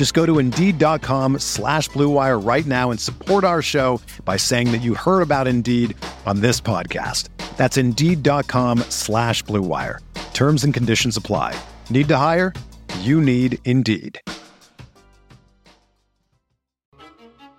Just 0.00 0.14
go 0.14 0.24
to 0.24 0.38
Indeed.com 0.38 1.40
slash 1.40 1.90
BlueWire 1.90 2.42
right 2.42 2.64
now 2.64 2.90
and 2.90 2.98
support 2.98 3.44
our 3.44 3.60
show 3.60 4.00
by 4.24 4.38
saying 4.38 4.72
that 4.72 4.78
you 4.78 4.94
heard 4.94 5.20
about 5.20 5.46
Indeed 5.46 5.94
on 6.24 6.40
this 6.40 6.58
podcast. 6.58 7.28
That's 7.58 7.76
Indeed.com 7.76 8.78
slash 8.88 9.44
BlueWire. 9.44 9.98
Terms 10.32 10.64
and 10.64 10.72
conditions 10.72 11.18
apply. 11.18 11.54
Need 11.90 12.08
to 12.08 12.16
hire? 12.16 12.54
You 13.00 13.20
need 13.20 13.58
Indeed. 13.66 14.18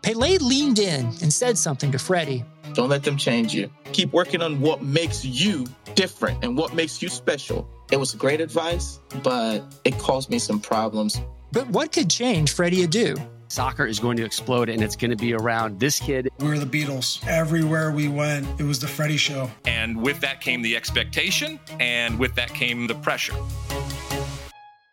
Pele 0.02 0.39
leaned 0.39 0.80
in 0.80 1.05
and 1.22 1.31
said 1.31 1.59
something 1.59 1.92
to 1.92 2.00
Freddie. 2.00 2.44
Don't 2.73 2.89
let 2.89 3.03
them 3.03 3.17
change 3.17 3.53
you. 3.53 3.70
Keep 3.94 4.14
working 4.14 4.42
on 4.42 4.59
what 4.61 4.81
makes 4.81 5.23
you 5.23 5.67
different 5.94 6.44
and 6.44 6.58
what 6.58 6.73
makes 6.73 7.03
you 7.03 7.09
special. 7.09 7.70
It 7.92 7.98
was 7.98 8.16
great 8.16 8.42
advice, 8.42 9.00
but 9.22 9.61
it 9.86 10.00
caused 10.00 10.31
me 10.31 10.39
some 10.39 10.59
problems. 10.59 11.22
But 11.52 11.67
what 11.67 11.91
could 11.91 12.09
change 12.09 12.53
Freddie 12.53 12.88
Adu? 12.88 13.21
Soccer 13.49 13.85
is 13.85 13.99
going 13.99 14.16
to 14.16 14.23
explode 14.23 14.69
and 14.69 14.81
it's 14.81 14.95
going 14.95 15.11
to 15.11 15.17
be 15.17 15.33
around 15.33 15.80
this 15.80 15.99
kid. 15.99 16.30
We 16.39 16.47
were 16.47 16.58
the 16.58 16.66
Beatles. 16.66 17.25
Everywhere 17.27 17.91
we 17.91 18.08
went, 18.08 18.47
it 18.58 18.63
was 18.63 18.80
the 18.80 18.88
Freddie 18.88 19.17
show. 19.17 19.52
And 19.66 20.02
with 20.02 20.21
that 20.21 20.39
came 20.39 20.61
the 20.61 20.77
expectation, 20.77 21.59
and 21.80 22.17
with 22.17 22.33
that 22.35 22.53
came 22.53 22.88
the 22.88 22.95
pressure. 22.95 23.35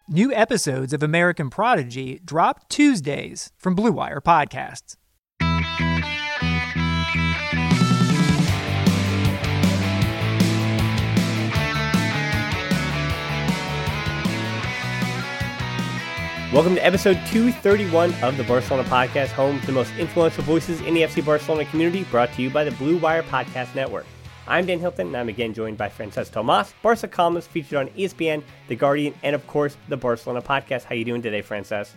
New 0.09 0.33
episodes 0.33 0.93
of 0.93 1.03
American 1.03 1.51
Prodigy 1.51 2.21
drop 2.25 2.69
Tuesdays 2.69 3.53
from 3.57 3.77
Blue 3.77 3.93
Wire 3.93 4.21
Podcasts. 4.21 4.97
Welcome 16.59 16.75
to 16.75 16.85
episode 16.85 17.21
231 17.27 18.13
of 18.15 18.37
the 18.37 18.43
Barcelona 18.43 18.83
Podcast, 18.89 19.29
home 19.29 19.61
to 19.61 19.67
the 19.67 19.73
most 19.73 19.95
influential 19.95 20.43
voices 20.43 20.81
in 20.81 20.93
the 20.93 21.03
FC 21.03 21.25
Barcelona 21.25 21.65
community, 21.67 22.03
brought 22.11 22.33
to 22.33 22.43
you 22.43 22.51
by 22.51 22.65
the 22.65 22.73
Blue 22.73 22.97
Wire 22.97 23.23
Podcast 23.23 23.73
Network. 23.77 24.07
I'm 24.49 24.67
Dan 24.67 24.81
Hilton, 24.81 25.07
and 25.07 25.17
I'm 25.17 25.29
again 25.29 25.55
joined 25.55 25.79
by 25.79 25.89
Francesc 25.89 26.33
Tomas, 26.33 26.75
Barca 26.83 27.07
columnist 27.07 27.49
featured 27.49 27.79
on 27.79 27.89
ESPN, 27.91 28.43
The 28.67 28.75
Guardian, 28.75 29.15
and 29.23 29.37
of 29.37 29.47
course, 29.47 29.77
the 29.89 29.97
Barcelona 29.97 30.43
Podcast. 30.43 30.83
How 30.83 30.97
you 30.97 31.05
doing 31.05 31.23
today, 31.23 31.43
Francesc? 31.43 31.91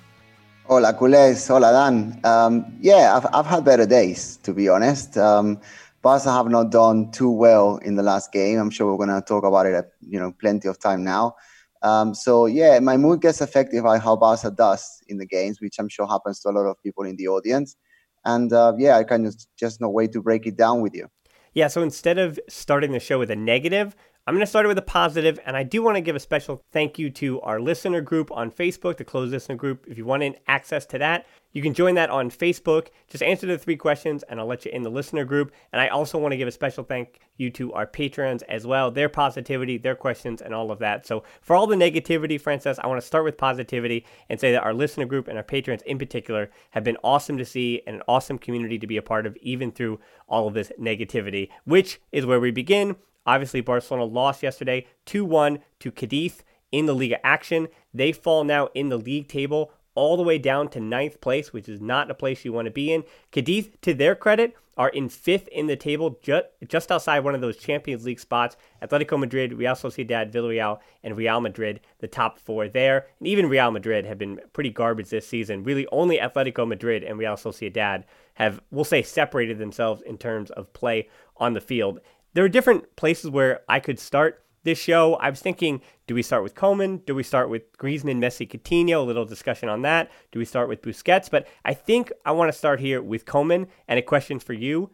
Hola, 0.66 0.94
culés. 0.94 1.47
Hola, 1.47 1.72
Dan. 1.72 2.22
Um, 2.24 2.78
yeah, 2.81 3.18
I've, 3.18 3.25
I've 3.34 3.47
had 3.47 3.66
better 3.66 3.88
days, 3.88 4.38
to 4.44 4.53
be 4.53 4.69
honest. 4.69 5.18
Um, 5.18 5.59
Barca 6.03 6.31
have 6.31 6.50
not 6.50 6.69
done 6.69 7.09
too 7.09 7.31
well 7.31 7.78
in 7.78 7.96
the 7.96 8.03
last 8.03 8.31
game. 8.31 8.59
I'm 8.59 8.69
sure 8.69 8.91
we're 8.91 9.03
going 9.03 9.19
to 9.19 9.25
talk 9.25 9.44
about 9.44 9.66
it 9.66 9.91
you 10.07 10.19
know 10.19 10.31
plenty 10.34 10.68
of 10.68 10.78
time 10.78 11.03
now. 11.03 11.36
Um, 11.84 12.14
so 12.14 12.46
yeah, 12.46 12.80
my 12.80 12.97
mood 12.97 13.22
gets 13.22 13.42
affected 13.42 13.84
by 13.84 13.97
how 13.97 14.16
Barca 14.16 14.52
does 14.52 14.86
in 15.08 15.18
the 15.18 15.25
games, 15.25 15.59
which 15.62 15.75
I'm 15.80 15.90
sure 15.90 16.08
happens 16.08 16.40
to 16.42 16.50
a 16.50 16.52
lot 16.52 16.66
of 16.66 16.75
people 16.84 17.03
in 17.03 17.16
the 17.16 17.28
audience. 17.28 17.75
And 18.24 18.53
uh, 18.53 18.74
yeah, 18.78 18.97
I 18.97 19.03
kind 19.03 19.25
of 19.25 19.36
just 19.58 19.81
no 19.81 19.90
way 19.90 20.08
to 20.08 20.22
break 20.22 20.46
it 20.46 20.58
down 20.58 20.81
with 20.81 20.94
you. 20.94 21.08
Yeah, 21.53 21.68
so 21.68 21.81
instead 21.81 22.18
of 22.18 22.40
starting 22.47 22.92
the 22.92 23.00
show 23.00 23.19
with 23.19 23.30
a 23.30 23.36
negative, 23.36 23.96
I'm 24.28 24.36
going 24.36 24.46
to 24.46 24.48
start 24.48 24.66
it 24.66 24.68
with 24.68 24.78
a 24.78 24.84
positive, 24.84 25.40
and 25.48 25.58
I 25.58 25.64
do 25.64 25.82
want 25.82 25.98
to 25.98 26.02
give 26.02 26.16
a 26.16 26.20
special 26.20 26.62
thank 26.72 27.00
you 27.00 27.09
to 27.09 27.42
our 27.42 27.59
listener 27.59 28.02
group 28.02 28.32
on 28.32 28.52
Facebook, 28.52 28.98
the 28.98 29.04
closed 29.04 29.32
listener 29.32 29.56
group. 29.56 29.88
If 29.88 29.98
you 29.98 30.06
want 30.06 30.36
access 30.48 30.86
to 30.88 31.00
that, 31.00 31.26
you 31.54 31.64
can 31.64 31.74
join 31.74 31.96
that 31.96 32.12
on 32.12 32.30
Facebook. 32.30 32.90
Just 33.08 33.24
answer 33.24 33.48
the 33.48 33.58
three 33.58 33.76
questions, 33.76 34.22
and 34.30 34.40
I'll 34.40 34.46
let 34.46 34.64
you 34.64 34.72
in 34.72 34.84
the 34.84 34.92
listener 34.92 35.26
group. 35.26 35.52
And 35.74 35.81
I 35.81 35.88
also 35.88 36.20
want 36.20 36.34
to 36.34 36.38
give 36.38 36.48
a 36.48 36.52
special 36.52 36.84
thank 36.84 37.20
you 37.38 37.50
to 37.50 37.74
our 37.74 37.88
patrons 37.88 38.44
as 38.44 38.68
well, 38.68 38.92
their 38.92 39.10
positivity, 39.10 39.80
their 39.80 39.96
questions, 39.96 40.40
and 40.40 40.54
all 40.54 40.72
of 40.72 40.78
that. 40.78 41.08
So 41.08 41.24
for 41.42 41.56
all 41.56 41.66
the 41.66 41.76
negativity, 41.76 42.40
Frances, 42.40 42.78
I 42.78 42.86
want 42.86 43.02
to 43.02 43.08
start 43.08 43.24
with 43.24 43.38
positivity 43.38 44.06
and 44.30 44.40
say 44.40 44.52
that 44.52 44.62
our 44.62 44.74
listener 44.76 45.08
group 45.08 45.30
and 45.30 45.38
our 45.38 45.44
patrons 45.44 45.81
in 45.81 45.98
particular 45.98 46.52
have 46.70 46.84
been 46.84 46.98
awesome 47.04 47.40
to 47.40 47.46
see 47.46 47.81
and 47.88 47.96
an 47.96 48.04
awesome 48.08 48.38
community 48.38 48.78
to 48.78 48.86
be 48.86 48.98
a 48.98 49.02
part 49.02 49.26
of, 49.26 49.36
even 49.38 49.72
through 49.72 50.00
all 50.30 50.48
of 50.48 50.54
this 50.54 50.72
negativity, 50.80 51.50
which 51.66 52.00
is 52.12 52.24
where 52.24 52.40
we 52.40 52.52
begin 52.52 52.96
Obviously, 53.26 53.62
Barcelona 53.62 54.06
lost 54.06 54.44
yesterday 54.44 54.86
2 55.06 55.24
1 55.26 55.59
to 55.80 55.92
Cadiz 55.92 56.44
in 56.72 56.86
the 56.86 56.96
Liga 56.96 57.24
action. 57.26 57.68
They 57.94 58.12
fall 58.12 58.44
now 58.44 58.70
in 58.74 58.90
the 58.90 58.98
league 58.98 59.28
table 59.28 59.72
all 59.94 60.16
the 60.16 60.24
way 60.24 60.38
down 60.38 60.70
to 60.70 60.80
ninth 60.80 61.20
place, 61.22 61.52
which 61.52 61.68
is 61.68 61.81
not 61.81 62.10
a 62.10 62.16
place 62.16 62.46
you 62.46 62.54
want 62.54 62.66
to 62.66 62.72
be 62.72 62.94
in. 62.94 63.04
Cadiz, 63.31 63.70
to 63.81 63.94
their 63.94 64.16
credit, 64.16 64.56
are 64.78 64.90
in 64.90 65.10
fifth 65.10 65.48
in 65.50 65.68
the 65.68 65.76
table, 65.76 66.18
just, 66.24 66.46
just 66.66 66.92
outside 66.92 67.20
one 67.20 67.36
of 67.36 67.42
those 67.42 67.58
Champions 67.58 68.06
League 68.06 68.20
spots. 68.20 68.56
Atletico 68.81 69.20
Madrid, 69.20 69.54
Real 69.54 69.74
Sociedad, 69.74 70.31
Villarreal, 70.31 70.80
and 71.04 71.18
Real 71.18 71.42
Madrid, 71.42 71.81
the 72.00 72.08
top 72.08 72.40
four 72.40 72.70
there. 72.70 73.08
And 73.20 73.28
even 73.28 73.50
Real 73.50 73.70
Madrid 73.70 74.06
have 74.06 74.18
been 74.18 74.40
pretty 74.54 74.70
garbage 74.70 75.10
this 75.10 75.28
season. 75.28 75.64
Really, 75.64 75.86
only 75.92 76.18
Atletico 76.18 76.66
Madrid 76.66 77.04
and 77.04 77.20
Real 77.20 77.36
Sociedad 77.36 78.06
have, 78.36 78.62
we'll 78.72 78.86
say, 78.86 79.04
separated 79.04 79.58
themselves 79.58 80.02
in 80.04 80.18
terms 80.18 80.52
of 80.52 80.72
play 80.72 81.10
on 81.38 81.54
the 81.54 81.62
field 81.62 82.00
there 82.34 82.44
are 82.44 82.50
different 82.50 82.96
places 82.96 83.30
where 83.30 83.62
I 83.68 83.80
could 83.80 84.00
start 84.00 84.44
this 84.64 84.78
show. 84.78 85.16
I 85.16 85.30
was 85.30 85.42
thinking, 85.42 85.81
do 86.08 86.16
we 86.16 86.22
start 86.22 86.44
with 86.44 86.56
Koeman? 86.56 87.06
Do 87.06 87.16
we 87.16 87.24
start 87.24 87.50
with 87.50 87.75
Griezmann, 87.78 88.19
Messi, 88.19 88.50
Coutinho? 88.50 89.02
A 89.02 89.06
little 89.06 89.25
discussion 89.25 89.69
on 89.69 89.81
that. 89.81 90.12
Do 90.31 90.40
we 90.40 90.46
start 90.46 90.69
with 90.69 90.81
Busquets? 90.81 91.30
But 91.30 91.47
I 91.66 91.74
think 91.74 92.12
I 92.25 92.31
want 92.31 92.52
to 92.52 92.58
start 92.58 92.80
here 92.80 93.02
with 93.02 93.25
Koeman 93.25 93.68
and 93.88 94.00
a 94.00 94.03
question 94.03 94.40
for 94.40 94.53
you. 94.53 94.92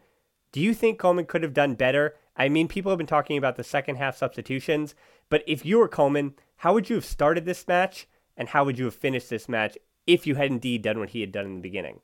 Do 0.52 0.60
you 0.60 0.72
think 0.72 0.98
Koeman 0.98 1.28
could 1.28 1.42
have 1.42 1.54
done 1.54 1.74
better? 1.74 2.16
I 2.36 2.48
mean, 2.48 2.68
people 2.68 2.90
have 2.90 2.98
been 2.98 3.06
talking 3.06 3.36
about 3.36 3.56
the 3.56 3.64
second 3.64 3.96
half 3.96 4.16
substitutions, 4.16 4.94
but 5.28 5.42
if 5.46 5.66
you 5.66 5.78
were 5.78 5.88
Koeman, 5.88 6.34
how 6.56 6.72
would 6.72 6.88
you 6.88 6.96
have 6.96 7.04
started 7.04 7.44
this 7.44 7.66
match 7.68 8.08
and 8.36 8.48
how 8.48 8.64
would 8.64 8.78
you 8.78 8.86
have 8.86 8.94
finished 8.94 9.28
this 9.28 9.48
match 9.48 9.76
if 10.06 10.26
you 10.26 10.36
had 10.36 10.50
indeed 10.50 10.82
done 10.82 10.98
what 10.98 11.10
he 11.10 11.20
had 11.20 11.32
done 11.32 11.44
in 11.44 11.56
the 11.56 11.60
beginning? 11.60 12.00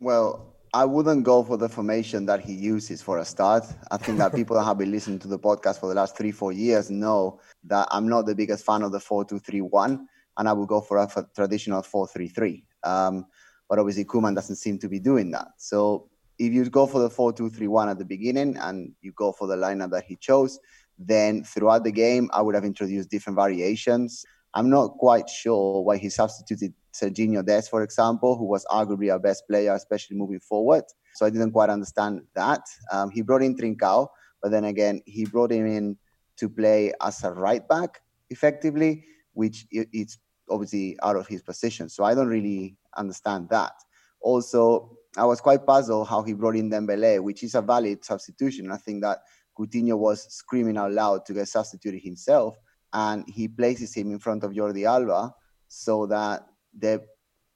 Well, 0.00 0.54
I 0.74 0.84
wouldn't 0.84 1.24
go 1.24 1.42
for 1.42 1.56
the 1.56 1.68
formation 1.68 2.26
that 2.26 2.40
he 2.40 2.52
uses 2.52 3.00
for 3.00 3.18
a 3.18 3.24
start. 3.24 3.64
I 3.90 3.96
think 3.96 4.18
that 4.18 4.34
people 4.34 4.56
that 4.56 4.64
have 4.64 4.76
been 4.76 4.90
listening 4.90 5.18
to 5.20 5.28
the 5.28 5.38
podcast 5.38 5.80
for 5.80 5.88
the 5.88 5.94
last 5.94 6.16
three, 6.16 6.30
four 6.30 6.52
years 6.52 6.90
know 6.90 7.40
that 7.64 7.88
I'm 7.90 8.08
not 8.08 8.26
the 8.26 8.34
biggest 8.34 8.66
fan 8.66 8.82
of 8.82 8.92
the 8.92 9.00
4 9.00 9.24
2 9.24 9.38
3 9.38 9.60
1, 9.62 10.08
and 10.36 10.48
I 10.48 10.52
would 10.52 10.68
go 10.68 10.80
for 10.80 10.98
a 10.98 11.08
for 11.08 11.26
traditional 11.34 11.82
4 11.82 12.08
3 12.08 12.28
3. 12.28 12.64
Um, 12.84 13.26
but 13.68 13.78
obviously, 13.78 14.04
Koeman 14.04 14.34
doesn't 14.34 14.56
seem 14.56 14.78
to 14.80 14.88
be 14.88 14.98
doing 14.98 15.30
that. 15.30 15.48
So 15.56 16.10
if 16.38 16.52
you 16.52 16.68
go 16.68 16.86
for 16.86 17.00
the 17.00 17.10
4 17.10 17.32
2 17.32 17.48
3 17.48 17.66
1 17.66 17.88
at 17.88 17.98
the 17.98 18.04
beginning 18.04 18.56
and 18.58 18.92
you 19.00 19.12
go 19.12 19.32
for 19.32 19.46
the 19.46 19.56
lineup 19.56 19.90
that 19.92 20.04
he 20.04 20.16
chose, 20.16 20.58
then 20.98 21.44
throughout 21.44 21.84
the 21.84 21.92
game, 21.92 22.28
I 22.32 22.42
would 22.42 22.54
have 22.54 22.64
introduced 22.64 23.08
different 23.08 23.36
variations. 23.36 24.24
I'm 24.54 24.70
not 24.70 24.96
quite 24.98 25.28
sure 25.28 25.82
why 25.82 25.98
he 25.98 26.08
substituted 26.08 26.72
Serginho 26.92 27.44
Dest, 27.44 27.70
for 27.70 27.82
example, 27.82 28.36
who 28.36 28.44
was 28.44 28.64
arguably 28.70 29.12
our 29.12 29.18
best 29.18 29.46
player, 29.48 29.74
especially 29.74 30.16
moving 30.16 30.40
forward. 30.40 30.84
So 31.14 31.26
I 31.26 31.30
didn't 31.30 31.52
quite 31.52 31.70
understand 31.70 32.22
that. 32.34 32.62
Um, 32.92 33.10
he 33.10 33.22
brought 33.22 33.42
in 33.42 33.56
Trincao, 33.56 34.08
but 34.42 34.50
then 34.50 34.64
again, 34.64 35.02
he 35.04 35.26
brought 35.26 35.52
him 35.52 35.66
in 35.66 35.96
to 36.38 36.48
play 36.48 36.92
as 37.02 37.22
a 37.24 37.32
right 37.32 37.66
back 37.68 38.00
effectively, 38.30 39.04
which 39.32 39.66
it's 39.70 40.18
obviously 40.50 40.96
out 41.02 41.16
of 41.16 41.26
his 41.26 41.42
position. 41.42 41.88
So 41.88 42.04
I 42.04 42.14
don't 42.14 42.28
really 42.28 42.76
understand 42.96 43.48
that. 43.50 43.72
Also, 44.20 44.96
I 45.16 45.24
was 45.24 45.40
quite 45.40 45.66
puzzled 45.66 46.08
how 46.08 46.22
he 46.22 46.32
brought 46.32 46.56
in 46.56 46.70
Dembele, 46.70 47.20
which 47.22 47.42
is 47.42 47.54
a 47.54 47.62
valid 47.62 48.04
substitution. 48.04 48.70
I 48.70 48.76
think 48.76 49.02
that 49.02 49.18
Coutinho 49.58 49.98
was 49.98 50.32
screaming 50.32 50.76
out 50.76 50.92
loud 50.92 51.26
to 51.26 51.34
get 51.34 51.48
substituted 51.48 52.00
himself, 52.00 52.56
and 52.92 53.24
he 53.28 53.48
places 53.48 53.94
him 53.94 54.10
in 54.10 54.18
front 54.18 54.44
of 54.44 54.52
Jordi 54.52 54.86
Alba 54.86 55.34
so 55.68 56.06
that 56.06 56.46
they 56.72 56.98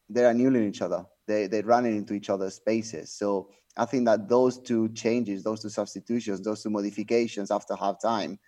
they're 0.09 0.31
annealing 0.31 0.69
each 0.69 0.83
other. 0.83 1.05
They 1.27 1.47
they're 1.47 1.63
running 1.63 1.97
into 1.97 2.15
each 2.15 2.31
other's 2.31 2.55
spaces. 2.55 3.13
So 3.13 3.51
I 3.77 3.87
think 3.87 4.05
that 4.07 4.29
those 4.29 4.59
two 4.59 4.91
changes, 4.91 5.43
those 5.43 5.63
two 5.63 5.71
substitutions, 5.71 6.43
those 6.43 6.63
two 6.63 6.71
modifications 6.71 7.51
after 7.51 7.75
halftime, 7.75 8.39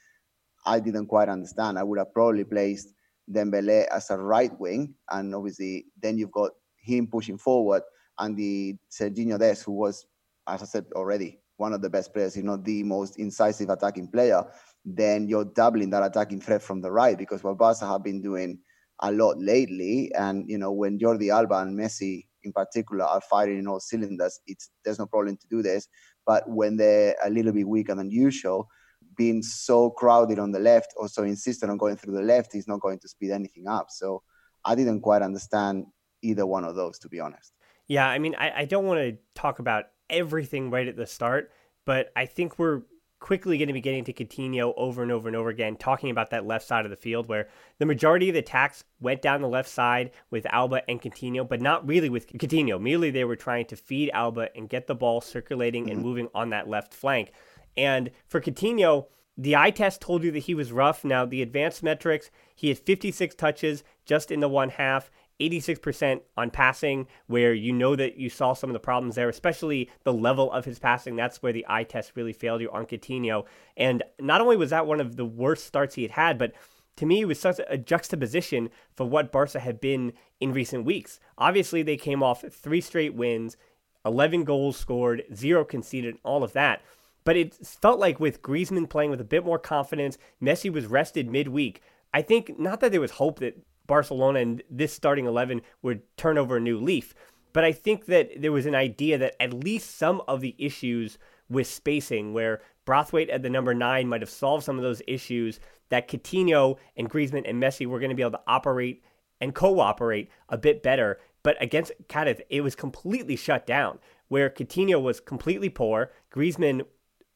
I 0.67 0.81
didn't 0.81 1.07
quite 1.07 1.29
understand. 1.29 1.79
I 1.79 1.83
would 1.83 1.99
have 1.99 2.13
probably 2.13 2.45
placed 2.45 2.89
Dembele 3.31 3.87
as 3.89 4.11
a 4.11 4.19
right 4.19 4.59
wing, 4.61 4.95
and 5.11 5.35
obviously 5.35 5.87
then 6.01 6.19
you've 6.19 6.33
got 6.33 6.51
him 6.77 7.07
pushing 7.07 7.39
forward, 7.39 7.83
and 8.19 8.37
the 8.37 8.77
Serginho 8.91 9.39
Dest, 9.39 9.65
who 9.65 9.73
was, 9.73 10.07
as 10.47 10.63
I 10.63 10.67
said 10.67 10.85
already, 10.95 11.41
one 11.57 11.73
of 11.73 11.81
the 11.81 11.89
best 11.89 12.13
players, 12.13 12.37
if 12.37 12.45
not 12.45 12.65
the 12.65 12.83
most 12.83 13.19
incisive 13.19 13.71
attacking 13.71 14.09
player. 14.09 14.45
Then 14.85 15.29
you're 15.29 15.47
doubling 15.47 15.91
that 15.91 16.03
attacking 16.03 16.41
threat 16.41 16.63
from 16.63 16.81
the 16.81 16.91
right 16.91 17.17
because 17.17 17.43
what 17.43 17.59
Barca 17.59 17.87
have 17.87 18.03
been 18.03 18.21
doing 18.21 18.59
a 19.01 19.11
lot 19.11 19.39
lately, 19.39 20.13
and 20.15 20.49
you 20.49 20.59
know 20.59 20.73
when 20.73 20.99
Jordi 20.99 21.33
Alba 21.33 21.59
and 21.59 21.79
Messi 21.79 22.27
in 22.43 22.53
particular 22.53 23.05
are 23.05 23.21
firing 23.21 23.59
in 23.59 23.67
all 23.67 23.81
cylinders, 23.81 24.41
it's 24.47 24.71
there's 24.85 24.99
no 24.99 25.07
problem 25.07 25.37
to 25.37 25.47
do 25.49 25.63
this. 25.63 25.89
But 26.27 26.49
when 26.49 26.77
they're 26.77 27.17
a 27.25 27.31
little 27.31 27.53
bit 27.53 27.69
weaker 27.69 27.95
than 27.95 28.11
usual, 28.11 28.69
being 29.17 29.43
so 29.43 29.91
crowded 29.91 30.39
on 30.39 30.53
the 30.53 30.61
left 30.61 30.93
or 30.97 31.09
so 31.09 31.23
insistent 31.23 31.71
on 31.71 31.79
going 31.79 31.97
through 31.97 32.15
the 32.15 32.23
left 32.23 32.55
is 32.55 32.69
not 32.69 32.81
going 32.81 32.99
to 33.01 33.09
speed 33.09 33.31
anything 33.31 33.67
up. 33.69 33.87
So 33.91 34.23
I 34.65 34.75
didn't 34.75 35.01
quite 35.01 35.23
understand 35.23 35.87
either 36.23 36.47
one 36.47 36.65
of 36.65 36.75
those, 36.75 36.99
to 37.01 37.09
be 37.09 37.21
honest. 37.21 37.53
Yeah, 37.87 38.09
I 38.09 38.19
mean, 38.19 38.35
I, 38.37 38.61
I 38.61 38.65
don't 38.65 38.87
want 38.87 39.01
to 39.01 39.19
talk 39.35 39.59
about 39.59 39.87
everything 40.09 40.71
right 40.71 40.89
at 40.89 40.97
the 40.97 41.07
start, 41.07 41.53
but 41.85 42.11
I 42.17 42.27
think 42.27 42.59
we're 42.59 42.83
quickly 43.21 43.57
going 43.57 43.69
to 43.69 43.75
be 43.75 43.81
getting 43.81 44.05
to 44.05 44.13
Coutinho 44.13 44.75
over 44.77 45.03
and 45.03 45.11
over 45.11 45.29
and 45.29 45.37
over 45.37 45.49
again, 45.49 45.77
talking 45.77 46.11
about 46.11 46.31
that 46.31 46.47
left 46.47 46.67
side 46.67 46.85
of 46.85 46.91
the 46.91 46.97
field 46.97 47.27
where 47.29 47.49
the 47.79 47.87
majority 47.87 48.29
of 48.29 48.35
the 48.35 48.41
attacks 48.41 48.85
went 49.01 49.23
down 49.23 49.41
the 49.41 49.49
left 49.49 49.69
side 49.69 50.11
with 50.31 50.47
Alba 50.51 50.83
and 50.89 51.01
Coutinho, 51.01 51.49
but 51.49 51.61
not 51.61 51.87
really 51.87 52.09
with 52.09 52.27
Coutinho. 52.27 52.81
Merely 52.81 53.11
they 53.11 53.25
were 53.25 53.37
trying 53.37 53.67
to 53.67 53.77
feed 53.77 54.11
Alba 54.11 54.49
and 54.57 54.69
get 54.69 54.87
the 54.87 54.95
ball 54.95 55.21
circulating 55.21 55.89
and 55.89 55.99
mm-hmm. 55.99 56.07
moving 56.07 56.29
on 56.35 56.51
that 56.51 56.69
left 56.69 56.93
flank. 56.93 57.33
And 57.77 58.11
for 58.27 58.41
Coutinho, 58.41 59.07
the 59.37 59.57
eye 59.57 59.71
test 59.71 60.01
told 60.01 60.23
you 60.23 60.31
that 60.31 60.41
he 60.41 60.55
was 60.55 60.71
rough. 60.71 61.05
Now, 61.05 61.25
the 61.25 61.43
advanced 61.43 61.83
metrics, 61.83 62.31
he 62.55 62.69
had 62.69 62.79
56 62.79 63.35
touches 63.35 63.83
just 64.05 64.31
in 64.31 64.41
the 64.41 64.49
one 64.49 64.69
half, 64.71 65.11
86% 65.41 66.21
on 66.37 66.51
passing, 66.51 67.07
where 67.27 67.53
you 67.53 67.73
know 67.73 67.97
that 67.97 68.17
you 68.17 68.31
saw 68.31 68.53
some 68.53 68.71
of 68.71 68.75
the 68.75 68.81
problems 68.81 69.17
there, 69.17 69.29
especially 69.29 69.91
the 70.05 70.13
level 70.13 70.51
of 70.53 70.65
his 70.65 70.79
passing. 70.79 71.17
That's 71.17 71.43
where 71.43 71.53
the 71.53 71.67
eye 71.69 71.85
test 71.85 72.13
really 72.15 72.33
failed 72.33 72.61
you 72.61 72.71
on 72.71 72.87
Coutinho. 72.87 73.45
And 73.77 74.03
not 74.21 74.41
only 74.41 74.57
was 74.57 74.71
that 74.71 74.87
one 74.87 75.01
of 75.01 75.17
the 75.17 75.25
worst 75.25 75.67
starts 75.67 75.97
he 75.97 76.03
had 76.03 76.13
had, 76.13 76.39
but 76.39 76.53
to 76.97 77.07
me, 77.07 77.23
it 77.23 77.29
was 77.29 77.41
such 77.41 77.61
a 77.69 77.77
juxtaposition 77.77 78.71
for 78.95 79.07
what 79.07 79.33
Barca 79.33 79.59
had 79.59 79.81
been 79.81 80.13
in 80.41 80.53
recent 80.53 80.85
weeks. 80.85 81.19
Obviously, 81.37 81.83
they 81.83 81.97
came 81.97 82.23
off 82.23 82.45
three 82.51 82.81
straight 82.81 83.15
wins, 83.15 83.57
11 84.05 84.45
goals 84.45 84.77
scored, 84.77 85.25
zero 85.35 85.65
conceded, 85.65 86.17
all 86.23 86.45
of 86.45 86.53
that. 86.53 86.83
But 87.25 87.37
it 87.37 87.55
felt 87.55 87.99
like 87.99 88.21
with 88.21 88.43
Griezmann 88.43 88.89
playing 88.89 89.11
with 89.11 89.21
a 89.21 89.25
bit 89.25 89.45
more 89.45 89.59
confidence, 89.59 90.19
Messi 90.41 90.71
was 90.71 90.87
rested 90.87 91.31
midweek. 91.31 91.81
I 92.13 92.23
think 92.23 92.59
not 92.59 92.81
that 92.81 92.93
there 92.93 93.01
was 93.01 93.13
hope 93.13 93.41
that 93.41 93.59
Barcelona 93.87 94.41
and 94.41 94.63
this 94.71 94.93
starting 94.93 95.27
11 95.27 95.63
would 95.83 96.03
turn 96.17 96.39
over 96.39 96.57
a 96.57 96.61
new 96.61 96.79
leaf. 96.79 97.15
But 97.53 97.65
I 97.65 97.73
think 97.73 98.07
that 98.07 98.41
there 98.41 98.53
was 98.53 98.67
an 98.67 98.75
idea 98.75 99.17
that 99.19 99.41
at 99.41 99.55
least 99.55 99.97
some 99.97 100.23
of 100.27 100.41
the 100.41 100.57
issues 100.59 101.19
with 101.49 101.67
spacing, 101.67 102.33
where 102.33 102.61
Braithwaite 102.85 103.31
at 103.31 103.43
the 103.43 103.51
number 103.51 103.75
nine 103.75 104.09
might 104.09 104.23
have 104.23 104.31
solved 104.31 104.65
some 104.65 104.77
of 104.77 104.83
those 104.83 105.03
issues, 105.07 105.61
that 105.91 106.09
Coutinho 106.09 106.77
and 106.97 107.09
Griezmann 107.09 107.49
and 107.49 107.63
Messi 107.63 107.87
were 107.87 108.01
going 108.01 108.11
to 108.11 108.17
be 108.17 108.23
able 108.23 108.33
to 108.33 108.41
operate 108.47 109.03
and 109.41 109.55
cooperate 109.55 110.31
a 110.49 110.59
bit 110.59 110.83
better. 110.83 111.21
But 111.43 111.63
against 111.63 111.93
Cadiz, 112.09 112.41
it 112.49 112.63
was 112.63 112.75
completely 112.75 113.37
shut 113.37 113.67
down, 113.67 113.99
where 114.29 114.51
Coutinho 114.51 115.01
was 115.01 115.21
completely 115.21 115.69
poor. 115.69 116.11
Griezmann 116.33 116.87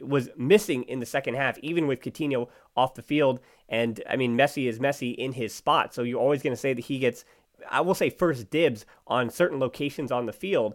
was 0.01 0.31
missing 0.37 0.85
in 0.85 1.01
the 1.01 1.07
second 1.07 1.35
half, 1.35 1.59
even 1.59 1.87
with 1.87 2.01
Coutinho 2.01 2.49
off 2.77 2.95
the 2.95 3.03
field. 3.03 3.41
And 3.69 4.03
I 4.09 4.17
mean, 4.17 4.37
Messi 4.37 4.69
is 4.69 4.79
Messi 4.79 5.15
in 5.15 5.33
his 5.33 5.55
spot. 5.55 5.95
So 5.95 6.03
you're 6.03 6.21
always 6.21 6.43
going 6.43 6.55
to 6.55 6.61
say 6.61 6.73
that 6.73 6.85
he 6.87 6.99
gets, 6.99 7.25
I 7.71 7.81
will 7.81 7.95
say, 7.95 8.11
first 8.11 8.51
dibs 8.51 8.87
on 9.07 9.31
certain 9.31 9.59
locations 9.59 10.11
on 10.11 10.27
the 10.27 10.33
field. 10.33 10.75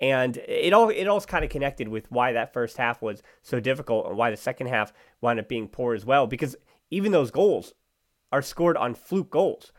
And 0.00 0.36
it 0.36 0.72
all 0.72 0.90
it 0.90 1.06
all's 1.06 1.24
kind 1.24 1.44
of 1.44 1.50
connected 1.50 1.88
with 1.88 2.10
why 2.10 2.32
that 2.32 2.52
first 2.52 2.76
half 2.76 3.00
was 3.00 3.22
so 3.42 3.60
difficult 3.60 4.06
and 4.06 4.16
why 4.16 4.30
the 4.30 4.36
second 4.36 4.66
half 4.66 4.92
wound 5.20 5.38
up 5.38 5.48
being 5.48 5.68
poor 5.68 5.94
as 5.94 6.04
well. 6.04 6.26
Because 6.26 6.56
even 6.90 7.12
those 7.12 7.30
goals 7.30 7.74
are 8.32 8.42
scored 8.42 8.76
on 8.76 8.94
fluke 8.94 9.30
goals 9.30 9.72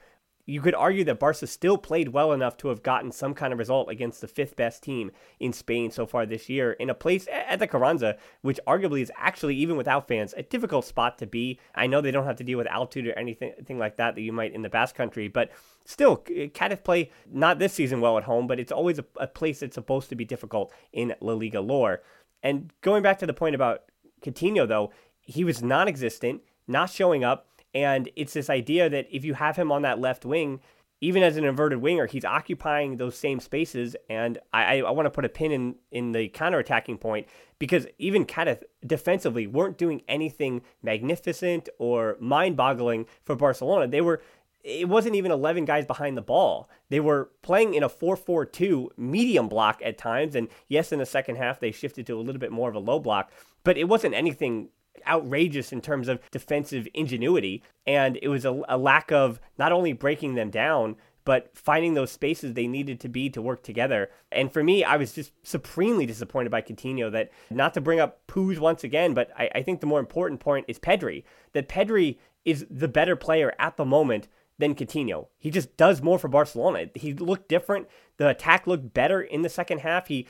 you 0.46 0.62
could 0.62 0.76
argue 0.76 1.04
that 1.04 1.20
Barca 1.20 1.48
still 1.48 1.78
played 1.78 2.10
well 2.10 2.32
enough 2.32 2.56
to 2.58 2.68
have 2.68 2.84
gotten 2.84 3.12
some 3.12 3.34
kind 3.34 3.52
of 3.52 3.58
result 3.58 3.90
against 3.90 4.22
the 4.22 4.28
fifth 4.28 4.56
best 4.56 4.84
team 4.84 5.12
in 5.40 5.52
Spain 5.52 5.90
so 5.90 6.06
far 6.06 6.26
this 6.26 6.50
year 6.50 6.74
in 6.74 6.90
a 6.90 6.94
place 6.94 7.28
at 7.32 7.58
the 7.58 7.68
Carranza, 7.68 8.18
which 8.42 8.60
arguably 8.68 9.02
is 9.02 9.12
actually, 9.18 9.56
even 9.56 9.76
without 9.76 10.08
fans, 10.08 10.34
a 10.38 10.44
difficult 10.44 10.86
spot 10.86 11.18
to 11.18 11.26
be. 11.26 11.60
I 11.74 11.88
know 11.88 12.00
they 12.00 12.12
don't 12.12 12.26
have 12.26 12.38
to 12.38 12.44
deal 12.44 12.60
with 12.60 12.68
altitude 12.68 13.08
or 13.08 13.18
anything, 13.18 13.80
like 13.80 13.98
that 13.98 14.16
that 14.16 14.22
you 14.22 14.32
might 14.32 14.54
in 14.54 14.62
the 14.62 14.70
Basque 14.70 14.96
Country, 14.96 15.28
but 15.28 15.52
still, 15.86 16.18
Cadiz 16.54 16.80
play 16.84 17.12
not 17.32 17.58
this 17.58 17.74
season 17.74 18.00
well 18.00 18.18
at 18.18 18.24
home, 18.26 18.46
but 18.46 18.60
it's 18.60 18.72
always 18.72 19.00
a, 19.00 19.06
a 19.18 19.28
place 19.28 19.62
that's 19.62 19.76
supposed 19.76 20.10
to 20.10 20.16
be 20.16 20.26
difficult 20.26 20.72
in 20.94 21.16
La 21.22 21.34
Liga 21.34 21.62
lore. 21.62 22.04
And 22.44 22.72
going 22.82 23.02
back 23.02 23.18
to 23.20 23.26
the 23.26 23.34
point 23.34 23.56
about 23.56 23.86
Coutinho, 24.22 24.68
though, 24.68 24.92
he 25.22 25.44
was 25.44 25.64
non 25.64 25.88
existent, 25.88 26.42
not 26.68 26.92
showing 26.92 27.24
up 27.24 27.48
and 27.76 28.10
it's 28.16 28.34
this 28.34 28.50
idea 28.50 28.90
that 28.90 29.06
if 29.12 29.26
you 29.26 29.34
have 29.34 29.58
him 29.58 29.72
on 29.72 29.82
that 29.82 30.00
left 30.00 30.26
wing, 30.26 30.62
even 31.02 31.22
as 31.22 31.36
an 31.36 31.44
inverted 31.44 31.80
winger, 31.80 32.08
he's 32.08 32.24
occupying 32.24 32.96
those 32.96 33.18
same 33.18 33.42
spaces. 33.42 33.98
And 34.10 34.40
I, 34.54 34.80
I 34.80 34.92
want 34.92 35.08
to 35.08 35.10
put 35.12 35.26
a 35.26 35.30
pin 35.30 35.52
in, 35.52 35.76
in 35.92 36.14
the 36.14 36.30
counterattacking 36.30 37.02
point 37.02 37.28
because 37.60 37.86
even 38.00 38.24
Cadiz 38.24 38.60
defensively 38.88 39.46
weren't 39.46 39.78
doing 39.78 40.04
anything 40.08 40.62
magnificent 40.82 41.68
or 41.78 42.16
mind 42.22 42.56
boggling 42.56 43.08
for 43.26 43.36
Barcelona. 43.36 43.88
They 43.88 44.02
were 44.02 44.22
it 44.64 44.90
wasn't 44.90 45.14
even 45.14 45.32
11 45.32 45.66
guys 45.66 45.86
behind 45.86 46.18
the 46.18 46.24
ball. 46.24 46.68
They 46.90 47.00
were 47.00 47.30
playing 47.44 47.76
in 47.76 47.84
a 47.84 47.90
4 47.90 48.16
4 48.16 48.46
2 48.46 48.92
medium 48.98 49.48
block 49.48 49.80
at 49.86 49.98
times. 49.98 50.34
And 50.34 50.48
yes, 50.70 50.92
in 50.92 50.98
the 50.98 51.06
second 51.06 51.36
half, 51.36 51.60
they 51.60 51.72
shifted 51.72 52.08
to 52.08 52.18
a 52.18 52.22
little 52.22 52.40
bit 52.40 52.52
more 52.52 52.70
of 52.70 52.76
a 52.76 52.80
low 52.80 53.00
block, 53.00 53.32
but 53.64 53.78
it 53.78 53.84
wasn't 53.84 54.16
anything 54.16 54.70
outrageous 55.08 55.72
in 55.72 55.82
terms 55.82 56.08
of 56.08 56.20
defensive 56.32 56.88
ingenuity. 56.94 57.64
And 57.86 58.18
it 58.22 58.28
was 58.28 58.46
a, 58.46 58.62
a 58.68 58.78
lack 58.78 59.12
of 59.12 59.40
not 59.58 59.72
only 59.72 59.94
breaking 59.94 60.36
them 60.36 60.50
down, 60.50 60.96
but 61.26 61.50
finding 61.58 61.96
those 61.96 62.12
spaces 62.12 62.54
they 62.54 62.68
needed 62.68 63.00
to 63.00 63.10
be 63.10 63.30
to 63.32 63.42
work 63.42 63.64
together. 63.64 64.10
And 64.32 64.54
for 64.54 64.64
me, 64.64 64.84
I 64.84 64.96
was 64.96 65.14
just 65.14 65.32
supremely 65.44 66.06
disappointed 66.06 66.52
by 66.52 66.62
Coutinho 66.62 67.12
that 67.12 67.32
not 67.50 67.74
to 67.74 67.82
bring 67.82 68.00
up 68.00 68.26
Puig 68.28 68.60
once 68.60 68.84
again, 68.84 69.14
but 69.14 69.32
I, 69.38 69.50
I 69.56 69.62
think 69.64 69.80
the 69.80 69.88
more 69.88 70.00
important 70.00 70.40
point 70.40 70.66
is 70.68 70.80
Pedri, 70.80 71.24
that 71.54 71.68
Pedri 71.68 72.18
is 72.46 72.68
the 72.70 72.88
better 72.88 73.16
player 73.16 73.54
at 73.58 73.76
the 73.76 73.86
moment 73.86 74.28
than 74.60 74.76
Coutinho. 74.76 75.28
He 75.40 75.50
just 75.50 75.76
does 75.78 76.02
more 76.02 76.20
for 76.20 76.28
Barcelona. 76.28 76.86
He 76.94 77.14
looked 77.14 77.50
different. 77.50 77.88
The 78.18 78.30
attack 78.30 78.68
looked 78.68 78.94
better 78.94 79.20
in 79.20 79.42
the 79.42 79.50
second 79.50 79.80
half. 79.80 80.08
He 80.08 80.28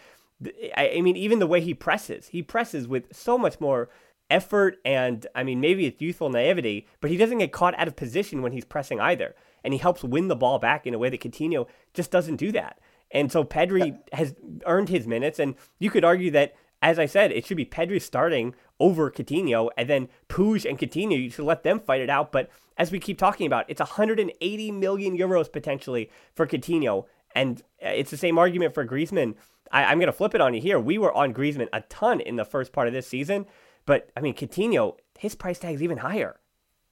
I 0.76 1.00
mean, 1.02 1.16
even 1.16 1.40
the 1.40 1.48
way 1.48 1.62
he 1.62 1.74
presses, 1.74 2.28
he 2.28 2.42
presses 2.42 2.88
with 2.90 3.16
so 3.16 3.38
much 3.38 3.62
more 3.62 3.90
effort 4.30 4.78
and 4.84 5.28
I 5.36 5.44
mean 5.44 5.60
maybe 5.60 5.86
it's 5.86 6.02
youthful 6.02 6.30
naivety, 6.30 6.88
but 7.02 7.12
he 7.12 7.18
doesn't 7.18 7.38
get 7.38 7.52
caught 7.52 7.78
out 7.78 7.88
of 7.88 7.96
position 7.96 8.42
when 8.42 8.52
he's 8.52 8.66
pressing 8.66 9.00
either. 9.00 9.36
And 9.64 9.74
he 9.74 9.80
helps 9.80 10.04
win 10.04 10.28
the 10.28 10.36
ball 10.36 10.60
back 10.60 10.86
in 10.86 10.94
a 10.94 11.00
way 11.00 11.10
that 11.10 11.22
Coutinho 11.22 11.68
just 11.94 12.12
doesn't 12.12 12.36
do 12.36 12.52
that. 12.52 12.80
And 13.12 13.32
so 13.32 13.44
Pedri 13.44 13.98
has 14.14 14.36
earned 14.66 14.90
his 14.90 15.08
minutes 15.08 15.40
and 15.40 15.56
you 15.80 15.90
could 15.90 16.06
argue 16.06 16.32
that 16.32 16.56
as 16.82 17.00
I 17.00 17.06
said, 17.06 17.32
it 17.32 17.46
should 17.46 17.58
be 17.58 17.66
Pedri 17.66 18.02
starting 18.02 18.54
over 18.80 19.10
Coutinho 19.10 19.70
and 19.78 19.90
then 19.90 20.10
Puig 20.30 20.70
and 20.70 20.78
Coutinho, 20.78 21.22
you 21.22 21.30
should 21.30 21.46
let 21.46 21.64
them 21.64 21.80
fight 21.80 22.02
it 22.02 22.10
out. 22.10 22.32
But 22.32 22.50
as 22.78 22.92
we 22.92 23.00
keep 23.00 23.18
talking 23.18 23.48
about, 23.48 23.66
it's 23.68 23.80
180 23.80 24.72
million 24.72 25.18
euros 25.18 25.52
potentially 25.52 26.12
for 26.36 26.46
Coutinho. 26.46 27.06
And 27.34 27.62
uh, 27.84 27.90
it's 27.90 28.12
the 28.12 28.18
same 28.18 28.38
argument 28.38 28.74
for 28.74 28.86
Griezmann. 28.86 29.36
I, 29.72 29.92
am 29.92 29.98
going 29.98 30.08
to 30.08 30.14
flip 30.14 30.36
it 30.36 30.42
on 30.42 30.54
you 30.54 30.62
here. 30.62 30.80
We 30.80 30.98
were 30.98 31.14
on 31.14 31.34
Griezmann 31.34 31.70
a 31.74 31.82
ton 31.82 32.20
in 32.20 32.36
the 32.36 32.46
first 32.46 32.72
part 32.72 32.88
of 32.88 32.94
this 32.94 33.08
season. 33.08 33.46
But 33.86 34.10
I 34.18 34.22
mean, 34.22 34.34
Coutinho, 34.34 34.98
his 35.18 35.36
price 35.36 35.60
tag 35.60 35.76
is 35.76 35.84
even 35.84 35.98
higher. 35.98 36.40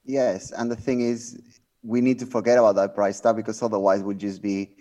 Yes, 0.06 0.52
and 0.52 0.70
the 0.70 0.76
thing 0.76 1.02
is, 1.02 1.40
we 1.82 2.02
need 2.02 2.20
to 2.20 2.26
forget 2.26 2.58
about 2.58 2.76
that 2.76 2.96
price 2.96 3.20
tag 3.20 3.36
because 3.36 3.62
otherwise 3.62 4.04
we'd 4.04 4.20
just 4.20 4.42
be 4.42 4.76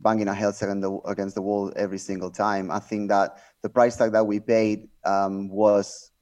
banging 0.00 0.28
our 0.28 0.34
heads 0.34 0.62
against 0.62 1.34
the 1.34 1.42
wall 1.42 1.72
every 1.76 1.98
single 1.98 2.30
time. 2.30 2.70
I 2.70 2.78
think 2.78 3.08
that 3.08 3.38
the 3.62 3.68
price 3.68 3.96
tag 3.96 4.12
that 4.12 4.26
we 4.26 4.40
paid 4.40 4.88
um, 5.04 5.48
was 5.48 6.12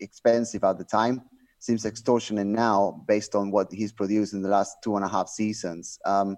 expensive 0.00 0.64
at 0.64 0.78
the 0.78 0.84
time. 0.84 1.22
Seems 1.58 1.84
extortionate 1.84 2.46
now 2.46 3.04
based 3.08 3.34
on 3.34 3.50
what 3.50 3.72
he's 3.72 3.92
produced 3.92 4.34
in 4.34 4.42
the 4.42 4.48
last 4.48 4.76
two 4.82 4.96
and 4.96 5.04
a 5.04 5.08
half 5.08 5.28
seasons. 5.28 5.98
Um, 6.04 6.36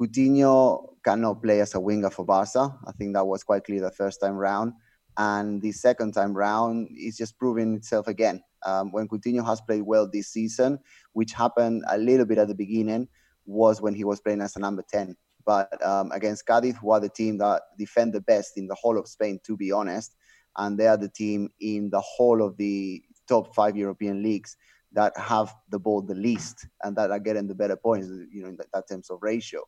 Coutinho 0.00 0.94
cannot 1.04 1.42
play 1.42 1.60
as 1.60 1.74
a 1.74 1.80
winger 1.80 2.10
for 2.10 2.24
Barca. 2.24 2.74
I 2.86 2.92
think 2.92 3.14
that 3.14 3.24
was 3.24 3.44
quite 3.44 3.64
clear 3.64 3.80
the 3.80 3.90
first 3.90 4.20
time 4.20 4.34
round 4.34 4.72
and 5.16 5.60
the 5.60 5.72
second 5.72 6.12
time 6.12 6.34
round 6.34 6.88
is 6.96 7.16
just 7.16 7.38
proving 7.38 7.76
itself 7.76 8.08
again. 8.08 8.42
Um, 8.64 8.92
when 8.92 9.08
Coutinho 9.08 9.44
has 9.44 9.60
played 9.60 9.82
well 9.82 10.08
this 10.08 10.28
season, 10.28 10.78
which 11.12 11.32
happened 11.32 11.84
a 11.88 11.98
little 11.98 12.24
bit 12.24 12.38
at 12.38 12.48
the 12.48 12.54
beginning, 12.54 13.08
was 13.44 13.82
when 13.82 13.94
he 13.94 14.04
was 14.04 14.20
playing 14.20 14.40
as 14.40 14.56
a 14.56 14.60
number 14.60 14.84
10. 14.88 15.16
But 15.44 15.84
um, 15.84 16.12
against 16.12 16.46
Cadiz, 16.46 16.76
who 16.76 16.92
are 16.92 17.00
the 17.00 17.08
team 17.08 17.38
that 17.38 17.62
defend 17.78 18.12
the 18.12 18.20
best 18.20 18.56
in 18.56 18.68
the 18.68 18.76
whole 18.76 18.98
of 18.98 19.08
Spain, 19.08 19.40
to 19.44 19.56
be 19.56 19.72
honest, 19.72 20.14
and 20.56 20.78
they 20.78 20.86
are 20.86 20.96
the 20.96 21.08
team 21.08 21.50
in 21.60 21.90
the 21.90 22.00
whole 22.00 22.42
of 22.42 22.56
the 22.56 23.02
top 23.28 23.54
five 23.54 23.76
European 23.76 24.22
leagues 24.22 24.56
that 24.92 25.16
have 25.16 25.52
the 25.70 25.78
ball 25.78 26.02
the 26.02 26.14
least 26.14 26.66
and 26.82 26.94
that 26.96 27.10
are 27.10 27.18
getting 27.18 27.48
the 27.48 27.54
better 27.54 27.76
points, 27.76 28.06
you 28.30 28.42
know, 28.42 28.48
in 28.48 28.56
that, 28.56 28.66
that 28.72 28.88
terms 28.88 29.10
of 29.10 29.18
ratio. 29.22 29.62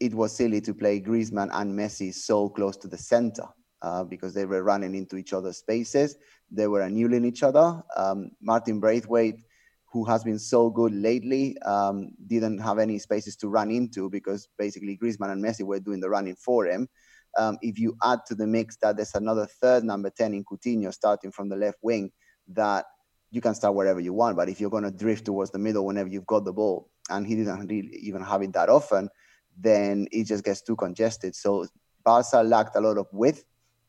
It 0.00 0.12
was 0.12 0.36
silly 0.36 0.60
to 0.62 0.74
play 0.74 1.00
Griezmann 1.00 1.50
and 1.52 1.78
Messi 1.78 2.12
so 2.12 2.48
close 2.50 2.76
to 2.78 2.88
the 2.88 2.98
center 2.98 3.44
uh, 3.82 4.04
because 4.04 4.34
they 4.34 4.44
were 4.44 4.62
running 4.62 4.94
into 4.94 5.16
each 5.16 5.32
other's 5.32 5.58
spaces. 5.58 6.16
They 6.50 6.66
were 6.66 6.82
annulling 6.82 7.24
each 7.24 7.42
other. 7.42 7.82
Um, 7.96 8.30
Martin 8.40 8.80
Braithwaite, 8.80 9.36
who 9.92 10.04
has 10.04 10.24
been 10.24 10.38
so 10.38 10.70
good 10.70 10.94
lately, 10.94 11.56
um, 11.62 12.10
didn't 12.26 12.58
have 12.58 12.78
any 12.78 12.98
spaces 12.98 13.36
to 13.36 13.48
run 13.48 13.70
into 13.70 14.10
because 14.10 14.48
basically 14.58 14.96
Griezmann 14.96 15.30
and 15.30 15.44
Messi 15.44 15.62
were 15.62 15.80
doing 15.80 16.00
the 16.00 16.10
running 16.10 16.36
for 16.36 16.66
him. 16.66 16.88
Um, 17.36 17.58
if 17.60 17.78
you 17.78 17.96
add 18.02 18.20
to 18.26 18.34
the 18.34 18.46
mix 18.46 18.76
that 18.78 18.96
there's 18.96 19.14
another 19.14 19.46
third 19.46 19.84
number 19.84 20.10
10 20.10 20.34
in 20.34 20.44
Coutinho 20.44 20.92
starting 20.92 21.30
from 21.30 21.48
the 21.48 21.56
left 21.56 21.78
wing, 21.82 22.10
that 22.48 22.86
you 23.30 23.40
can 23.40 23.54
start 23.54 23.74
wherever 23.74 24.00
you 24.00 24.12
want. 24.12 24.36
But 24.36 24.48
if 24.48 24.60
you're 24.60 24.70
going 24.70 24.84
to 24.84 24.90
drift 24.90 25.26
towards 25.26 25.50
the 25.50 25.58
middle 25.58 25.84
whenever 25.84 26.08
you've 26.08 26.26
got 26.26 26.44
the 26.44 26.52
ball, 26.52 26.88
and 27.10 27.26
he 27.26 27.36
didn't 27.36 27.66
really 27.66 27.96
even 28.02 28.22
have 28.22 28.42
it 28.42 28.52
that 28.54 28.68
often, 28.68 29.08
then 29.58 30.06
it 30.12 30.24
just 30.24 30.44
gets 30.44 30.62
too 30.62 30.76
congested. 30.76 31.34
So 31.34 31.66
Barca 32.04 32.42
lacked 32.42 32.76
a 32.76 32.80
lot 32.80 32.98
of 32.98 33.06
width. 33.12 33.44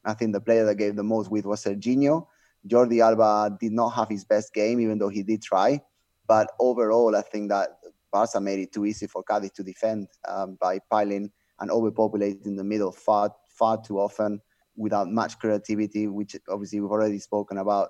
I 0.07 0.13
think 0.13 0.33
the 0.33 0.41
player 0.41 0.65
that 0.65 0.75
gave 0.75 0.95
the 0.95 1.03
most 1.03 1.29
width 1.29 1.45
was 1.45 1.63
Serginho. 1.63 2.27
Jordi 2.67 3.03
Alba 3.03 3.57
did 3.59 3.73
not 3.73 3.89
have 3.89 4.09
his 4.09 4.23
best 4.23 4.53
game, 4.53 4.79
even 4.79 4.97
though 4.97 5.09
he 5.09 5.21
did 5.21 5.41
try. 5.41 5.81
But 6.27 6.51
overall, 6.59 7.15
I 7.15 7.21
think 7.21 7.49
that 7.49 7.79
Barca 8.11 8.39
made 8.39 8.59
it 8.59 8.71
too 8.71 8.85
easy 8.85 9.07
for 9.07 9.23
Cadiz 9.23 9.51
to 9.51 9.63
defend 9.63 10.07
um, 10.27 10.57
by 10.59 10.79
piling 10.89 11.31
and 11.59 11.69
overpopulating 11.69 12.55
the 12.55 12.63
middle 12.63 12.91
far, 12.91 13.33
far 13.47 13.81
too 13.81 13.99
often 13.99 14.41
without 14.75 15.09
much 15.09 15.39
creativity, 15.39 16.07
which 16.07 16.35
obviously 16.49 16.79
we've 16.79 16.91
already 16.91 17.19
spoken 17.19 17.57
about 17.57 17.89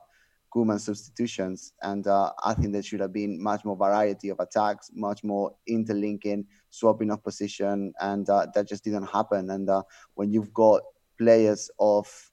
Koeman 0.54 0.80
substitutions. 0.80 1.74
And 1.82 2.08
uh, 2.08 2.32
I 2.44 2.54
think 2.54 2.74
there 2.74 2.82
should 2.84 3.02
have 3.02 3.14
been 3.14 3.42
much 3.42 3.66
more 3.66 3.76
variety 3.76 4.30
of 4.30 4.40
attacks, 4.40 4.90
much 4.94 5.24
more 5.24 5.54
interlinking, 5.68 6.46
swapping 6.70 7.12
of 7.12 7.24
position, 7.24 7.94
and 8.00 8.30
uh, 8.30 8.48
that 8.56 8.68
just 8.68 8.84
didn't 8.84 9.08
happen. 9.08 9.50
And 9.50 9.70
uh, 9.70 9.84
when 10.16 10.32
you've 10.32 10.54
got 10.54 10.82
players 11.18 11.70
of 11.80 12.32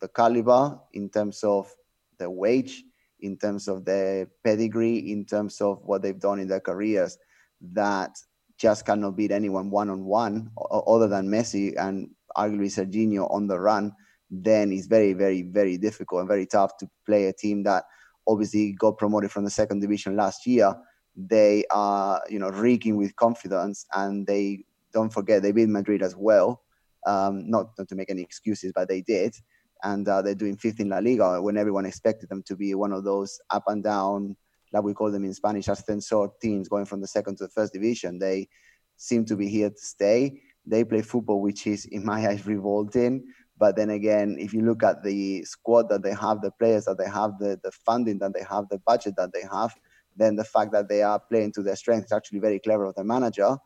the 0.00 0.08
caliber 0.08 0.78
in 0.92 1.08
terms 1.08 1.42
of 1.44 1.72
the 2.18 2.28
wage, 2.30 2.84
in 3.20 3.36
terms 3.36 3.68
of 3.68 3.84
their 3.84 4.26
pedigree, 4.44 5.12
in 5.12 5.24
terms 5.24 5.60
of 5.60 5.80
what 5.84 6.02
they've 6.02 6.20
done 6.20 6.40
in 6.40 6.48
their 6.48 6.60
careers, 6.60 7.18
that 7.60 8.16
just 8.58 8.84
cannot 8.84 9.16
beat 9.16 9.30
anyone 9.30 9.70
one 9.70 9.90
on 9.90 10.04
one, 10.04 10.50
other 10.86 11.08
than 11.08 11.28
Messi 11.28 11.74
and 11.76 12.10
arguably 12.36 12.70
Serginho 12.70 13.30
on 13.30 13.46
the 13.46 13.58
run 13.58 13.92
then 14.32 14.72
it's 14.72 14.86
very, 14.86 15.12
very, 15.12 15.42
very 15.42 15.76
difficult 15.76 16.20
and 16.20 16.28
very 16.28 16.46
tough 16.46 16.78
to 16.78 16.88
play 17.04 17.26
a 17.26 17.32
team 17.34 17.62
that 17.64 17.84
obviously 18.26 18.72
got 18.72 18.96
promoted 18.96 19.30
from 19.30 19.44
the 19.44 19.50
second 19.50 19.80
division 19.80 20.16
last 20.16 20.46
year. 20.46 20.74
They 21.14 21.64
are, 21.70 22.22
you 22.30 22.38
know, 22.38 22.48
reeking 22.48 22.96
with 22.96 23.14
confidence, 23.16 23.84
and 23.92 24.26
they 24.26 24.64
don't 24.94 25.12
forget 25.12 25.42
they 25.42 25.52
beat 25.52 25.68
Madrid 25.68 26.02
as 26.02 26.16
well. 26.16 26.62
Um, 27.06 27.50
not, 27.50 27.70
not 27.78 27.88
to 27.88 27.94
make 27.94 28.10
any 28.10 28.22
excuses, 28.22 28.72
but 28.74 28.88
they 28.88 29.00
did, 29.00 29.34
and 29.82 30.06
uh, 30.08 30.22
they're 30.22 30.34
doing 30.34 30.56
fifth 30.56 30.80
in 30.80 30.88
La 30.88 30.98
Liga 30.98 31.42
when 31.42 31.56
everyone 31.56 31.86
expected 31.86 32.28
them 32.28 32.42
to 32.44 32.56
be 32.56 32.74
one 32.74 32.92
of 32.92 33.04
those 33.04 33.40
up 33.50 33.64
and 33.66 33.82
down, 33.82 34.36
like 34.72 34.84
we 34.84 34.94
call 34.94 35.10
them 35.10 35.24
in 35.24 35.34
Spanish, 35.34 35.68
ascensor 35.68 36.28
teams 36.40 36.68
going 36.68 36.84
from 36.84 37.00
the 37.00 37.06
second 37.06 37.36
to 37.38 37.44
the 37.44 37.50
first 37.50 37.72
division. 37.72 38.18
They 38.18 38.48
seem 38.96 39.24
to 39.26 39.36
be 39.36 39.48
here 39.48 39.70
to 39.70 39.78
stay. 39.78 40.40
They 40.64 40.84
play 40.84 41.02
football, 41.02 41.40
which 41.40 41.66
is, 41.66 41.86
in 41.86 42.04
my 42.04 42.26
eyes, 42.28 42.46
revolting. 42.46 43.24
But 43.58 43.76
then 43.76 43.90
again, 43.90 44.36
if 44.38 44.52
you 44.52 44.62
look 44.62 44.82
at 44.82 45.02
the 45.02 45.44
squad 45.44 45.88
that 45.90 46.02
they 46.02 46.14
have, 46.14 46.40
the 46.40 46.50
players 46.52 46.86
that 46.86 46.98
they 46.98 47.08
have, 47.08 47.38
the, 47.38 47.60
the 47.62 47.70
funding 47.70 48.18
that 48.18 48.34
they 48.34 48.44
have, 48.48 48.68
the 48.68 48.78
budget 48.78 49.14
that 49.16 49.32
they 49.32 49.42
have, 49.52 49.74
then 50.16 50.36
the 50.36 50.44
fact 50.44 50.72
that 50.72 50.88
they 50.88 51.02
are 51.02 51.18
playing 51.18 51.52
to 51.52 51.62
their 51.62 51.76
strength 51.76 52.06
is 52.06 52.12
actually 52.12 52.38
very 52.38 52.58
clever 52.58 52.84
of 52.84 52.94
the 52.94 53.04
manager. 53.04 53.56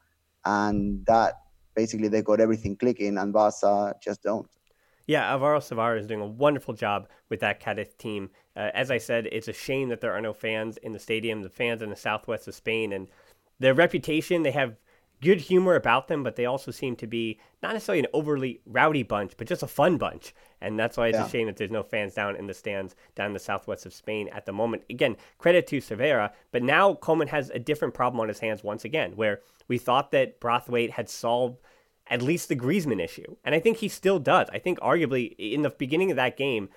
And 0.44 1.04
that 1.06 1.34
basically 1.76 2.08
they 2.08 2.22
got 2.22 2.40
everything 2.40 2.74
clicking 2.76 3.18
and 3.18 3.32
Barca 3.32 3.94
just 4.02 4.22
don't. 4.22 4.48
Yeah, 5.06 5.30
Alvaro 5.30 5.60
Cervera 5.60 6.00
is 6.00 6.06
doing 6.08 6.20
a 6.20 6.26
wonderful 6.26 6.74
job 6.74 7.08
with 7.28 7.38
that 7.40 7.60
Cadiz 7.60 7.94
team. 7.96 8.30
Uh, 8.56 8.70
as 8.74 8.90
I 8.90 8.98
said, 8.98 9.28
it's 9.30 9.46
a 9.46 9.52
shame 9.52 9.88
that 9.90 10.00
there 10.00 10.12
are 10.12 10.20
no 10.20 10.32
fans 10.32 10.78
in 10.78 10.92
the 10.92 10.98
stadium, 10.98 11.42
the 11.42 11.48
fans 11.48 11.80
in 11.80 11.90
the 11.90 11.96
southwest 11.96 12.48
of 12.48 12.56
Spain, 12.56 12.92
and 12.92 13.06
their 13.60 13.74
reputation, 13.74 14.42
they 14.42 14.50
have 14.50 14.76
good 15.22 15.40
humor 15.40 15.74
about 15.74 16.08
them, 16.08 16.22
but 16.22 16.36
they 16.36 16.46
also 16.46 16.70
seem 16.70 16.96
to 16.96 17.06
be 17.06 17.38
not 17.62 17.72
necessarily 17.72 18.00
an 18.00 18.06
overly 18.12 18.60
rowdy 18.66 19.02
bunch, 19.02 19.32
but 19.36 19.46
just 19.46 19.62
a 19.62 19.66
fun 19.66 19.96
bunch. 19.96 20.34
And 20.60 20.78
that's 20.78 20.96
why 20.96 21.08
it's 21.08 21.18
yeah. 21.18 21.26
a 21.26 21.28
shame 21.28 21.46
that 21.46 21.56
there's 21.56 21.70
no 21.70 21.82
fans 21.82 22.14
down 22.14 22.36
in 22.36 22.46
the 22.46 22.54
stands 22.54 22.94
down 23.14 23.28
in 23.28 23.32
the 23.32 23.38
southwest 23.38 23.86
of 23.86 23.94
Spain 23.94 24.28
at 24.32 24.46
the 24.46 24.52
moment. 24.52 24.84
Again, 24.90 25.16
credit 25.38 25.66
to 25.68 25.78
Cervera, 25.78 26.32
but 26.52 26.62
now 26.62 26.94
Koeman 26.94 27.28
has 27.28 27.50
a 27.50 27.58
different 27.58 27.94
problem 27.94 28.20
on 28.20 28.28
his 28.28 28.40
hands 28.40 28.62
once 28.62 28.84
again, 28.84 29.12
where 29.16 29.40
we 29.68 29.78
thought 29.78 30.10
that 30.12 30.40
Braithwaite 30.40 30.92
had 30.92 31.08
solved 31.08 31.60
at 32.08 32.22
least 32.22 32.48
the 32.48 32.56
Griezmann 32.56 33.02
issue. 33.02 33.36
And 33.44 33.54
I 33.54 33.60
think 33.60 33.78
he 33.78 33.88
still 33.88 34.18
does. 34.18 34.48
I 34.52 34.58
think 34.58 34.78
arguably 34.80 35.34
in 35.38 35.62
the 35.62 35.70
beginning 35.70 36.10
of 36.10 36.16
that 36.16 36.36
game, 36.36 36.68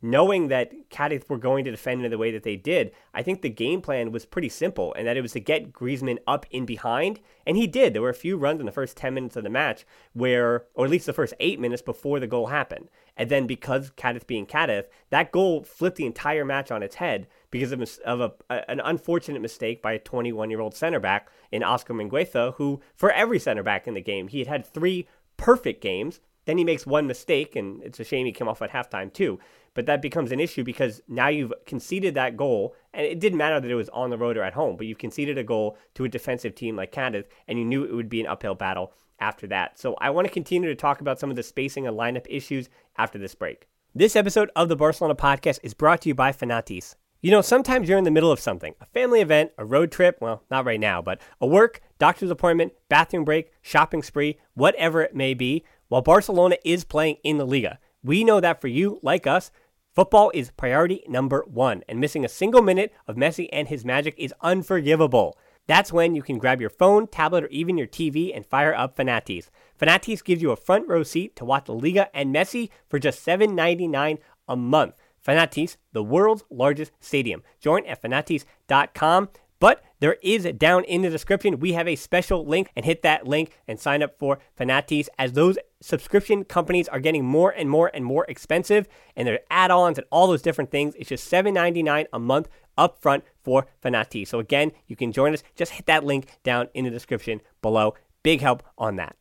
knowing 0.00 0.48
that 0.48 0.72
Cadiz 0.90 1.22
were 1.28 1.38
going 1.38 1.64
to 1.64 1.70
defend 1.70 2.04
in 2.04 2.10
the 2.10 2.18
way 2.18 2.30
that 2.30 2.42
they 2.42 2.56
did, 2.56 2.92
I 3.14 3.22
think 3.22 3.42
the 3.42 3.50
game 3.50 3.80
plan 3.80 4.12
was 4.12 4.24
pretty 4.24 4.48
simple, 4.48 4.94
and 4.94 5.06
that 5.06 5.16
it 5.16 5.22
was 5.22 5.32
to 5.32 5.40
get 5.40 5.72
Griezmann 5.72 6.18
up 6.26 6.46
in 6.50 6.66
behind, 6.66 7.20
and 7.46 7.56
he 7.56 7.66
did. 7.66 7.94
There 7.94 8.02
were 8.02 8.08
a 8.08 8.14
few 8.14 8.36
runs 8.36 8.60
in 8.60 8.66
the 8.66 8.72
first 8.72 8.96
10 8.96 9.14
minutes 9.14 9.36
of 9.36 9.44
the 9.44 9.50
match 9.50 9.84
where, 10.12 10.64
or 10.74 10.84
at 10.84 10.90
least 10.90 11.06
the 11.06 11.12
first 11.12 11.34
eight 11.40 11.60
minutes 11.60 11.82
before 11.82 12.20
the 12.20 12.26
goal 12.26 12.46
happened. 12.46 12.88
And 13.16 13.28
then 13.28 13.46
because 13.46 13.90
Cadiz 13.96 14.24
being 14.24 14.46
Cadiz, 14.46 14.84
that 15.10 15.32
goal 15.32 15.64
flipped 15.64 15.96
the 15.96 16.06
entire 16.06 16.44
match 16.44 16.70
on 16.70 16.84
its 16.84 16.96
head 16.96 17.26
because 17.50 17.72
of, 17.72 17.82
of 18.04 18.20
a, 18.20 18.32
a, 18.48 18.70
an 18.70 18.80
unfortunate 18.80 19.42
mistake 19.42 19.82
by 19.82 19.92
a 19.92 19.98
21 19.98 20.50
year 20.50 20.60
old 20.60 20.76
center 20.76 21.00
back 21.00 21.28
in 21.50 21.62
Oscar 21.64 21.94
Mingueza, 21.94 22.54
who, 22.54 22.80
for 22.94 23.10
every 23.10 23.40
center 23.40 23.62
back 23.64 23.88
in 23.88 23.94
the 23.94 24.00
game, 24.00 24.28
he 24.28 24.38
had 24.38 24.48
had 24.48 24.66
three 24.66 25.08
perfect 25.36 25.82
games. 25.82 26.20
Then 26.48 26.56
he 26.56 26.64
makes 26.64 26.86
one 26.86 27.06
mistake, 27.06 27.56
and 27.56 27.82
it's 27.82 28.00
a 28.00 28.04
shame 28.04 28.24
he 28.24 28.32
came 28.32 28.48
off 28.48 28.62
at 28.62 28.70
halftime 28.70 29.12
too. 29.12 29.38
But 29.74 29.84
that 29.84 30.00
becomes 30.00 30.32
an 30.32 30.40
issue 30.40 30.64
because 30.64 31.02
now 31.06 31.28
you've 31.28 31.52
conceded 31.66 32.14
that 32.14 32.38
goal, 32.38 32.74
and 32.94 33.04
it 33.04 33.20
didn't 33.20 33.36
matter 33.36 33.60
that 33.60 33.70
it 33.70 33.74
was 33.74 33.90
on 33.90 34.08
the 34.08 34.16
road 34.16 34.38
or 34.38 34.42
at 34.42 34.54
home, 34.54 34.78
but 34.78 34.86
you've 34.86 34.96
conceded 34.96 35.36
a 35.36 35.44
goal 35.44 35.76
to 35.96 36.04
a 36.04 36.08
defensive 36.08 36.54
team 36.54 36.74
like 36.74 36.90
Cadiz, 36.90 37.26
and 37.48 37.58
you 37.58 37.66
knew 37.66 37.84
it 37.84 37.92
would 37.92 38.08
be 38.08 38.22
an 38.22 38.26
uphill 38.26 38.54
battle 38.54 38.94
after 39.20 39.46
that. 39.48 39.78
So 39.78 39.94
I 40.00 40.08
want 40.08 40.26
to 40.26 40.32
continue 40.32 40.70
to 40.70 40.74
talk 40.74 41.02
about 41.02 41.20
some 41.20 41.28
of 41.28 41.36
the 41.36 41.42
spacing 41.42 41.86
and 41.86 41.98
lineup 41.98 42.24
issues 42.30 42.70
after 42.96 43.18
this 43.18 43.34
break. 43.34 43.68
This 43.94 44.16
episode 44.16 44.50
of 44.56 44.70
the 44.70 44.76
Barcelona 44.76 45.16
podcast 45.16 45.58
is 45.62 45.74
brought 45.74 46.00
to 46.00 46.08
you 46.08 46.14
by 46.14 46.32
Fanatiz. 46.32 46.94
You 47.20 47.32
know, 47.32 47.42
sometimes 47.42 47.88
you're 47.88 47.98
in 47.98 48.04
the 48.04 48.10
middle 48.12 48.30
of 48.30 48.40
something 48.40 48.74
a 48.80 48.86
family 48.86 49.20
event, 49.20 49.50
a 49.58 49.66
road 49.66 49.90
trip, 49.90 50.16
well, 50.22 50.44
not 50.50 50.64
right 50.64 50.80
now, 50.80 51.02
but 51.02 51.20
a 51.40 51.46
work, 51.46 51.82
doctor's 51.98 52.30
appointment, 52.30 52.72
bathroom 52.88 53.24
break, 53.24 53.52
shopping 53.60 54.02
spree, 54.02 54.38
whatever 54.54 55.02
it 55.02 55.16
may 55.16 55.34
be, 55.34 55.64
while 55.88 56.02
Barcelona 56.02 56.56
is 56.64 56.84
playing 56.84 57.16
in 57.24 57.38
the 57.38 57.46
Liga. 57.46 57.78
We 58.02 58.24
know 58.24 58.40
that 58.40 58.60
for 58.60 58.68
you, 58.68 59.00
like 59.02 59.26
us, 59.26 59.50
football 59.94 60.30
is 60.32 60.50
priority 60.52 61.02
number 61.08 61.44
one, 61.46 61.82
and 61.88 62.00
missing 62.00 62.24
a 62.24 62.28
single 62.28 62.62
minute 62.62 62.92
of 63.06 63.16
Messi 63.16 63.48
and 63.52 63.68
his 63.68 63.84
magic 63.84 64.14
is 64.16 64.34
unforgivable. 64.40 65.36
That's 65.66 65.92
when 65.92 66.14
you 66.14 66.22
can 66.22 66.38
grab 66.38 66.60
your 66.60 66.70
phone, 66.70 67.06
tablet, 67.06 67.44
or 67.44 67.48
even 67.48 67.76
your 67.76 67.86
TV 67.86 68.34
and 68.34 68.46
fire 68.46 68.74
up 68.74 68.96
Fanatiz. 68.96 69.50
Fanatiz 69.78 70.24
gives 70.24 70.40
you 70.40 70.50
a 70.50 70.56
front 70.56 70.88
row 70.88 71.02
seat 71.02 71.36
to 71.36 71.44
watch 71.44 71.66
the 71.66 71.74
Liga 71.74 72.08
and 72.16 72.34
Messi 72.34 72.70
for 72.88 72.98
just 72.98 73.24
$7.99 73.24 74.18
a 74.48 74.56
month. 74.56 74.94
Fanatiz, 75.26 75.76
the 75.92 76.02
world's 76.02 76.44
largest 76.48 76.92
stadium. 77.00 77.42
Join 77.60 77.84
at 77.84 78.00
fanatiz.com. 78.00 79.28
But 79.60 79.82
there 80.00 80.16
is 80.22 80.44
down 80.56 80.84
in 80.84 81.02
the 81.02 81.10
description, 81.10 81.58
we 81.58 81.72
have 81.72 81.88
a 81.88 81.96
special 81.96 82.46
link 82.46 82.70
and 82.76 82.84
hit 82.84 83.02
that 83.02 83.26
link 83.26 83.58
and 83.66 83.80
sign 83.80 84.02
up 84.02 84.16
for 84.18 84.38
Fanatiz 84.58 85.08
as 85.18 85.32
those 85.32 85.58
subscription 85.80 86.44
companies 86.44 86.88
are 86.88 87.00
getting 87.00 87.24
more 87.24 87.50
and 87.50 87.68
more 87.68 87.90
and 87.92 88.04
more 88.04 88.24
expensive 88.28 88.86
and 89.16 89.26
their 89.26 89.40
add-ons 89.50 89.98
and 89.98 90.06
all 90.10 90.28
those 90.28 90.42
different 90.42 90.70
things. 90.70 90.94
It's 90.96 91.08
just 91.08 91.30
$7.99 91.30 92.06
a 92.12 92.18
month 92.18 92.48
upfront 92.76 93.22
for 93.42 93.66
Fanatiz. 93.82 94.28
So 94.28 94.38
again, 94.38 94.70
you 94.86 94.94
can 94.94 95.10
join 95.10 95.34
us. 95.34 95.42
Just 95.56 95.72
hit 95.72 95.86
that 95.86 96.04
link 96.04 96.28
down 96.44 96.68
in 96.74 96.84
the 96.84 96.90
description 96.90 97.40
below. 97.60 97.94
Big 98.22 98.40
help 98.40 98.62
on 98.76 98.96
that. 98.96 99.16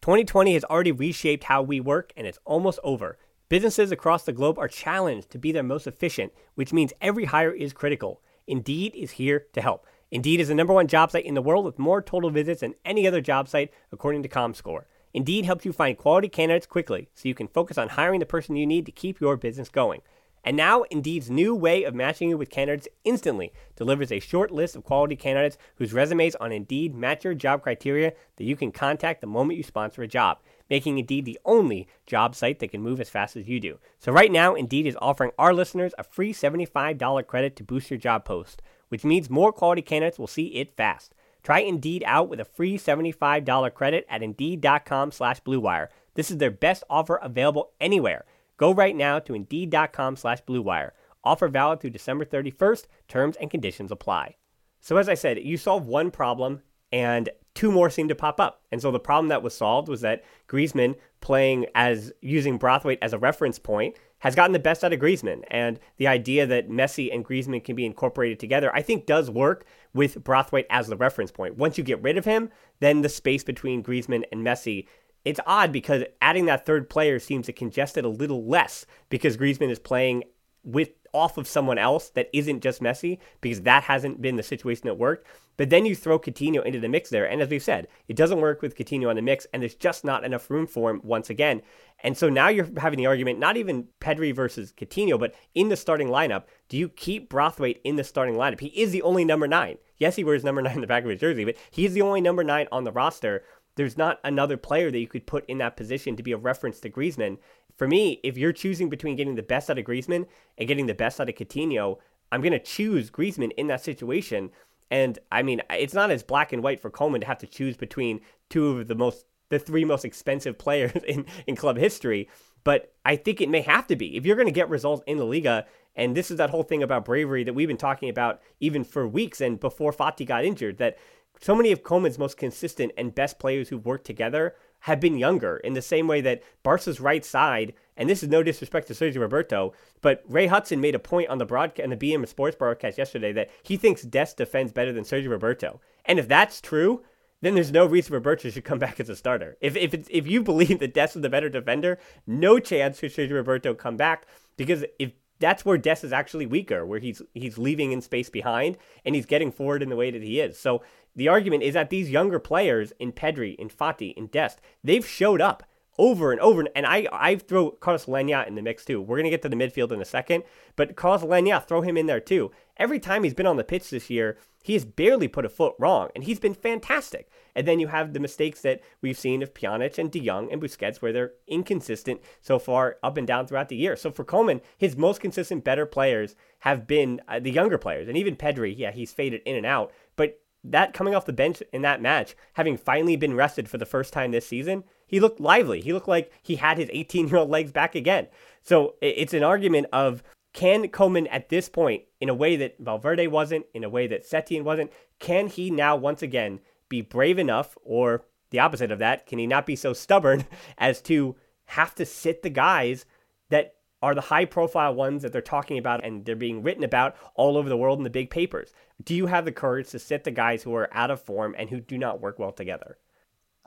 2020 0.00 0.54
has 0.54 0.64
already 0.64 0.92
reshaped 0.92 1.44
how 1.44 1.62
we 1.62 1.80
work 1.80 2.12
and 2.16 2.26
it's 2.26 2.38
almost 2.44 2.80
over. 2.82 3.18
Businesses 3.48 3.92
across 3.92 4.24
the 4.24 4.32
globe 4.32 4.58
are 4.58 4.68
challenged 4.68 5.30
to 5.30 5.38
be 5.38 5.52
their 5.52 5.62
most 5.62 5.86
efficient, 5.86 6.32
which 6.54 6.72
means 6.72 6.92
every 7.00 7.26
hire 7.26 7.52
is 7.52 7.72
critical. 7.72 8.20
Indeed 8.48 8.94
is 8.96 9.12
here 9.12 9.46
to 9.52 9.60
help. 9.60 9.86
Indeed 10.10 10.40
is 10.40 10.48
the 10.48 10.54
number 10.54 10.72
one 10.72 10.88
job 10.88 11.10
site 11.10 11.26
in 11.26 11.34
the 11.34 11.42
world 11.42 11.66
with 11.66 11.78
more 11.78 12.00
total 12.00 12.30
visits 12.30 12.62
than 12.62 12.74
any 12.84 13.06
other 13.06 13.20
job 13.20 13.46
site, 13.46 13.70
according 13.92 14.22
to 14.22 14.28
ComScore. 14.28 14.84
Indeed 15.12 15.44
helps 15.44 15.66
you 15.66 15.72
find 15.72 15.98
quality 15.98 16.28
candidates 16.28 16.66
quickly 16.66 17.10
so 17.14 17.28
you 17.28 17.34
can 17.34 17.46
focus 17.46 17.76
on 17.76 17.90
hiring 17.90 18.20
the 18.20 18.26
person 18.26 18.56
you 18.56 18.66
need 18.66 18.86
to 18.86 18.92
keep 18.92 19.20
your 19.20 19.36
business 19.36 19.68
going. 19.68 20.00
And 20.44 20.56
now, 20.56 20.84
Indeed's 20.84 21.30
new 21.30 21.54
way 21.54 21.84
of 21.84 21.94
matching 21.94 22.30
you 22.30 22.38
with 22.38 22.48
candidates 22.48 22.88
instantly 23.04 23.52
delivers 23.76 24.10
a 24.10 24.20
short 24.20 24.50
list 24.50 24.76
of 24.76 24.84
quality 24.84 25.16
candidates 25.16 25.58
whose 25.76 25.92
resumes 25.92 26.34
on 26.36 26.52
Indeed 26.52 26.94
match 26.94 27.24
your 27.24 27.34
job 27.34 27.62
criteria 27.62 28.14
that 28.36 28.44
you 28.44 28.56
can 28.56 28.72
contact 28.72 29.20
the 29.20 29.26
moment 29.26 29.58
you 29.58 29.62
sponsor 29.62 30.02
a 30.02 30.08
job 30.08 30.38
making 30.70 30.98
Indeed 30.98 31.24
the 31.24 31.38
only 31.44 31.88
job 32.06 32.34
site 32.34 32.58
that 32.58 32.70
can 32.70 32.82
move 32.82 33.00
as 33.00 33.08
fast 33.08 33.36
as 33.36 33.48
you 33.48 33.60
do. 33.60 33.78
So 33.98 34.12
right 34.12 34.30
now, 34.30 34.54
Indeed 34.54 34.86
is 34.86 34.96
offering 35.00 35.32
our 35.38 35.54
listeners 35.54 35.92
a 35.98 36.04
free 36.04 36.32
$75 36.32 37.26
credit 37.26 37.56
to 37.56 37.64
boost 37.64 37.90
your 37.90 37.98
job 37.98 38.24
post, 38.24 38.62
which 38.88 39.04
means 39.04 39.30
more 39.30 39.52
quality 39.52 39.82
candidates 39.82 40.18
will 40.18 40.26
see 40.26 40.46
it 40.46 40.76
fast. 40.76 41.14
Try 41.42 41.60
Indeed 41.60 42.02
out 42.06 42.28
with 42.28 42.40
a 42.40 42.44
free 42.44 42.78
$75 42.78 43.74
credit 43.74 44.06
at 44.08 44.22
Indeed.com 44.22 45.12
slash 45.12 45.40
BlueWire. 45.42 45.88
This 46.14 46.30
is 46.30 46.38
their 46.38 46.50
best 46.50 46.84
offer 46.90 47.16
available 47.16 47.70
anywhere. 47.80 48.24
Go 48.56 48.72
right 48.74 48.94
now 48.94 49.18
to 49.20 49.34
Indeed.com 49.34 50.16
slash 50.16 50.42
BlueWire. 50.42 50.90
Offer 51.24 51.48
valid 51.48 51.80
through 51.80 51.90
December 51.90 52.24
31st. 52.24 52.86
Terms 53.06 53.36
and 53.36 53.50
conditions 53.50 53.92
apply. 53.92 54.36
So 54.80 54.96
as 54.96 55.08
I 55.08 55.14
said, 55.14 55.38
you 55.42 55.56
solve 55.56 55.86
one 55.86 56.10
problem 56.10 56.62
and 56.92 57.28
two 57.54 57.72
more 57.72 57.90
seem 57.90 58.08
to 58.08 58.14
pop 58.14 58.40
up. 58.40 58.62
And 58.70 58.80
so 58.80 58.90
the 58.90 59.00
problem 59.00 59.28
that 59.28 59.42
was 59.42 59.56
solved 59.56 59.88
was 59.88 60.00
that 60.02 60.24
Griezmann 60.48 60.94
playing 61.20 61.66
as 61.74 62.12
using 62.20 62.58
Braithwaite 62.58 63.00
as 63.02 63.12
a 63.12 63.18
reference 63.18 63.58
point 63.58 63.96
has 64.20 64.34
gotten 64.34 64.52
the 64.52 64.58
best 64.58 64.82
out 64.82 64.92
of 64.92 65.00
Griezmann. 65.00 65.42
And 65.48 65.78
the 65.96 66.06
idea 66.06 66.46
that 66.46 66.68
Messi 66.68 67.12
and 67.12 67.24
Griezmann 67.24 67.64
can 67.64 67.76
be 67.76 67.86
incorporated 67.86 68.38
together, 68.40 68.74
I 68.74 68.82
think 68.82 69.06
does 69.06 69.30
work 69.30 69.64
with 69.94 70.22
Braithwaite 70.22 70.66
as 70.70 70.88
the 70.88 70.96
reference 70.96 71.30
point. 71.30 71.56
Once 71.56 71.78
you 71.78 71.84
get 71.84 72.02
rid 72.02 72.16
of 72.16 72.24
him, 72.24 72.50
then 72.80 73.02
the 73.02 73.08
space 73.08 73.44
between 73.44 73.82
Griezmann 73.82 74.24
and 74.32 74.44
Messi 74.44 74.86
it's 75.24 75.40
odd 75.46 75.72
because 75.72 76.04
adding 76.22 76.46
that 76.46 76.64
third 76.64 76.88
player 76.88 77.18
seems 77.18 77.46
to 77.46 77.52
congest 77.52 77.98
it 77.98 78.04
a 78.04 78.08
little 78.08 78.46
less 78.46 78.86
because 79.10 79.36
Griezmann 79.36 79.70
is 79.70 79.78
playing 79.78 80.24
with 80.68 80.90
off 81.14 81.38
of 81.38 81.48
someone 81.48 81.78
else 81.78 82.10
that 82.10 82.28
isn't 82.32 82.60
just 82.60 82.82
Messi 82.82 83.18
because 83.40 83.62
that 83.62 83.84
hasn't 83.84 84.20
been 84.20 84.36
the 84.36 84.42
situation 84.42 84.86
that 84.86 84.98
worked. 84.98 85.26
But 85.56 85.70
then 85.70 85.86
you 85.86 85.96
throw 85.96 86.18
Coutinho 86.18 86.64
into 86.64 86.78
the 86.78 86.88
mix 86.88 87.10
there. 87.10 87.24
And 87.24 87.42
as 87.42 87.48
we've 87.48 87.62
said, 87.62 87.88
it 88.06 88.14
doesn't 88.14 88.40
work 88.40 88.62
with 88.62 88.76
Coutinho 88.76 89.08
on 89.08 89.16
the 89.16 89.22
mix, 89.22 89.46
and 89.52 89.60
there's 89.60 89.74
just 89.74 90.04
not 90.04 90.22
enough 90.22 90.50
room 90.50 90.66
for 90.66 90.90
him 90.90 91.00
once 91.02 91.30
again. 91.30 91.62
And 92.04 92.16
so 92.16 92.28
now 92.28 92.48
you're 92.48 92.68
having 92.76 92.98
the 92.98 93.06
argument, 93.06 93.40
not 93.40 93.56
even 93.56 93.88
Pedri 94.00 94.32
versus 94.32 94.72
Coutinho, 94.72 95.18
but 95.18 95.34
in 95.54 95.68
the 95.68 95.76
starting 95.76 96.08
lineup, 96.08 96.44
do 96.68 96.76
you 96.76 96.88
keep 96.88 97.28
Braithwaite 97.28 97.80
in 97.82 97.96
the 97.96 98.04
starting 98.04 98.36
lineup? 98.36 98.60
He 98.60 98.68
is 98.68 98.92
the 98.92 99.02
only 99.02 99.24
number 99.24 99.48
nine. 99.48 99.78
Yes, 99.96 100.14
he 100.14 100.22
wears 100.22 100.44
number 100.44 100.62
nine 100.62 100.76
in 100.76 100.80
the 100.80 100.86
back 100.86 101.02
of 101.02 101.10
his 101.10 101.20
jersey, 101.20 101.44
but 101.44 101.56
he's 101.72 101.94
the 101.94 102.02
only 102.02 102.20
number 102.20 102.44
nine 102.44 102.68
on 102.70 102.84
the 102.84 102.92
roster. 102.92 103.42
There's 103.78 103.96
not 103.96 104.20
another 104.24 104.58
player 104.58 104.90
that 104.90 104.98
you 104.98 105.08
could 105.08 105.26
put 105.26 105.46
in 105.46 105.58
that 105.58 105.76
position 105.76 106.16
to 106.16 106.22
be 106.22 106.32
a 106.32 106.36
reference 106.36 106.80
to 106.80 106.90
Griezmann. 106.90 107.38
For 107.76 107.88
me, 107.88 108.20
if 108.22 108.36
you're 108.36 108.52
choosing 108.52 108.90
between 108.90 109.16
getting 109.16 109.36
the 109.36 109.42
best 109.42 109.70
out 109.70 109.78
of 109.78 109.84
Griezmann 109.84 110.26
and 110.58 110.68
getting 110.68 110.86
the 110.86 110.94
best 110.94 111.20
out 111.20 111.28
of 111.28 111.34
Coutinho, 111.34 111.98
I'm 112.30 112.42
going 112.42 112.52
to 112.52 112.58
choose 112.58 113.10
Griezmann 113.10 113.52
in 113.56 113.68
that 113.68 113.82
situation 113.82 114.50
and 114.90 115.18
I 115.30 115.42
mean, 115.42 115.62
it's 115.70 115.94
not 115.94 116.10
as 116.10 116.22
black 116.22 116.52
and 116.52 116.62
white 116.62 116.80
for 116.80 116.90
Koeman 116.90 117.20
to 117.20 117.26
have 117.26 117.38
to 117.38 117.46
choose 117.46 117.76
between 117.76 118.20
two 118.48 118.78
of 118.78 118.88
the 118.88 118.94
most, 118.94 119.26
the 119.50 119.58
three 119.58 119.84
most 119.84 120.04
expensive 120.04 120.58
players 120.58 120.92
in, 121.06 121.26
in 121.46 121.56
club 121.56 121.76
history. 121.76 122.28
But 122.64 122.92
I 123.04 123.16
think 123.16 123.40
it 123.40 123.48
may 123.48 123.60
have 123.62 123.86
to 123.86 123.96
be. 123.96 124.16
If 124.16 124.26
you're 124.26 124.36
going 124.36 124.48
to 124.48 124.52
get 124.52 124.68
results 124.68 125.02
in 125.06 125.16
the 125.16 125.24
Liga, 125.24 125.66
and 125.94 126.16
this 126.16 126.30
is 126.30 126.38
that 126.38 126.50
whole 126.50 126.62
thing 126.62 126.82
about 126.82 127.04
bravery 127.04 127.44
that 127.44 127.54
we've 127.54 127.68
been 127.68 127.76
talking 127.76 128.08
about 128.08 128.40
even 128.60 128.84
for 128.84 129.06
weeks 129.06 129.40
and 129.40 129.58
before 129.58 129.92
Fati 129.92 130.26
got 130.26 130.44
injured, 130.44 130.78
that 130.78 130.98
so 131.40 131.54
many 131.54 131.72
of 131.72 131.82
Koeman's 131.82 132.18
most 132.18 132.36
consistent 132.36 132.92
and 132.96 133.14
best 133.14 133.38
players 133.38 133.68
who've 133.68 133.84
worked 133.84 134.06
together 134.06 134.54
have 134.80 135.00
been 135.00 135.18
younger 135.18 135.56
in 135.58 135.72
the 135.72 135.82
same 135.82 136.06
way 136.06 136.20
that 136.20 136.42
Barca's 136.62 137.00
right 137.00 137.24
side, 137.24 137.74
and 137.96 138.08
this 138.08 138.22
is 138.22 138.28
no 138.28 138.42
disrespect 138.42 138.86
to 138.88 138.94
Sergio 138.94 139.20
Roberto, 139.20 139.72
but 140.00 140.22
Ray 140.28 140.46
Hudson 140.46 140.80
made 140.80 140.94
a 140.94 141.00
point 141.00 141.28
on 141.28 141.38
the 141.38 141.44
broadcast 141.44 141.82
and 141.82 141.92
the 141.92 141.96
beIN 141.96 142.26
Sports 142.28 142.56
broadcast 142.56 142.98
yesterday 142.98 143.32
that 143.32 143.50
he 143.62 143.76
thinks 143.76 144.02
Dest 144.02 144.36
defends 144.36 144.72
better 144.72 144.92
than 144.92 145.04
Sergio 145.04 145.30
Roberto. 145.30 145.80
And 146.04 146.18
if 146.18 146.28
that's 146.28 146.60
true, 146.60 147.02
then 147.40 147.54
there's 147.54 147.72
no 147.72 147.86
reason 147.86 148.14
Roberto 148.14 148.50
should 148.50 148.64
come 148.64 148.78
back 148.86 149.00
as 149.00 149.08
a 149.08 149.16
starter. 149.16 149.56
If 149.60 149.76
if 149.76 149.94
if 150.08 150.26
you 150.26 150.42
believe 150.42 150.78
that 150.78 150.94
Dest 150.94 151.16
is 151.16 151.22
the 151.22 151.28
better 151.28 151.48
defender, 151.48 151.98
no 152.26 152.58
chance 152.58 152.98
should 152.98 153.14
Sergio 153.14 153.32
Roberto 153.32 153.74
come 153.74 153.96
back 153.96 154.26
because 154.56 154.84
if 154.98 155.12
that's 155.40 155.64
where 155.64 155.78
Dest 155.78 156.04
is 156.04 156.12
actually 156.12 156.46
weaker, 156.46 156.84
where 156.84 156.98
he's 156.98 157.22
he's 157.34 157.58
leaving 157.58 157.92
in 157.92 158.00
space 158.00 158.30
behind 158.30 158.76
and 159.04 159.14
he's 159.14 159.26
getting 159.26 159.52
forward 159.52 159.82
in 159.82 159.88
the 159.88 159.96
way 159.96 160.10
that 160.10 160.22
he 160.22 160.40
is. 160.40 160.58
So 160.58 160.82
the 161.14 161.28
argument 161.28 161.62
is 161.62 161.74
that 161.74 161.90
these 161.90 162.10
younger 162.10 162.38
players 162.38 162.92
in 162.98 163.12
Pedri, 163.12 163.56
in 163.56 163.68
Fati, 163.68 164.14
in 164.16 164.26
Dest, 164.26 164.60
they've 164.84 165.06
showed 165.06 165.40
up 165.40 165.62
over 165.98 166.32
and 166.32 166.40
over. 166.40 166.66
And 166.74 166.86
I, 166.86 167.06
I 167.12 167.36
throw 167.36 167.72
Carles 167.72 168.06
Aleñá 168.06 168.46
in 168.46 168.54
the 168.54 168.62
mix 168.62 168.84
too. 168.84 169.00
We're 169.00 169.16
going 169.16 169.24
to 169.24 169.30
get 169.30 169.42
to 169.42 169.48
the 169.48 169.56
midfield 169.56 169.92
in 169.92 170.00
a 170.00 170.04
second, 170.06 170.44
but 170.76 170.96
Carles 170.96 171.22
Aleñá, 171.22 171.66
throw 171.66 171.82
him 171.82 171.96
in 171.96 172.06
there 172.06 172.20
too. 172.20 172.50
Every 172.76 173.00
time 173.00 173.24
he's 173.24 173.34
been 173.34 173.46
on 173.46 173.56
the 173.56 173.64
pitch 173.64 173.90
this 173.90 174.08
year, 174.08 174.38
he 174.62 174.74
has 174.74 174.84
barely 174.84 175.28
put 175.28 175.44
a 175.44 175.48
foot 175.48 175.74
wrong, 175.78 176.10
and 176.14 176.24
he's 176.24 176.38
been 176.38 176.54
fantastic. 176.54 177.30
And 177.54 177.66
then 177.66 177.80
you 177.80 177.88
have 177.88 178.12
the 178.12 178.20
mistakes 178.20 178.60
that 178.62 178.80
we've 179.00 179.18
seen 179.18 179.42
of 179.42 179.54
Pjanic 179.54 179.98
and 179.98 180.10
De 180.10 180.20
Jong 180.20 180.52
and 180.52 180.60
Busquets, 180.60 180.98
where 180.98 181.12
they're 181.12 181.32
inconsistent 181.46 182.20
so 182.40 182.58
far 182.58 182.98
up 183.02 183.16
and 183.16 183.26
down 183.26 183.46
throughout 183.46 183.68
the 183.68 183.76
year. 183.76 183.96
So 183.96 184.10
for 184.10 184.24
Koeman, 184.24 184.60
his 184.76 184.96
most 184.96 185.20
consistent, 185.20 185.64
better 185.64 185.86
players 185.86 186.36
have 186.60 186.86
been 186.86 187.20
uh, 187.28 187.40
the 187.40 187.50
younger 187.50 187.78
players, 187.78 188.08
and 188.08 188.16
even 188.16 188.36
Pedri. 188.36 188.74
Yeah, 188.76 188.90
he's 188.90 189.12
faded 189.12 189.42
in 189.44 189.56
and 189.56 189.66
out, 189.66 189.92
but 190.16 190.40
that 190.64 190.92
coming 190.92 191.14
off 191.14 191.24
the 191.24 191.32
bench 191.32 191.62
in 191.72 191.82
that 191.82 192.02
match, 192.02 192.36
having 192.54 192.76
finally 192.76 193.16
been 193.16 193.34
rested 193.34 193.68
for 193.68 193.78
the 193.78 193.86
first 193.86 194.12
time 194.12 194.32
this 194.32 194.46
season, 194.46 194.84
he 195.08 195.18
looked 195.18 195.40
lively. 195.40 195.80
He 195.80 195.92
looked 195.92 196.06
like 196.06 196.30
he 196.42 196.56
had 196.56 196.78
his 196.78 196.90
18 196.92 197.28
year 197.28 197.38
old 197.38 197.50
legs 197.50 197.72
back 197.72 197.96
again. 197.96 198.28
So 198.62 198.94
it's 199.00 199.34
an 199.34 199.42
argument 199.42 199.86
of 199.92 200.22
can 200.52 200.88
Koeman 200.88 201.26
at 201.30 201.48
this 201.48 201.68
point, 201.68 202.02
in 202.20 202.28
a 202.28 202.34
way 202.34 202.56
that 202.56 202.76
Valverde 202.78 203.26
wasn't, 203.26 203.66
in 203.74 203.84
a 203.84 203.88
way 203.88 204.06
that 204.06 204.28
Setien 204.28 204.62
wasn't, 204.62 204.92
can 205.18 205.46
he 205.46 205.70
now 205.70 205.96
once 205.96 206.22
again 206.22 206.60
be 206.88 207.00
brave 207.00 207.38
enough, 207.38 207.76
or 207.84 208.24
the 208.50 208.58
opposite 208.58 208.90
of 208.90 208.98
that, 208.98 209.26
can 209.26 209.38
he 209.38 209.46
not 209.46 209.66
be 209.66 209.76
so 209.76 209.92
stubborn 209.92 210.44
as 210.78 211.00
to 211.02 211.36
have 211.66 211.94
to 211.96 212.06
sit 212.06 212.42
the 212.42 212.50
guys 212.50 213.04
that 213.50 213.74
are 214.00 214.14
the 214.14 214.20
high 214.20 214.44
profile 214.44 214.94
ones 214.94 215.22
that 215.22 215.32
they're 215.32 215.42
talking 215.42 215.76
about 215.76 216.04
and 216.04 216.24
they're 216.24 216.36
being 216.36 216.62
written 216.62 216.84
about 216.84 217.16
all 217.34 217.56
over 217.56 217.68
the 217.68 217.76
world 217.76 217.98
in 217.98 218.04
the 218.04 218.10
big 218.10 218.30
papers. 218.30 218.72
Do 219.02 219.14
you 219.14 219.26
have 219.26 219.44
the 219.44 219.52
courage 219.52 219.90
to 219.90 219.98
sit 219.98 220.24
the 220.24 220.30
guys 220.30 220.62
who 220.62 220.74
are 220.74 220.88
out 220.92 221.10
of 221.10 221.20
form 221.20 221.54
and 221.58 221.68
who 221.68 221.80
do 221.80 221.98
not 221.98 222.20
work 222.20 222.38
well 222.38 222.52
together? 222.52 222.96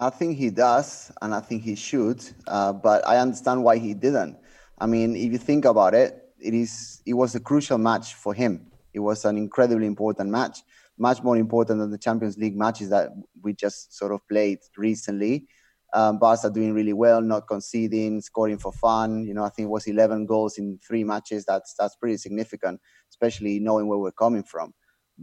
I 0.01 0.09
think 0.09 0.37
he 0.37 0.49
does, 0.49 1.11
and 1.21 1.33
I 1.33 1.39
think 1.39 1.63
he 1.63 1.75
should, 1.75 2.21
uh, 2.47 2.73
but 2.73 3.07
I 3.07 3.17
understand 3.17 3.63
why 3.63 3.77
he 3.77 3.93
didn't. 3.93 4.35
I 4.79 4.87
mean, 4.87 5.15
if 5.15 5.31
you 5.31 5.37
think 5.37 5.63
about 5.63 5.93
it, 5.93 6.17
it 6.39 6.53
is 6.53 7.01
it 7.05 7.13
was 7.13 7.35
a 7.35 7.39
crucial 7.39 7.77
match 7.77 8.15
for 8.15 8.33
him. 8.33 8.71
It 8.93 8.99
was 8.99 9.23
an 9.25 9.37
incredibly 9.37 9.85
important 9.85 10.29
match, 10.29 10.63
much 10.97 11.21
more 11.23 11.37
important 11.37 11.79
than 11.79 11.91
the 11.91 11.97
Champions 11.97 12.37
League 12.37 12.57
matches 12.57 12.89
that 12.89 13.11
we 13.41 13.53
just 13.53 13.95
sort 13.95 14.11
of 14.11 14.27
played 14.27 14.59
recently 14.75 15.47
um, 15.93 16.19
Barca 16.19 16.49
doing 16.49 16.73
really 16.73 16.93
well, 16.93 17.21
not 17.21 17.47
conceding, 17.47 18.21
scoring 18.21 18.57
for 18.57 18.71
fun. 18.71 19.25
You 19.25 19.33
know, 19.33 19.43
I 19.43 19.49
think 19.49 19.65
it 19.65 19.71
was 19.71 19.87
11 19.87 20.25
goals 20.25 20.57
in 20.57 20.79
three 20.85 21.03
matches. 21.03 21.45
That's 21.45 21.73
that's 21.77 21.95
pretty 21.95 22.17
significant, 22.17 22.79
especially 23.09 23.59
knowing 23.59 23.87
where 23.87 23.97
we're 23.97 24.11
coming 24.11 24.43
from. 24.43 24.73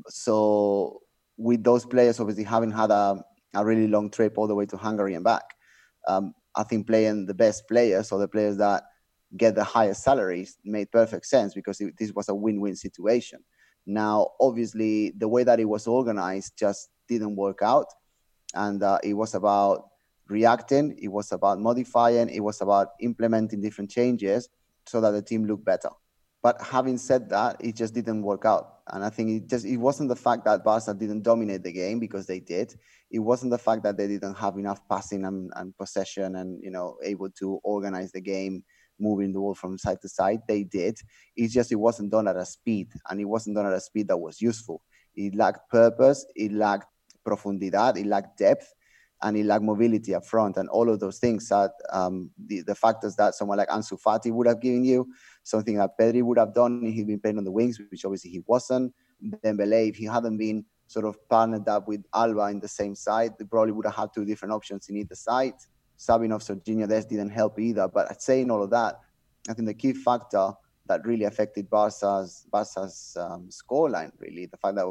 So 0.08 1.00
with 1.36 1.62
those 1.64 1.86
players 1.86 2.20
obviously 2.20 2.44
having 2.44 2.70
had 2.70 2.90
a, 2.90 3.22
a 3.54 3.64
really 3.64 3.88
long 3.88 4.10
trip 4.10 4.36
all 4.36 4.46
the 4.46 4.54
way 4.54 4.66
to 4.66 4.76
Hungary 4.76 5.14
and 5.14 5.24
back, 5.24 5.54
um, 6.06 6.34
I 6.54 6.62
think 6.64 6.86
playing 6.86 7.26
the 7.26 7.34
best 7.34 7.68
players 7.68 8.12
or 8.12 8.18
the 8.18 8.28
players 8.28 8.56
that 8.58 8.84
get 9.36 9.54
the 9.54 9.64
highest 9.64 10.02
salaries 10.02 10.58
made 10.64 10.90
perfect 10.90 11.26
sense 11.26 11.54
because 11.54 11.80
it, 11.80 11.94
this 11.98 12.12
was 12.12 12.28
a 12.28 12.34
win-win 12.34 12.76
situation. 12.76 13.40
Now, 13.86 14.28
obviously, 14.40 15.12
the 15.16 15.28
way 15.28 15.44
that 15.44 15.60
it 15.60 15.64
was 15.64 15.86
organized 15.86 16.58
just 16.58 16.90
didn't 17.08 17.36
work 17.36 17.60
out, 17.62 17.86
and 18.54 18.82
uh, 18.82 18.98
it 19.02 19.14
was 19.14 19.34
about 19.34 19.88
reacting, 20.28 20.98
it 21.00 21.08
was 21.08 21.32
about 21.32 21.58
modifying, 21.58 22.28
it 22.28 22.40
was 22.40 22.60
about 22.60 22.88
implementing 23.00 23.60
different 23.60 23.90
changes 23.90 24.48
so 24.86 25.00
that 25.00 25.12
the 25.12 25.22
team 25.22 25.46
looked 25.46 25.64
better. 25.64 25.90
But 26.42 26.60
having 26.62 26.98
said 26.98 27.28
that, 27.30 27.56
it 27.60 27.74
just 27.74 27.94
didn't 27.94 28.22
work 28.22 28.44
out. 28.44 28.80
And 28.88 29.04
I 29.04 29.10
think 29.10 29.30
it 29.30 29.48
just 29.48 29.66
it 29.66 29.76
wasn't 29.76 30.08
the 30.08 30.16
fact 30.16 30.44
that 30.44 30.64
Barca 30.64 30.94
didn't 30.94 31.22
dominate 31.22 31.62
the 31.62 31.72
game 31.72 31.98
because 31.98 32.26
they 32.26 32.40
did. 32.40 32.74
It 33.10 33.20
wasn't 33.20 33.52
the 33.52 33.58
fact 33.58 33.82
that 33.84 33.96
they 33.96 34.06
didn't 34.06 34.34
have 34.34 34.58
enough 34.58 34.80
passing 34.88 35.24
and, 35.24 35.50
and 35.56 35.76
possession 35.76 36.36
and 36.36 36.62
you 36.62 36.70
know 36.70 36.96
able 37.02 37.30
to 37.38 37.60
organize 37.62 38.12
the 38.12 38.20
game, 38.20 38.64
moving 38.98 39.32
the 39.32 39.38
ball 39.38 39.54
from 39.54 39.78
side 39.78 40.00
to 40.02 40.08
side. 40.08 40.40
They 40.46 40.64
did. 40.64 40.98
It's 41.36 41.54
just 41.54 41.72
it 41.72 41.76
wasn't 41.76 42.10
done 42.10 42.28
at 42.28 42.36
a 42.36 42.44
speed, 42.44 42.92
and 43.08 43.20
it 43.20 43.24
wasn't 43.24 43.56
done 43.56 43.66
at 43.66 43.72
a 43.72 43.80
speed 43.80 44.08
that 44.08 44.18
was 44.18 44.40
useful. 44.40 44.82
It 45.16 45.34
lacked 45.34 45.70
purpose. 45.70 46.26
It 46.34 46.52
lacked 46.52 46.86
profundidad. 47.26 47.96
It 47.96 48.06
lacked 48.06 48.38
depth 48.38 48.74
and 49.22 49.36
it 49.36 49.44
lacked 49.44 49.64
mobility 49.64 50.14
up 50.14 50.24
front 50.24 50.56
and 50.56 50.68
all 50.68 50.88
of 50.88 51.00
those 51.00 51.18
things 51.18 51.48
that 51.48 51.72
um, 51.90 52.30
the, 52.46 52.62
the 52.62 52.74
factors 52.74 53.16
that 53.16 53.34
someone 53.34 53.58
like 53.58 53.68
Ansu 53.68 54.00
Fati 54.00 54.32
would 54.32 54.46
have 54.46 54.60
given 54.60 54.84
you, 54.84 55.08
something 55.42 55.76
that 55.76 55.98
Pedri 55.98 56.22
would 56.22 56.38
have 56.38 56.54
done 56.54 56.82
if 56.84 56.94
he'd 56.94 57.06
been 57.06 57.20
playing 57.20 57.38
on 57.38 57.44
the 57.44 57.50
wings, 57.50 57.80
which 57.90 58.04
obviously 58.04 58.30
he 58.30 58.42
wasn't. 58.46 58.94
Dembele, 59.44 59.88
if 59.88 59.96
he 59.96 60.04
hadn't 60.04 60.36
been 60.36 60.64
sort 60.88 61.04
of 61.04 61.16
partnered 61.28 61.68
up 61.68 61.86
with 61.86 62.02
Alba 62.14 62.46
in 62.46 62.58
the 62.58 62.66
same 62.66 62.94
side, 62.94 63.34
they 63.38 63.44
probably 63.44 63.72
would 63.72 63.86
have 63.86 63.94
had 63.94 64.08
two 64.12 64.24
different 64.24 64.52
options 64.52 64.88
in 64.88 64.96
either 64.96 65.14
side. 65.14 65.54
Subbing 65.98 66.34
off 66.34 66.42
Serginho 66.42 66.88
Dest 66.88 67.08
didn't 67.08 67.30
help 67.30 67.58
either. 67.58 67.86
But 67.88 68.20
saying 68.20 68.50
all 68.50 68.62
of 68.62 68.70
that, 68.70 68.98
I 69.48 69.52
think 69.52 69.68
the 69.68 69.74
key 69.74 69.92
factor 69.92 70.52
that 70.86 71.06
really 71.06 71.24
affected 71.24 71.68
Barca's 71.68 72.46
Barca's 72.50 73.16
um, 73.20 73.48
scoreline. 73.50 74.12
Really, 74.18 74.46
the 74.46 74.56
fact 74.56 74.76
that 74.76 74.86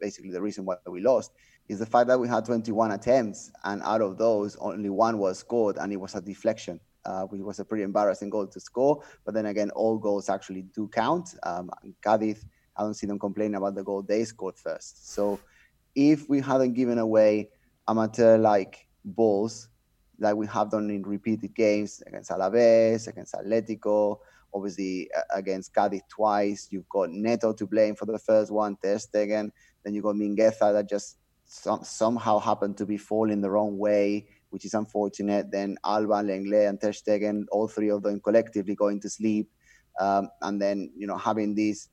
basically 0.00 0.30
the 0.30 0.40
reason 0.40 0.64
why 0.64 0.76
we 0.86 1.00
lost 1.00 1.32
is 1.68 1.78
the 1.78 1.86
fact 1.86 2.08
that 2.08 2.18
we 2.18 2.26
had 2.26 2.44
21 2.44 2.90
attempts, 2.92 3.52
and 3.64 3.82
out 3.82 4.00
of 4.00 4.18
those, 4.18 4.56
only 4.56 4.90
one 4.90 5.18
was 5.18 5.38
scored, 5.38 5.76
and 5.76 5.92
it 5.92 5.96
was 5.96 6.14
a 6.14 6.20
deflection. 6.20 6.80
Uh, 7.04 7.24
which 7.24 7.40
was 7.40 7.58
a 7.58 7.64
pretty 7.64 7.82
embarrassing 7.82 8.30
goal 8.30 8.46
to 8.46 8.60
score. 8.60 9.02
But 9.24 9.34
then 9.34 9.46
again, 9.46 9.70
all 9.70 9.98
goals 9.98 10.28
actually 10.28 10.62
do 10.72 10.86
count. 10.86 11.34
Um, 11.42 11.68
Cadiz, 12.00 12.44
I 12.76 12.82
don't 12.82 12.94
see 12.94 13.06
them 13.06 13.18
complaining 13.18 13.56
about 13.56 13.74
the 13.74 13.84
goal 13.84 14.02
they 14.02 14.24
scored 14.24 14.56
first. 14.56 15.12
So 15.12 15.38
if 15.94 16.28
we 16.28 16.40
hadn't 16.40 16.72
given 16.74 16.98
away 16.98 17.50
amateur 17.88 18.38
like 18.38 18.86
balls 19.04 19.68
like 20.18 20.36
we 20.36 20.46
have 20.46 20.70
done 20.70 20.88
in 20.90 21.02
repeated 21.02 21.54
games 21.54 22.02
against 22.06 22.30
Alaves, 22.30 23.08
against 23.08 23.34
Atletico, 23.34 24.18
obviously 24.54 25.10
against 25.34 25.74
Cadiz 25.74 26.02
twice. 26.08 26.68
You've 26.70 26.88
got 26.88 27.10
Neto 27.10 27.52
to 27.52 27.66
blame 27.66 27.96
for 27.96 28.06
the 28.06 28.18
first 28.18 28.52
one, 28.52 28.76
Ter 28.82 28.96
Stegen. 28.96 29.50
Then 29.82 29.94
you 29.94 30.02
got 30.02 30.14
Mingueza 30.14 30.72
that 30.72 30.88
just 30.88 31.18
some, 31.44 31.82
somehow 31.82 32.38
happened 32.38 32.76
to 32.78 32.86
be 32.86 32.96
falling 32.96 33.40
the 33.40 33.50
wrong 33.50 33.78
way, 33.78 34.26
which 34.50 34.64
is 34.64 34.74
unfortunate. 34.74 35.50
Then 35.50 35.76
Alba, 35.84 36.22
Lenglet, 36.22 36.68
and 36.68 36.80
Ter 36.80 36.92
Stegen, 36.92 37.44
all 37.50 37.66
three 37.66 37.90
of 37.90 38.02
them 38.02 38.20
collectively 38.20 38.74
going 38.74 39.00
to 39.00 39.10
sleep. 39.10 39.50
Um, 39.98 40.28
and 40.40 40.62
then, 40.62 40.90
you 40.96 41.06
know, 41.06 41.18
having 41.18 41.54
these 41.54 41.88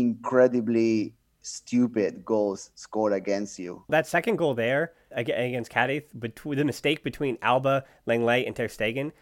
incredibly 0.00 1.14
stupid 1.40 2.24
goals 2.24 2.70
scored 2.74 3.12
against 3.12 3.58
you. 3.58 3.84
That 3.88 4.06
second 4.06 4.36
goal 4.36 4.54
there 4.54 4.92
against 5.12 5.70
Cadiz, 5.70 6.02
between 6.18 6.58
the 6.58 6.64
mistake 6.64 7.02
between 7.02 7.38
Alba, 7.42 7.84
Lenglet, 8.06 8.46
and 8.46 8.54
Ter 8.54 8.68
Stegen. 8.68 9.12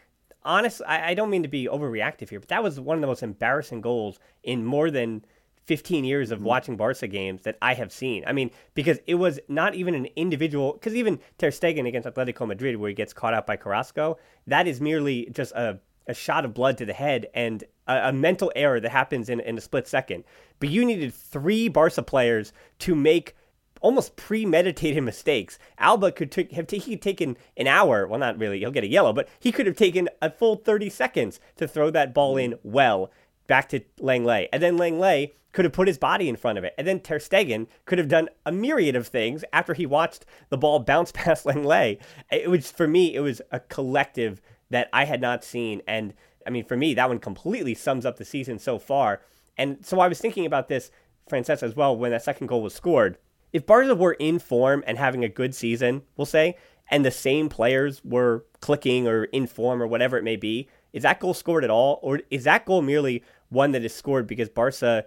Honest, 0.42 0.82
I, 0.86 1.10
I 1.10 1.14
don't 1.14 1.30
mean 1.30 1.42
to 1.42 1.48
be 1.48 1.66
overreactive 1.66 2.28
here, 2.28 2.40
but 2.40 2.48
that 2.48 2.62
was 2.62 2.78
one 2.78 2.96
of 2.96 3.00
the 3.00 3.06
most 3.06 3.22
embarrassing 3.22 3.80
goals 3.80 4.18
in 4.42 4.64
more 4.64 4.90
than 4.90 5.24
15 5.66 6.04
years 6.04 6.30
of 6.30 6.38
mm-hmm. 6.38 6.46
watching 6.46 6.76
Barca 6.76 7.08
games 7.08 7.42
that 7.42 7.58
I 7.60 7.74
have 7.74 7.92
seen. 7.92 8.24
I 8.26 8.32
mean, 8.32 8.50
because 8.74 8.98
it 9.06 9.16
was 9.16 9.40
not 9.48 9.74
even 9.74 9.94
an 9.94 10.06
individual, 10.16 10.74
because 10.74 10.94
even 10.94 11.18
Ter 11.38 11.50
Stegen 11.50 11.86
against 11.86 12.08
Atletico 12.08 12.46
Madrid, 12.46 12.76
where 12.76 12.88
he 12.88 12.94
gets 12.94 13.12
caught 13.12 13.34
out 13.34 13.46
by 13.46 13.56
Carrasco, 13.56 14.18
that 14.46 14.66
is 14.68 14.80
merely 14.80 15.28
just 15.32 15.52
a, 15.52 15.80
a 16.06 16.14
shot 16.14 16.44
of 16.44 16.54
blood 16.54 16.78
to 16.78 16.86
the 16.86 16.92
head 16.92 17.26
and 17.34 17.64
a, 17.86 18.08
a 18.08 18.12
mental 18.12 18.52
error 18.54 18.80
that 18.80 18.90
happens 18.90 19.28
in, 19.28 19.40
in 19.40 19.58
a 19.58 19.60
split 19.60 19.88
second. 19.88 20.24
But 20.58 20.70
you 20.70 20.84
needed 20.84 21.14
three 21.14 21.68
Barca 21.68 22.02
players 22.02 22.52
to 22.80 22.94
make 22.94 23.34
almost 23.80 24.16
premeditated 24.16 25.02
mistakes. 25.02 25.58
Alba 25.78 26.12
could 26.12 26.32
t- 26.32 26.48
have 26.52 26.66
t- 26.66 26.96
taken 26.96 27.36
an 27.56 27.66
hour. 27.66 28.06
Well, 28.06 28.18
not 28.18 28.38
really. 28.38 28.58
He'll 28.58 28.70
get 28.70 28.84
a 28.84 28.88
yellow, 28.88 29.12
but 29.12 29.28
he 29.38 29.52
could 29.52 29.66
have 29.66 29.76
taken 29.76 30.08
a 30.22 30.30
full 30.30 30.56
30 30.56 30.90
seconds 30.90 31.40
to 31.56 31.68
throw 31.68 31.90
that 31.90 32.14
ball 32.14 32.36
in 32.36 32.58
well 32.62 33.10
back 33.46 33.68
to 33.70 33.80
Lenglet. 34.00 34.48
And 34.52 34.62
then 34.62 34.76
Lenglet 34.76 35.32
could 35.52 35.64
have 35.64 35.72
put 35.72 35.88
his 35.88 35.98
body 35.98 36.28
in 36.28 36.36
front 36.36 36.58
of 36.58 36.64
it. 36.64 36.74
And 36.76 36.86
then 36.86 37.00
Ter 37.00 37.18
Stegen 37.18 37.66
could 37.86 37.98
have 37.98 38.08
done 38.08 38.28
a 38.44 38.52
myriad 38.52 38.94
of 38.96 39.06
things 39.06 39.44
after 39.52 39.72
he 39.72 39.86
watched 39.86 40.26
the 40.50 40.58
ball 40.58 40.80
bounce 40.80 41.12
past 41.14 41.46
Lenglet. 41.46 41.98
It 42.30 42.50
was, 42.50 42.70
for 42.70 42.86
me, 42.86 43.14
it 43.14 43.20
was 43.20 43.40
a 43.50 43.60
collective 43.60 44.40
that 44.70 44.88
I 44.92 45.04
had 45.04 45.20
not 45.20 45.44
seen. 45.44 45.82
And 45.86 46.14
I 46.46 46.50
mean, 46.50 46.64
for 46.64 46.76
me, 46.76 46.94
that 46.94 47.08
one 47.08 47.18
completely 47.18 47.74
sums 47.74 48.06
up 48.06 48.16
the 48.16 48.24
season 48.24 48.58
so 48.58 48.78
far. 48.78 49.20
And 49.56 49.84
so 49.84 50.00
I 50.00 50.08
was 50.08 50.20
thinking 50.20 50.46
about 50.46 50.68
this, 50.68 50.90
Francesa, 51.30 51.62
as 51.62 51.76
well, 51.76 51.96
when 51.96 52.10
that 52.10 52.22
second 52.22 52.46
goal 52.46 52.62
was 52.62 52.74
scored 52.74 53.18
if 53.56 53.64
Barca 53.64 53.94
were 53.94 54.12
in 54.12 54.38
form 54.38 54.84
and 54.86 54.98
having 54.98 55.24
a 55.24 55.30
good 55.30 55.54
season, 55.54 56.02
we'll 56.16 56.26
say, 56.26 56.56
and 56.90 57.04
the 57.04 57.10
same 57.10 57.48
players 57.48 58.04
were 58.04 58.44
clicking 58.60 59.08
or 59.08 59.24
in 59.24 59.46
form 59.46 59.82
or 59.82 59.86
whatever 59.86 60.18
it 60.18 60.24
may 60.24 60.36
be, 60.36 60.68
is 60.92 61.04
that 61.04 61.20
goal 61.20 61.32
scored 61.32 61.64
at 61.64 61.70
all? 61.70 61.98
Or 62.02 62.20
is 62.30 62.44
that 62.44 62.66
goal 62.66 62.82
merely 62.82 63.24
one 63.48 63.72
that 63.72 63.82
is 63.82 63.94
scored 63.94 64.26
because 64.26 64.50
Barca 64.50 65.06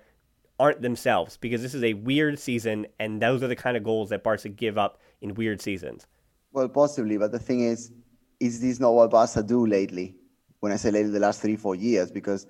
aren't 0.60 0.82
themselves? 0.82 1.38
Because 1.38 1.62
this 1.62 1.74
is 1.76 1.84
a 1.84 1.94
weird 1.94 2.40
season, 2.40 2.88
and 3.00 3.22
those 3.22 3.44
are 3.44 3.48
the 3.48 3.56
kind 3.56 3.78
of 3.78 3.84
goals 3.84 4.10
that 4.10 4.24
Barca 4.24 4.50
give 4.50 4.80
up 4.80 5.00
in 5.22 5.36
weird 5.36 5.62
seasons. 5.62 6.08
Well, 6.52 6.68
possibly, 6.70 7.18
but 7.18 7.32
the 7.32 7.40
thing 7.40 7.62
is, 7.62 7.92
is 8.40 8.60
this 8.60 8.80
not 8.80 8.94
what 8.94 9.12
Barca 9.12 9.44
do 9.44 9.66
lately? 9.66 10.16
When 10.60 10.72
I 10.72 10.76
say 10.76 10.92
lately, 10.92 11.12
the 11.12 11.20
last 11.20 11.42
three, 11.42 11.56
four 11.56 11.76
years, 11.76 12.12
because 12.12 12.46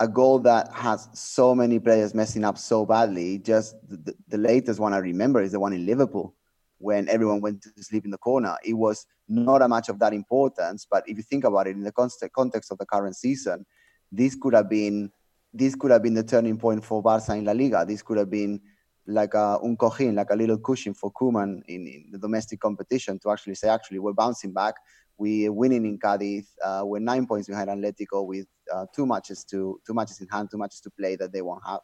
a 0.00 0.08
goal 0.08 0.40
that 0.40 0.72
has 0.72 1.08
so 1.12 1.54
many 1.54 1.78
players 1.78 2.14
messing 2.14 2.44
up 2.44 2.58
so 2.58 2.84
badly. 2.84 3.38
Just 3.38 3.76
the, 3.88 4.14
the, 4.28 4.38
latest 4.38 4.80
one 4.80 4.92
I 4.92 4.98
remember 4.98 5.40
is 5.42 5.52
the 5.52 5.60
one 5.60 5.72
in 5.72 5.86
Liverpool 5.86 6.34
when 6.78 7.08
everyone 7.08 7.40
went 7.40 7.62
to 7.62 7.70
sleep 7.84 8.04
in 8.04 8.10
the 8.10 8.18
corner. 8.18 8.56
It 8.64 8.72
was 8.72 9.06
not 9.28 9.62
a 9.62 9.68
match 9.68 9.88
of 9.88 9.98
that 10.00 10.12
importance, 10.12 10.86
but 10.90 11.08
if 11.08 11.16
you 11.16 11.22
think 11.22 11.44
about 11.44 11.68
it 11.68 11.76
in 11.76 11.82
the 11.82 11.92
context 11.92 12.72
of 12.72 12.78
the 12.78 12.86
current 12.86 13.16
season, 13.16 13.64
this 14.10 14.34
could 14.34 14.54
have 14.54 14.68
been 14.68 15.10
this 15.54 15.74
could 15.74 15.90
have 15.90 16.02
been 16.02 16.14
the 16.14 16.24
turning 16.24 16.56
point 16.56 16.82
for 16.82 17.02
Barca 17.02 17.34
in 17.34 17.44
La 17.44 17.52
Liga. 17.52 17.84
This 17.86 18.02
could 18.02 18.16
have 18.18 18.30
been 18.30 18.60
like 19.06 19.34
a 19.34 19.58
un 19.62 19.76
cojín, 19.76 20.14
like 20.14 20.30
a 20.30 20.36
little 20.36 20.58
cushion 20.58 20.94
for 20.94 21.12
Koeman 21.12 21.62
in, 21.66 21.86
in 21.86 22.08
the 22.10 22.18
domestic 22.18 22.60
competition 22.60 23.18
to 23.20 23.30
actually 23.30 23.54
say, 23.54 23.68
actually, 23.68 23.98
we're 23.98 24.12
bouncing 24.12 24.52
back. 24.52 24.74
We're 25.22 25.52
winning 25.52 25.84
in 25.86 26.00
Cadiz. 26.00 26.48
Uh, 26.64 26.82
we're 26.84 26.98
nine 26.98 27.28
points 27.28 27.46
behind 27.46 27.68
Atletico 27.68 28.26
with 28.26 28.48
uh, 28.74 28.86
two 28.92 29.06
matches 29.06 29.44
to 29.44 29.80
two 29.86 29.94
matches 29.94 30.20
in 30.20 30.26
hand, 30.26 30.48
two 30.50 30.58
matches 30.58 30.80
to 30.80 30.90
play 30.90 31.14
that 31.14 31.32
they 31.32 31.42
won't 31.42 31.62
have, 31.64 31.78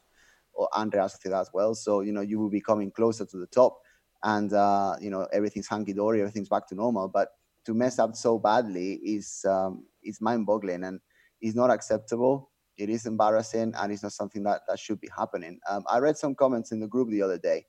or 0.55 0.69
and 0.75 0.93
Real 0.93 1.05
Sociedad 1.05 1.41
as 1.41 1.51
well. 1.55 1.77
So 1.77 2.01
you 2.01 2.13
know 2.13 2.21
you 2.21 2.41
will 2.41 2.51
be 2.51 2.61
coming 2.61 2.91
closer 2.91 3.25
to 3.25 3.37
the 3.37 3.47
top, 3.47 3.79
and 4.25 4.53
uh, 4.53 4.97
you 5.01 5.11
know 5.11 5.29
everything's 5.33 5.69
hunky 5.69 5.93
dory, 5.93 6.21
everything's 6.21 6.49
back 6.49 6.67
to 6.71 6.75
normal. 6.75 7.07
But 7.07 7.29
to 7.67 7.75
mess 7.75 8.01
up 8.01 8.17
so 8.17 8.41
badly 8.41 8.95
is 8.95 9.45
um, 9.49 9.85
is 10.03 10.21
mind 10.21 10.45
boggling 10.45 10.83
and 10.83 10.99
is 11.41 11.55
not 11.55 11.71
acceptable. 11.71 12.51
It 12.77 12.91
is 12.91 13.07
embarrassing, 13.07 13.73
and 13.79 13.93
it's 13.93 14.03
not 14.03 14.15
something 14.15 14.43
that 14.43 14.63
that 14.67 14.81
should 14.81 15.01
be 15.01 15.11
happening. 15.17 15.61
Um, 15.71 15.85
I 15.89 15.99
read 16.01 16.17
some 16.17 16.35
comments 16.35 16.73
in 16.73 16.81
the 16.81 16.89
group 16.89 17.09
the 17.09 17.23
other 17.23 17.39
day, 17.39 17.65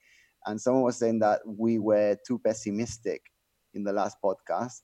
and 0.47 0.59
someone 0.59 0.81
was 0.81 0.97
saying 0.97 1.19
that 1.19 1.41
we 1.45 1.77
were 1.77 2.17
too 2.25 2.39
pessimistic 2.39 3.21
in 3.75 3.83
the 3.83 3.93
last 3.93 4.17
podcast, 4.23 4.81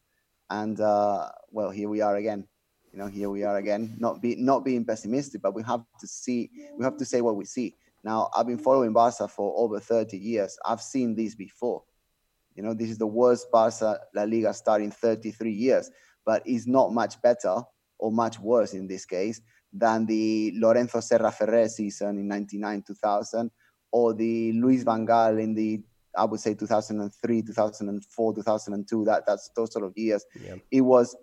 and 0.50 0.80
uh, 0.80 1.30
well, 1.52 1.70
here 1.70 1.90
we 1.90 2.02
are 2.02 2.16
again 2.16 2.48
you 2.96 3.02
know, 3.02 3.08
here 3.08 3.30
we 3.30 3.44
are 3.44 3.58
again, 3.58 3.94
not 4.00 4.22
be 4.22 4.38
not 4.38 4.64
being 4.64 4.86
pessimistic, 4.86 5.42
but 5.42 5.54
we 5.54 5.62
have 5.64 5.82
to 6.00 6.08
see, 6.08 6.50
we 6.78 6.86
have 6.86 6.96
to 6.96 7.04
say 7.04 7.20
what 7.20 7.36
we 7.36 7.44
see. 7.44 7.76
Now, 8.06 8.30
I've 8.34 8.48
been 8.48 8.58
following 8.58 8.94
Barca 8.94 9.28
for 9.28 9.54
over 9.58 9.82
30 9.82 10.18
years. 10.18 10.58
I've 10.66 10.82
seen 10.82 11.14
this 11.14 11.36
before. 11.36 11.84
You 12.56 12.64
know, 12.64 12.74
this 12.74 12.90
is 12.90 12.98
the 12.98 13.06
worst 13.06 13.52
Barca 13.52 14.00
La 14.16 14.24
Liga 14.24 14.54
start 14.54 14.82
in 14.82 14.92
33 14.92 15.52
years, 15.52 15.92
but 16.26 16.42
it's 16.46 16.68
not 16.68 16.94
much 16.94 17.22
better 17.22 17.62
or 18.00 18.12
much 18.14 18.40
worse 18.40 18.74
in 18.74 18.88
this 18.88 19.06
case 19.06 19.42
than 19.74 20.06
the 20.06 20.54
Lorenzo 20.56 21.02
Serra 21.02 21.32
Ferrer 21.32 21.68
season 21.68 22.18
in 22.18 22.30
99 22.30 22.82
2000 22.88 23.52
or 23.92 24.14
the 24.14 24.54
Luis 24.54 24.84
Van 24.84 25.06
Gaal 25.06 25.42
in 25.44 25.54
the 25.54 25.84
I 26.18 26.26
would 26.26 26.40
say 26.40 26.54
2003, 26.54 27.42
2004, 27.42 28.36
2002. 28.36 29.06
That 29.06 29.26
that's 29.26 29.50
those 29.56 29.72
sort 29.74 29.86
of 29.86 29.94
years. 29.98 30.26
Yeah. 30.40 30.56
It 30.72 30.82
was 30.82 31.16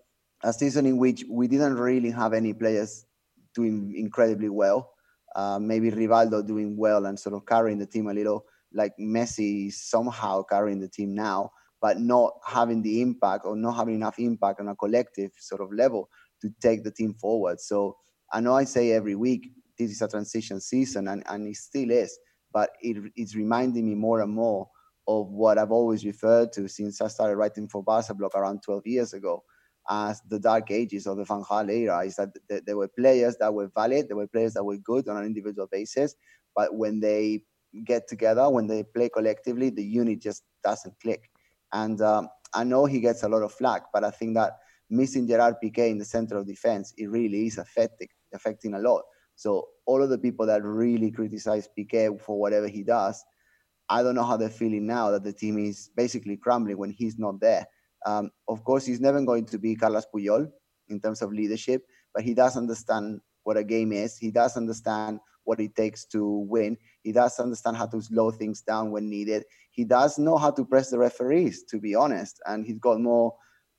a 0.42 0.52
season 0.52 0.87
in 0.87 0.98
which 0.98 1.24
we 1.31 1.48
didn't 1.48 1.76
really 1.76 2.11
have 2.11 2.33
any 2.33 2.52
players 2.52 3.07
doing 3.55 3.94
incredibly 3.96 4.48
well. 4.48 4.90
Uh, 5.35 5.59
maybe 5.59 5.90
Rivaldo 5.90 6.46
doing 6.46 6.76
well 6.76 7.07
and 7.07 7.18
sort 7.18 7.35
of 7.35 7.46
carrying 7.46 7.78
the 7.78 7.87
team 7.87 8.09
a 8.09 8.12
little, 8.12 8.44
like 8.72 8.92
Messi 9.00 9.72
somehow 9.72 10.42
carrying 10.42 10.81
the 10.81 10.88
team 10.88 11.14
now, 11.14 11.50
but 11.81 11.98
not 11.98 12.35
having 12.46 12.83
the 12.83 13.00
impact 13.00 13.46
or 13.46 13.57
not 13.57 13.72
having 13.72 13.94
enough 13.94 14.18
impact 14.18 14.61
on 14.61 14.68
a 14.68 14.76
collective 14.76 15.31
sort 15.38 15.61
of 15.61 15.72
level 15.72 16.09
to 16.40 16.50
take 16.61 16.85
the 16.85 16.90
team 16.90 17.14
forward. 17.14 17.61
So 17.61 17.96
I 18.33 18.40
know 18.40 18.55
I 18.55 18.64
say 18.64 18.92
every 18.92 19.14
week 19.14 19.50
this 19.78 19.90
is 19.90 20.02
a 20.02 20.09
transition 20.09 20.61
season, 20.61 21.09
and, 21.09 21.22
and 21.26 21.46
it 21.46 21.57
still 21.57 21.90
is, 21.90 22.18
but 22.52 22.70
it, 22.81 22.96
it's 23.16 23.35
reminding 23.35 23.87
me 23.87 23.94
more 23.94 24.20
and 24.20 24.33
more 24.33 24.68
of 25.08 25.28
what 25.28 25.58
I've 25.58 25.72
always 25.72 26.04
referred 26.04 26.52
to 26.52 26.68
since 26.68 27.00
I 27.00 27.08
started 27.08 27.36
writing 27.36 27.68
for 27.68 27.82
Barca 27.82 28.14
Blog 28.14 28.32
around 28.34 28.62
12 28.62 28.86
years 28.86 29.12
ago 29.14 29.42
as 29.88 30.20
the 30.28 30.38
dark 30.38 30.70
ages 30.70 31.06
of 31.06 31.16
the 31.16 31.24
Van 31.24 31.42
Gaal 31.42 31.70
era 31.70 32.04
is 32.04 32.16
that 32.16 32.30
there 32.66 32.76
were 32.76 32.88
players 32.88 33.36
that 33.38 33.52
were 33.52 33.70
valid, 33.74 34.08
there 34.08 34.16
were 34.16 34.28
players 34.28 34.54
that 34.54 34.64
were 34.64 34.76
good 34.76 35.08
on 35.08 35.16
an 35.16 35.24
individual 35.24 35.66
basis, 35.70 36.14
but 36.54 36.76
when 36.76 37.00
they 37.00 37.42
get 37.84 38.06
together, 38.06 38.48
when 38.48 38.66
they 38.66 38.82
play 38.82 39.08
collectively, 39.08 39.70
the 39.70 39.82
unit 39.82 40.20
just 40.20 40.44
doesn't 40.62 40.94
click. 41.00 41.30
And 41.72 42.00
um, 42.00 42.28
I 42.54 42.64
know 42.64 42.84
he 42.84 43.00
gets 43.00 43.22
a 43.22 43.28
lot 43.28 43.42
of 43.42 43.52
flack, 43.52 43.84
but 43.92 44.04
I 44.04 44.10
think 44.10 44.34
that 44.34 44.58
missing 44.90 45.26
Gerard 45.26 45.56
Piqué 45.62 45.90
in 45.90 45.98
the 45.98 46.04
center 46.04 46.36
of 46.36 46.46
defense, 46.46 46.92
it 46.96 47.06
really 47.06 47.46
is 47.46 47.58
affecting, 47.58 48.08
affecting 48.34 48.74
a 48.74 48.78
lot. 48.78 49.02
So 49.34 49.68
all 49.86 50.02
of 50.02 50.10
the 50.10 50.18
people 50.18 50.46
that 50.46 50.62
really 50.62 51.10
criticize 51.10 51.68
Piqué 51.76 52.20
for 52.20 52.38
whatever 52.38 52.68
he 52.68 52.82
does, 52.82 53.24
I 53.92 54.02
don't 54.02 54.14
know 54.14 54.24
how 54.24 54.38
they're 54.38 54.48
feeling 54.48 54.87
now 54.87 55.11
that 55.11 55.22
the 55.22 55.35
team 55.35 55.59
is 55.59 55.90
basically 55.94 56.38
crumbling 56.38 56.78
when 56.78 56.90
he's 56.90 57.18
not 57.18 57.40
there. 57.40 57.66
Um, 58.07 58.31
of 58.48 58.64
course, 58.64 58.87
he's 58.87 59.00
never 59.00 59.20
going 59.22 59.44
to 59.46 59.59
be 59.59 59.76
Carlos 59.76 60.07
Puyol 60.12 60.50
in 60.88 60.98
terms 60.98 61.20
of 61.20 61.31
leadership, 61.31 61.83
but 62.14 62.24
he 62.24 62.33
does 62.33 62.57
understand 62.57 63.20
what 63.42 63.59
a 63.59 63.64
game 63.64 63.92
is. 63.92 64.16
He 64.16 64.31
does 64.31 64.57
understand 64.57 65.20
what 65.44 65.61
it 65.61 65.76
takes 65.76 66.07
to 66.07 66.24
win. 66.24 66.78
He 67.02 67.12
does 67.12 67.38
understand 67.38 67.76
how 67.76 67.87
to 67.87 68.00
slow 68.00 68.31
things 68.31 68.62
down 68.62 68.92
when 68.92 69.11
needed. 69.11 69.44
He 69.72 69.85
does 69.85 70.18
know 70.18 70.38
how 70.38 70.52
to 70.52 70.64
press 70.64 70.88
the 70.88 70.98
referees, 70.98 71.64
to 71.64 71.78
be 71.78 71.94
honest, 71.94 72.40
and 72.46 72.64
he's 72.64 72.78
got 72.78 72.98
more 72.98 73.35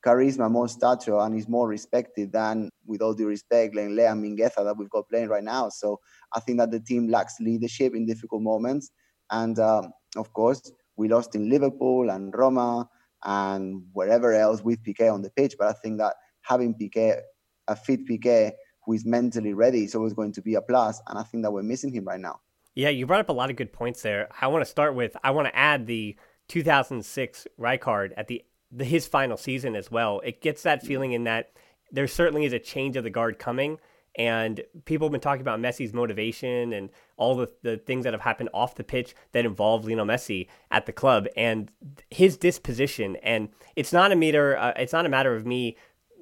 charisma, 0.06 0.48
more 0.48 0.68
stature, 0.68 1.18
and 1.18 1.34
he's 1.34 1.48
more 1.48 1.66
respected 1.66 2.30
than, 2.30 2.70
with 2.86 3.02
all 3.02 3.14
due 3.14 3.26
respect, 3.26 3.74
Lenglet 3.74 4.12
and 4.12 4.22
Mingueza 4.22 4.62
that 4.62 4.76
we've 4.78 4.90
got 4.90 5.08
playing 5.08 5.28
right 5.28 5.42
now. 5.42 5.70
So 5.70 5.98
I 6.32 6.38
think 6.38 6.58
that 6.58 6.70
the 6.70 6.78
team 6.78 7.08
lacks 7.08 7.40
leadership 7.40 7.96
in 7.96 8.06
difficult 8.06 8.42
moments. 8.42 8.92
And 9.30 9.58
um, 9.58 9.92
of 10.16 10.32
course, 10.32 10.72
we 10.96 11.08
lost 11.08 11.34
in 11.34 11.48
Liverpool 11.48 12.10
and 12.10 12.32
Roma 12.34 12.88
and 13.24 13.82
wherever 13.92 14.32
else 14.32 14.62
with 14.62 14.82
Piqué 14.82 15.12
on 15.12 15.22
the 15.22 15.30
pitch. 15.30 15.56
But 15.58 15.68
I 15.68 15.72
think 15.72 15.98
that 15.98 16.14
having 16.42 16.74
Piqué, 16.74 17.20
a 17.68 17.76
fit 17.76 18.06
Piqué 18.06 18.52
who 18.84 18.92
is 18.92 19.04
mentally 19.04 19.54
ready, 19.54 19.84
is 19.84 19.94
always 19.94 20.12
going 20.12 20.32
to 20.32 20.42
be 20.42 20.54
a 20.54 20.62
plus. 20.62 21.00
And 21.08 21.18
I 21.18 21.22
think 21.22 21.42
that 21.42 21.50
we're 21.50 21.62
missing 21.62 21.92
him 21.92 22.04
right 22.04 22.20
now. 22.20 22.40
Yeah, 22.74 22.88
you 22.88 23.06
brought 23.06 23.20
up 23.20 23.28
a 23.28 23.32
lot 23.32 23.50
of 23.50 23.56
good 23.56 23.72
points 23.72 24.02
there. 24.02 24.28
I 24.40 24.48
want 24.48 24.64
to 24.64 24.70
start 24.70 24.94
with 24.94 25.16
I 25.22 25.30
want 25.30 25.48
to 25.48 25.56
add 25.56 25.86
the 25.86 26.16
2006 26.48 27.46
Rijkaard 27.58 28.12
at 28.16 28.28
the, 28.28 28.42
the 28.70 28.84
his 28.84 29.06
final 29.06 29.36
season 29.36 29.76
as 29.76 29.90
well. 29.90 30.20
It 30.24 30.42
gets 30.42 30.62
that 30.64 30.84
feeling 30.84 31.12
in 31.12 31.24
that 31.24 31.52
there 31.92 32.08
certainly 32.08 32.44
is 32.44 32.52
a 32.52 32.58
change 32.58 32.96
of 32.96 33.04
the 33.04 33.10
guard 33.10 33.38
coming. 33.38 33.78
And 34.16 34.62
people 34.84 35.06
have 35.06 35.12
been 35.12 35.20
talking 35.20 35.40
about 35.40 35.60
Messi's 35.60 35.92
motivation 35.92 36.72
and 36.72 36.90
all 37.16 37.34
the, 37.34 37.50
the 37.62 37.78
things 37.78 38.04
that 38.04 38.12
have 38.12 38.20
happened 38.20 38.48
off 38.54 38.76
the 38.76 38.84
pitch 38.84 39.14
that 39.32 39.44
involve 39.44 39.84
Lionel 39.84 40.06
Messi 40.06 40.46
at 40.70 40.86
the 40.86 40.92
club 40.92 41.26
and 41.36 41.70
his 42.10 42.36
disposition. 42.36 43.16
And 43.16 43.48
it's 43.74 43.92
not 43.92 44.12
a 44.12 44.16
matter, 44.16 44.56
uh, 44.56 44.72
it's 44.76 44.92
not 44.92 45.06
a 45.06 45.08
matter 45.08 45.34
of 45.34 45.46
me 45.46 45.76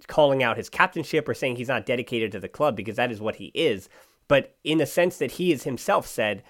calling 0.07 0.43
out 0.43 0.57
his 0.57 0.69
captainship 0.69 1.29
or 1.29 1.35
saying 1.35 1.57
he's 1.57 1.69
not 1.69 1.87
dedicated 1.87 2.33
to 2.33 2.41
the 2.41 2.49
club 2.49 2.77
because 2.77 2.97
that 2.97 3.13
is 3.13 3.21
what 3.21 3.37
he 3.37 3.53
is. 3.55 3.89
But 4.27 4.57
in 4.65 4.81
a 4.81 4.87
sense 4.87 5.19
that 5.19 5.33
he 5.33 5.51
has 5.51 5.65
himself 5.65 6.07
said, 6.07 6.43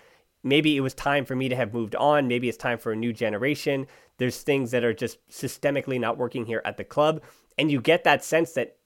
maybe 0.43 0.77
it 0.77 0.81
was 0.81 0.95
time 0.95 1.25
for 1.25 1.35
me 1.35 1.49
to 1.49 1.57
have 1.57 1.75
moved 1.75 1.97
on. 1.97 2.29
Maybe 2.29 2.49
it's 2.49 2.59
time 2.59 2.79
for 2.79 2.93
a 2.93 2.97
new 2.97 3.13
generation. 3.13 3.87
There's 4.19 4.43
things 4.43 4.71
that 4.71 4.85
are 4.85 4.95
just 4.95 5.19
systemically 5.29 5.99
not 5.99 6.19
working 6.19 6.47
here 6.47 6.63
at 6.65 6.77
the 6.77 6.85
club. 6.85 7.23
And 7.63 7.71
you 7.71 7.81
get 7.81 8.03
that 8.03 8.25
sense 8.25 8.55
that, 8.55 8.77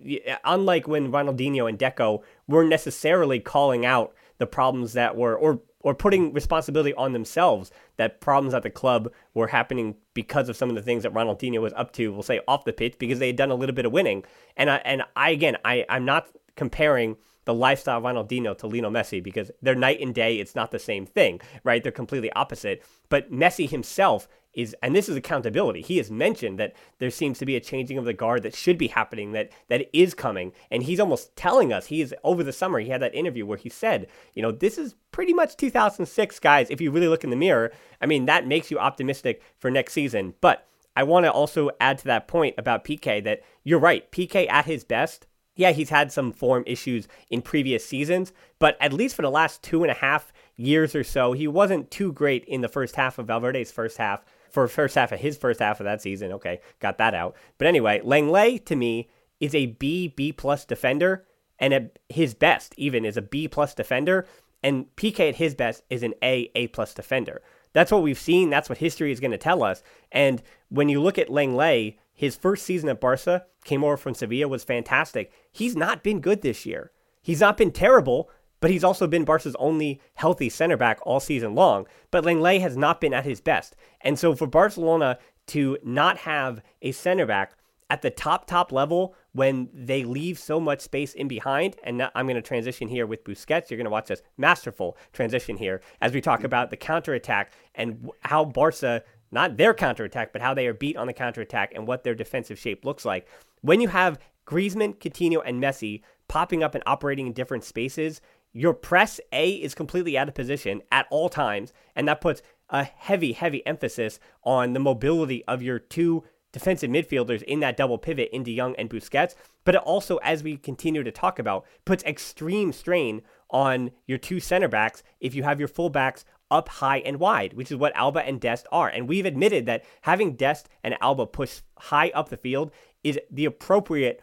unlike 0.45 0.87
when 0.87 1.11
Ronaldinho 1.11 1.67
and 1.67 1.79
Deco 1.79 2.23
weren't 2.47 2.69
necessarily 2.69 3.41
calling 3.41 3.87
out 3.87 4.15
the 4.37 4.47
problems 4.47 4.93
that 4.93 5.17
were, 5.17 5.35
or 5.35 5.62
or 5.81 5.95
putting 5.95 6.35
responsibility 6.35 6.93
on 6.93 7.15
themselves 7.15 7.71
that 7.97 8.21
problems 8.21 8.53
at 8.53 8.62
the 8.62 8.69
club 8.69 9.11
were 9.33 9.47
happening 9.47 9.95
because 10.12 10.51
of 10.51 10.59
some 10.59 10.69
of 10.69 10.75
the 10.75 10.83
things 10.83 11.05
that 11.05 11.15
Ronaldinho 11.15 11.62
was 11.62 11.73
up 11.73 11.93
to, 11.93 12.12
we'll 12.12 12.23
say 12.23 12.43
off 12.47 12.67
the 12.67 12.73
pitch, 12.75 12.99
because 12.99 13.19
they 13.19 13.29
had 13.29 13.37
done 13.37 13.51
a 13.51 13.55
little 13.55 13.75
bit 13.75 13.87
of 13.87 13.93
winning. 13.93 14.23
And 14.59 14.69
I, 14.69 14.77
and 14.85 15.05
I 15.17 15.31
again, 15.31 15.57
I, 15.65 15.87
I'm 15.89 16.05
not 16.05 16.29
comparing 16.55 17.17
the 17.47 17.55
lifestyle 17.55 17.97
of 17.97 18.05
Ronaldinho 18.05 18.59
to 18.59 18.67
Lionel 18.67 18.91
Messi 18.91 19.23
because 19.23 19.51
they're 19.62 19.75
night 19.75 20.03
and 20.03 20.15
day. 20.15 20.39
It's 20.39 20.55
not 20.55 20.71
the 20.71 20.79
same 20.79 21.07
thing, 21.07 21.41
right? 21.65 21.83
They're 21.83 21.93
completely 21.93 22.31
opposite. 22.33 22.83
But 23.09 23.33
Messi 23.33 23.71
himself 23.71 24.29
is, 24.57 24.75
and 24.83 24.97
this 24.97 25.09
is 25.09 25.14
accountability. 25.14 25.83
He 25.83 25.99
has 25.99 26.11
mentioned 26.11 26.59
that 26.59 26.75
there 26.99 27.11
seems 27.11 27.38
to 27.38 27.47
be 27.47 27.55
a 27.55 27.61
changing 27.61 27.99
of 27.99 28.05
the 28.05 28.12
guard 28.12 28.42
that 28.42 28.57
should 28.57 28.79
be 28.79 28.88
happening, 28.88 29.33
that 29.33 29.51
that 29.69 29.88
is 29.92 30.14
coming, 30.14 30.53
and 30.71 30.83
he's 30.83 30.99
almost 30.99 31.37
telling 31.37 31.73
us. 31.73 31.87
He 31.87 32.01
is 32.01 32.14
over 32.25 32.42
the 32.42 32.53
summer. 32.53 32.81
He 32.81 32.88
had 32.88 33.03
that 33.03 33.14
interview 33.14 33.47
where 33.47 33.59
he 33.59 33.69
said, 33.69 34.09
you 34.35 34.42
know, 34.42 34.51
this 34.51 34.79
is 34.79 34.97
pretty 35.12 35.35
much 35.35 35.57
2006, 35.57 36.40
guys. 36.40 36.71
If 36.71 36.81
you 36.81 36.90
really 36.90 37.09
look 37.09 37.23
in 37.23 37.31
the 37.31 37.37
mirror, 37.37 37.71
I 38.01 38.07
mean, 38.07 38.25
that 38.25 38.47
makes 38.47 38.71
you 38.71 38.79
optimistic 38.79 39.42
for 39.59 39.71
next 39.71 39.92
season. 39.92 40.35
But 40.40 40.66
I 40.97 41.03
want 41.03 41.27
to 41.27 41.31
also 41.31 41.71
add 41.79 41.99
to 41.99 42.05
that 42.07 42.27
point 42.27 42.55
about 42.57 42.85
Piqué 42.85 43.23
that 43.23 43.42
you're 43.62 43.79
right. 43.79 44.11
Piqué 44.11 44.51
at 44.51 44.64
his 44.64 44.83
best 44.83 45.27
yeah, 45.57 45.71
he's 45.71 45.88
had 45.88 46.12
some 46.12 46.33
form 46.33 46.62
issues 46.66 47.09
in 47.31 47.40
previous 47.40 47.85
seasons, 47.85 48.33
but 48.59 48.77
at 48.79 48.92
least 48.92 49.16
for 49.16 49.23
the 49.23 49.31
last 49.31 49.62
two 49.62 49.83
and 49.83 49.90
a 49.90 49.95
half 49.95 50.31
years 50.55 50.95
or 50.95 51.03
so, 51.03 51.33
he 51.33 51.49
wasn't 51.49 51.90
too 51.90 52.12
great 52.12 52.45
in 52.45 52.61
the 52.61 52.69
first 52.69 52.97
half 52.97 53.19
of 53.19 53.27
Valverde's 53.27 53.73
first 53.73 53.97
half 53.97 54.23
for 54.57 54.69
first 54.69 54.95
half 54.95 55.12
of 55.12 55.21
his 55.21 55.37
first 55.37 55.61
half 55.61 55.81
of 55.81 55.85
that 55.85 56.01
season. 56.01 56.33
Okay, 56.33 56.61
got 56.81 56.97
that 56.97 57.12
out. 57.12 57.37
But 57.59 57.66
anyway, 57.66 58.01
Lenglet 58.03 58.64
to 58.64 58.75
me 58.75 59.11
is 59.38 59.55
a 59.55 59.66
B 59.66 60.09
B 60.09 60.33
plus 60.33 60.64
defender, 60.64 61.27
and 61.59 61.75
at 61.75 61.99
his 62.09 62.33
best 62.33 62.73
even 62.79 63.05
is 63.05 63.19
a 63.19 63.23
B 63.23 63.49
plus 63.49 63.75
defender, 63.75 64.27
and 64.62 64.87
Piqué 64.97 65.29
at 65.29 65.37
his 65.37 65.55
best 65.55 65.83
is 65.90 66.03
an 66.03 66.14
A 66.23 66.51
A 66.55 66.69
plus 66.69 66.95
defender. 66.95 67.42
That's 67.75 67.92
what 67.92 68.03
we've 68.03 68.19
seen. 68.19 68.49
That's 68.49 68.71
what 68.71 68.79
history 68.79 69.12
is 69.12 69.21
going 69.21 69.33
to 69.33 69.37
tell 69.37 69.62
us. 69.62 69.83
And 70.11 70.42
when 70.71 70.88
you 70.88 71.03
look 71.03 71.19
at 71.19 71.29
Lenglet, 71.29 71.99
his 72.14 72.35
first 72.35 72.64
season 72.64 72.88
at 72.88 72.99
Barca 72.99 73.45
came 73.64 73.85
over 73.85 73.99
from 73.99 74.14
Sevilla 74.14 74.49
was 74.49 74.64
fantastic. 74.64 75.31
He's 75.53 75.77
not 75.77 76.03
been 76.03 76.21
good 76.21 76.40
this 76.40 76.64
year. 76.64 76.92
He's 77.21 77.42
not 77.42 77.59
been 77.59 77.73
terrible, 77.73 78.31
but 78.66 78.72
he's 78.72 78.83
also 78.83 79.07
been 79.07 79.24
Barca's 79.24 79.55
only 79.61 80.00
healthy 80.14 80.48
center 80.48 80.76
back 80.76 80.98
all 81.02 81.20
season 81.20 81.55
long. 81.55 81.87
But 82.11 82.24
Lenglet 82.24 82.61
has 82.62 82.76
not 82.76 83.00
been 83.00 83.14
at 83.14 83.24
his 83.24 83.40
best. 83.40 83.76
And 84.00 84.18
so 84.18 84.35
for 84.35 84.48
Barcelona 84.48 85.20
to 85.46 85.79
not 85.85 86.18
have 86.18 86.61
a 86.83 86.90
center 86.90 87.26
back 87.26 87.52
at 87.90 88.02
the 88.02 88.11
top, 88.11 88.48
top 88.48 88.72
level 88.72 89.14
when 89.31 89.68
they 89.72 90.02
leave 90.02 90.37
so 90.37 90.59
much 90.59 90.81
space 90.81 91.14
in 91.14 91.29
behind, 91.29 91.76
and 91.85 92.11
I'm 92.12 92.26
going 92.26 92.35
to 92.35 92.42
transition 92.42 92.88
here 92.88 93.07
with 93.07 93.22
Busquets. 93.22 93.70
You're 93.70 93.79
going 93.79 93.85
to 93.85 93.90
watch 93.90 94.09
this 94.09 94.22
masterful 94.37 94.96
transition 95.12 95.57
here 95.57 95.81
as 96.00 96.12
we 96.12 96.20
talk 96.20 96.42
about 96.42 96.70
the 96.70 96.76
counterattack 96.76 97.52
and 97.76 98.11
how 98.22 98.44
Barca, 98.44 99.05
not 99.31 99.59
their 99.59 99.74
counterattack, 99.74 100.33
but 100.33 100.42
how 100.42 100.55
they 100.55 100.66
are 100.66 100.74
beat 100.74 100.96
on 100.96 101.07
the 101.07 101.12
counterattack 101.12 101.72
and 101.72 101.87
what 101.87 102.02
their 102.02 102.16
defensive 102.16 102.59
shape 102.59 102.85
looks 102.85 103.05
like. 103.05 103.29
When 103.61 103.81
you 103.81 103.87
have 103.87 104.18
Griezmann, 104.44 104.96
Coutinho, 104.96 105.40
and 105.44 105.62
Messi 105.62 106.02
popping 106.29 106.62
up 106.62 106.74
and 106.74 106.83
operating 106.87 107.29
in 107.29 107.33
different 107.33 107.64
spaces, 107.64 108.20
your 108.57 108.73
press 108.73 109.21
A 109.33 109.51
is 109.51 109.75
completely 109.75 110.16
out 110.16 110.29
of 110.29 110.35
position 110.35 110.81
at 110.90 111.07
all 111.11 111.29
times, 111.29 111.75
and 111.95 112.09
that 112.09 112.23
puts 112.23 112.40
a 112.71 112.85
heavy, 112.85 113.33
heavy 113.33 113.64
emphasis 113.66 114.19
on 114.45 114.73
the 114.73 114.81
mobility 114.81 115.45
of 115.45 115.62
your 115.62 115.79
two 115.79 116.25
defensive 116.53 116.90
midfielders 116.90 117.42
in 117.42 117.61
that 117.61 117.77
double 117.77 117.99
pivot 117.99 118.31
in 118.33 118.42
De 118.42 118.57
Jong 118.57 118.75
and 118.77 118.88
Busquets. 118.88 119.35
But 119.64 119.75
it 119.75 119.83
also, 119.83 120.16
as 120.23 120.42
we 120.42 120.57
continue 120.57 121.03
to 121.03 121.12
talk 121.12 121.38
about, 121.38 121.66
puts 121.85 122.03
extreme 122.05 122.73
strain 122.73 123.21
on 123.51 123.90
your 124.07 124.16
two 124.16 124.40
center 124.40 124.69
backs 124.69 125.03
if 125.21 125.35
you 125.35 125.42
have 125.42 125.61
your 125.61 125.69
fullbacks 125.69 126.25
up 126.51 126.71
high 126.71 127.01
and 127.01 127.21
wide, 127.21 127.53
which 127.53 127.71
is 127.71 127.77
what 127.77 127.95
Alba 127.95 128.21
and 128.21 128.40
Dest 128.40 128.66
are. 128.73 128.88
And 128.88 129.07
we've 129.07 129.27
admitted 129.27 129.66
that 129.66 129.85
having 130.01 130.35
Dest 130.35 130.71
and 130.83 130.97
Alba 131.03 131.27
push 131.27 131.61
high 131.77 132.11
up 132.14 132.31
the 132.31 132.38
field 132.38 132.71
is 133.05 133.21
the 133.31 133.45
appropriate 133.45 134.23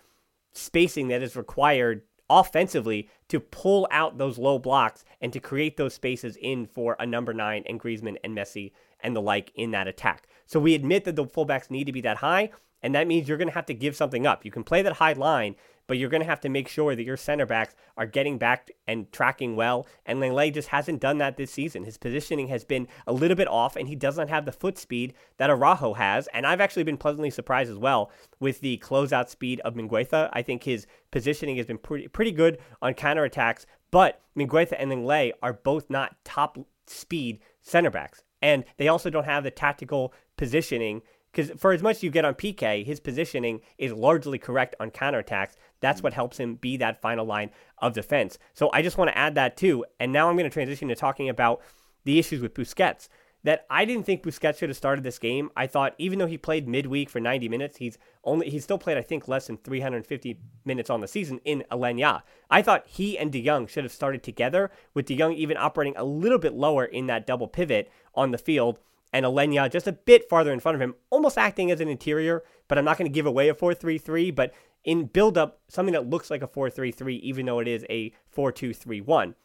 spacing 0.54 1.10
that 1.10 1.22
is 1.22 1.36
required 1.36 2.02
offensively 2.30 3.10
to 3.30 3.40
pull 3.40 3.88
out 3.92 4.18
those 4.18 4.38
low 4.38 4.60
blocks 4.60 5.04
and 5.22 5.32
to 5.34 5.40
create 5.40 5.78
those 5.78 5.94
spaces 5.94 6.38
in 6.38 6.66
for 6.66 6.96
a 7.00 7.06
number 7.06 7.34
nine 7.34 7.64
and 7.68 7.80
Griezmann 7.80 8.18
and 8.24 8.36
Messi 8.36 8.72
and 9.00 9.16
the 9.16 9.22
like 9.22 9.52
in 9.56 9.72
that 9.72 9.88
attack. 9.88 10.28
So 10.46 10.60
we 10.60 10.76
admit 10.76 11.04
that 11.06 11.16
the 11.16 11.26
fullbacks 11.26 11.70
need 11.70 11.86
to 11.86 11.92
be 11.92 12.02
that 12.02 12.18
high, 12.18 12.52
and 12.82 12.96
that 12.96 13.08
means 13.08 13.28
you're 13.28 13.38
going 13.38 13.48
to 13.48 13.54
have 13.54 13.66
to 13.68 13.74
give 13.74 13.96
something 13.96 14.26
up. 14.26 14.46
You 14.46 14.52
can 14.52 14.64
play 14.64 14.82
that 14.82 14.94
high 14.94 15.14
line, 15.14 15.56
but 15.88 15.98
you're 15.98 16.10
going 16.10 16.22
to 16.22 16.30
have 16.30 16.42
to 16.42 16.50
make 16.50 16.68
sure 16.68 16.96
that 16.96 17.04
your 17.04 17.18
center 17.18 17.46
backs 17.46 17.76
are 17.98 18.06
getting 18.06 18.38
back 18.38 18.72
and 18.88 19.12
tracking 19.12 19.56
well. 19.56 19.88
And 20.06 20.20
Lenglet 20.20 20.54
just 20.54 20.70
hasn't 20.70 21.02
done 21.02 21.18
that 21.20 21.38
this 21.38 21.52
season. 21.52 21.84
His 21.84 21.98
positioning 21.98 22.48
has 22.48 22.64
been 22.64 22.88
a 23.08 23.14
little 23.14 23.36
bit 23.36 23.48
off, 23.48 23.76
and 23.76 23.88
he 23.88 23.96
doesn't 23.96 24.30
have 24.30 24.46
the 24.46 24.52
foot 24.52 24.78
speed 24.78 25.14
that 25.38 25.50
Araujo 25.50 25.94
has. 25.94 26.28
And 26.34 26.46
I've 26.46 26.62
actually 26.62 26.84
been 26.84 26.98
pleasantly 26.98 27.30
surprised 27.30 27.72
as 27.72 27.78
well 27.78 28.12
with 28.40 28.62
the 28.62 28.78
closeout 28.80 29.30
speed 29.30 29.60
of 29.62 29.76
Mingueza. 29.76 30.30
I 30.34 30.42
think 30.42 30.64
his 30.64 30.88
positioning 31.12 31.58
has 31.58 31.66
been 31.66 31.78
pretty 31.78 32.08
pretty 32.08 32.32
good 32.32 32.58
on 32.82 32.94
counterattacks, 32.94 33.66
but 33.92 34.22
Mingueza 34.38 34.76
and 34.78 34.92
Lenglet 34.92 35.34
are 35.42 35.54
both 35.54 35.90
not 35.90 36.16
top 36.24 36.58
speed 36.88 37.40
center 37.62 37.90
backs. 37.90 38.24
And 38.42 38.66
they 38.78 38.90
also 38.90 39.10
don't 39.10 39.24
have 39.24 39.44
the 39.44 39.52
tactical 39.52 40.14
positioning 40.36 41.02
because 41.34 41.52
for 41.60 41.72
as 41.72 41.82
much 41.82 41.98
as 41.98 42.04
you 42.04 42.12
get 42.12 42.26
on 42.26 42.36
Piqué, 42.36 42.86
his 42.86 43.00
positioning 43.00 43.62
is 43.78 43.92
largely 43.92 44.38
correct 44.38 44.76
on 44.80 44.92
counterattacks. 44.92 45.56
That's 45.80 46.04
what 46.04 46.14
helps 46.14 46.40
him 46.40 46.56
be 46.56 46.78
that 46.78 47.02
final 47.02 47.26
line 47.26 47.50
of 47.80 47.94
defense. 47.94 48.38
So 48.54 48.70
I 48.72 48.82
just 48.82 48.98
want 48.98 49.10
to 49.10 49.18
add 49.18 49.36
that 49.36 49.58
too. 49.58 49.84
And 50.00 50.14
now 50.14 50.30
I'm 50.30 50.38
going 50.38 50.50
to 50.50 50.54
transition 50.54 50.88
to 50.90 50.96
talking 50.96 51.30
about 51.30 51.62
the 52.06 52.20
issues 52.20 52.42
with 52.42 52.54
Busquets. 52.54 53.10
That 53.46 53.66
I 53.70 53.84
didn't 53.84 54.06
think 54.06 54.24
Busquets 54.24 54.60
should 54.60 54.70
have 54.70 54.78
started 54.78 55.04
this 55.04 55.20
game. 55.20 55.50
I 55.58 55.68
thought 55.68 55.96
even 55.98 56.18
though 56.18 56.28
he 56.28 56.38
played 56.38 56.66
midweek 56.66 57.10
for 57.10 57.20
90 57.20 57.50
minutes, 57.50 57.76
he's 57.76 57.98
only 58.24 58.50
he's 58.50 58.64
still 58.64 58.78
played 58.78 58.98
I 58.98 59.02
think 59.02 59.28
less 59.28 59.48
than 59.48 59.58
350 59.58 60.40
minutes 60.64 60.90
on 60.90 61.02
the 61.02 61.10
season 61.10 61.42
in 61.44 61.66
Aleñá. 61.70 62.22
I 62.50 62.62
thought 62.62 62.86
he 62.88 63.18
and 63.18 63.34
De 63.34 63.44
Jong 63.46 63.68
should 63.68 63.84
have 63.84 63.92
started 63.92 64.24
together, 64.24 64.72
with 64.94 65.08
De 65.08 65.18
Jong 65.18 65.34
even 65.34 65.58
operating 65.58 65.98
a 65.98 66.06
little 66.06 66.40
bit 66.40 66.54
lower 66.54 66.86
in 66.86 67.08
that 67.08 67.28
double 67.28 67.50
pivot 67.50 67.92
on 68.16 68.32
the 68.32 68.38
field 68.38 68.80
and 69.14 69.26
Aleñá 69.26 69.72
just 69.72 69.88
a 69.88 69.94
bit 69.94 70.28
farther 70.28 70.52
in 70.52 70.60
front 70.60 70.76
of 70.76 70.82
him, 70.82 70.96
almost 71.12 71.38
acting 71.38 71.72
as 71.72 71.80
an 71.80 71.88
interior, 71.88 72.44
but 72.68 72.78
I'm 72.78 72.86
not 72.86 72.98
going 72.98 73.10
to 73.10 73.14
give 73.14 73.28
away 73.28 73.48
a 73.48 73.54
4 73.54 73.74
3 73.74 73.98
3, 73.98 74.32
but 74.32 74.54
in 74.84 75.06
build 75.06 75.38
up, 75.38 75.62
something 75.70 75.94
that 75.94 76.10
looks 76.10 76.30
like 76.30 76.42
a 76.42 76.48
4 76.48 76.70
3 76.70 76.92
3, 76.92 77.16
even 77.18 77.46
though 77.46 77.60
it 77.60 77.68
is 77.68 77.86
a 77.90 78.12
4 78.30 78.52
2 78.52 78.74
3 78.74 79.02
1. 79.02 79.36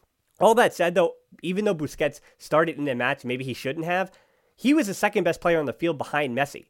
All 0.41 0.55
that 0.55 0.73
said, 0.73 0.95
though, 0.95 1.15
even 1.43 1.65
though 1.65 1.75
Busquets 1.75 2.19
started 2.37 2.77
in 2.77 2.85
the 2.85 2.95
match, 2.95 3.23
maybe 3.23 3.43
he 3.43 3.53
shouldn't 3.53 3.85
have, 3.85 4.11
he 4.55 4.73
was 4.73 4.87
the 4.87 4.93
second 4.93 5.23
best 5.23 5.41
player 5.41 5.59
on 5.59 5.65
the 5.65 5.73
field 5.73 5.97
behind 5.97 6.35
Messi. 6.35 6.67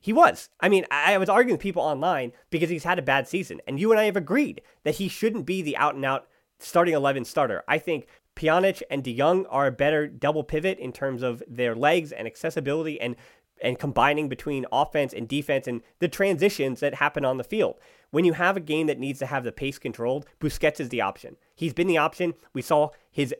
He 0.00 0.12
was. 0.12 0.48
I 0.60 0.68
mean, 0.68 0.84
I 0.90 1.16
was 1.18 1.28
arguing 1.28 1.54
with 1.54 1.62
people 1.62 1.82
online 1.82 2.32
because 2.50 2.70
he's 2.70 2.84
had 2.84 2.98
a 2.98 3.02
bad 3.02 3.28
season, 3.28 3.60
and 3.68 3.78
you 3.78 3.92
and 3.92 4.00
I 4.00 4.04
have 4.04 4.16
agreed 4.16 4.60
that 4.82 4.96
he 4.96 5.08
shouldn't 5.08 5.46
be 5.46 5.62
the 5.62 5.76
out 5.76 5.94
and 5.94 6.04
out 6.04 6.26
starting 6.58 6.94
11 6.94 7.24
starter. 7.24 7.62
I 7.68 7.78
think 7.78 8.06
Pjanic 8.36 8.82
and 8.90 9.04
De 9.04 9.16
Jong 9.16 9.46
are 9.46 9.66
a 9.66 9.72
better 9.72 10.06
double 10.06 10.44
pivot 10.44 10.78
in 10.78 10.92
terms 10.92 11.22
of 11.22 11.42
their 11.46 11.74
legs 11.74 12.12
and 12.12 12.26
accessibility 12.26 13.00
and 13.00 13.16
and 13.62 13.78
combining 13.78 14.28
between 14.28 14.66
offense 14.72 15.12
and 15.12 15.28
defense 15.28 15.66
and 15.66 15.82
the 16.00 16.08
transitions 16.08 16.80
that 16.80 16.96
happen 16.96 17.24
on 17.24 17.36
the 17.36 17.44
field. 17.44 17.76
When 18.10 18.26
you 18.26 18.34
have 18.34 18.58
a 18.58 18.60
game 18.60 18.88
that 18.88 18.98
needs 18.98 19.20
to 19.20 19.26
have 19.26 19.42
the 19.44 19.52
pace 19.52 19.78
controlled, 19.78 20.26
Busquets 20.38 20.80
is 20.80 20.90
the 20.90 21.00
option. 21.00 21.36
He's 21.54 21.72
been 21.72 21.86
the 21.86 21.96
option. 21.96 22.34
We 22.52 22.60
saw 22.60 22.90
his, 23.10 23.34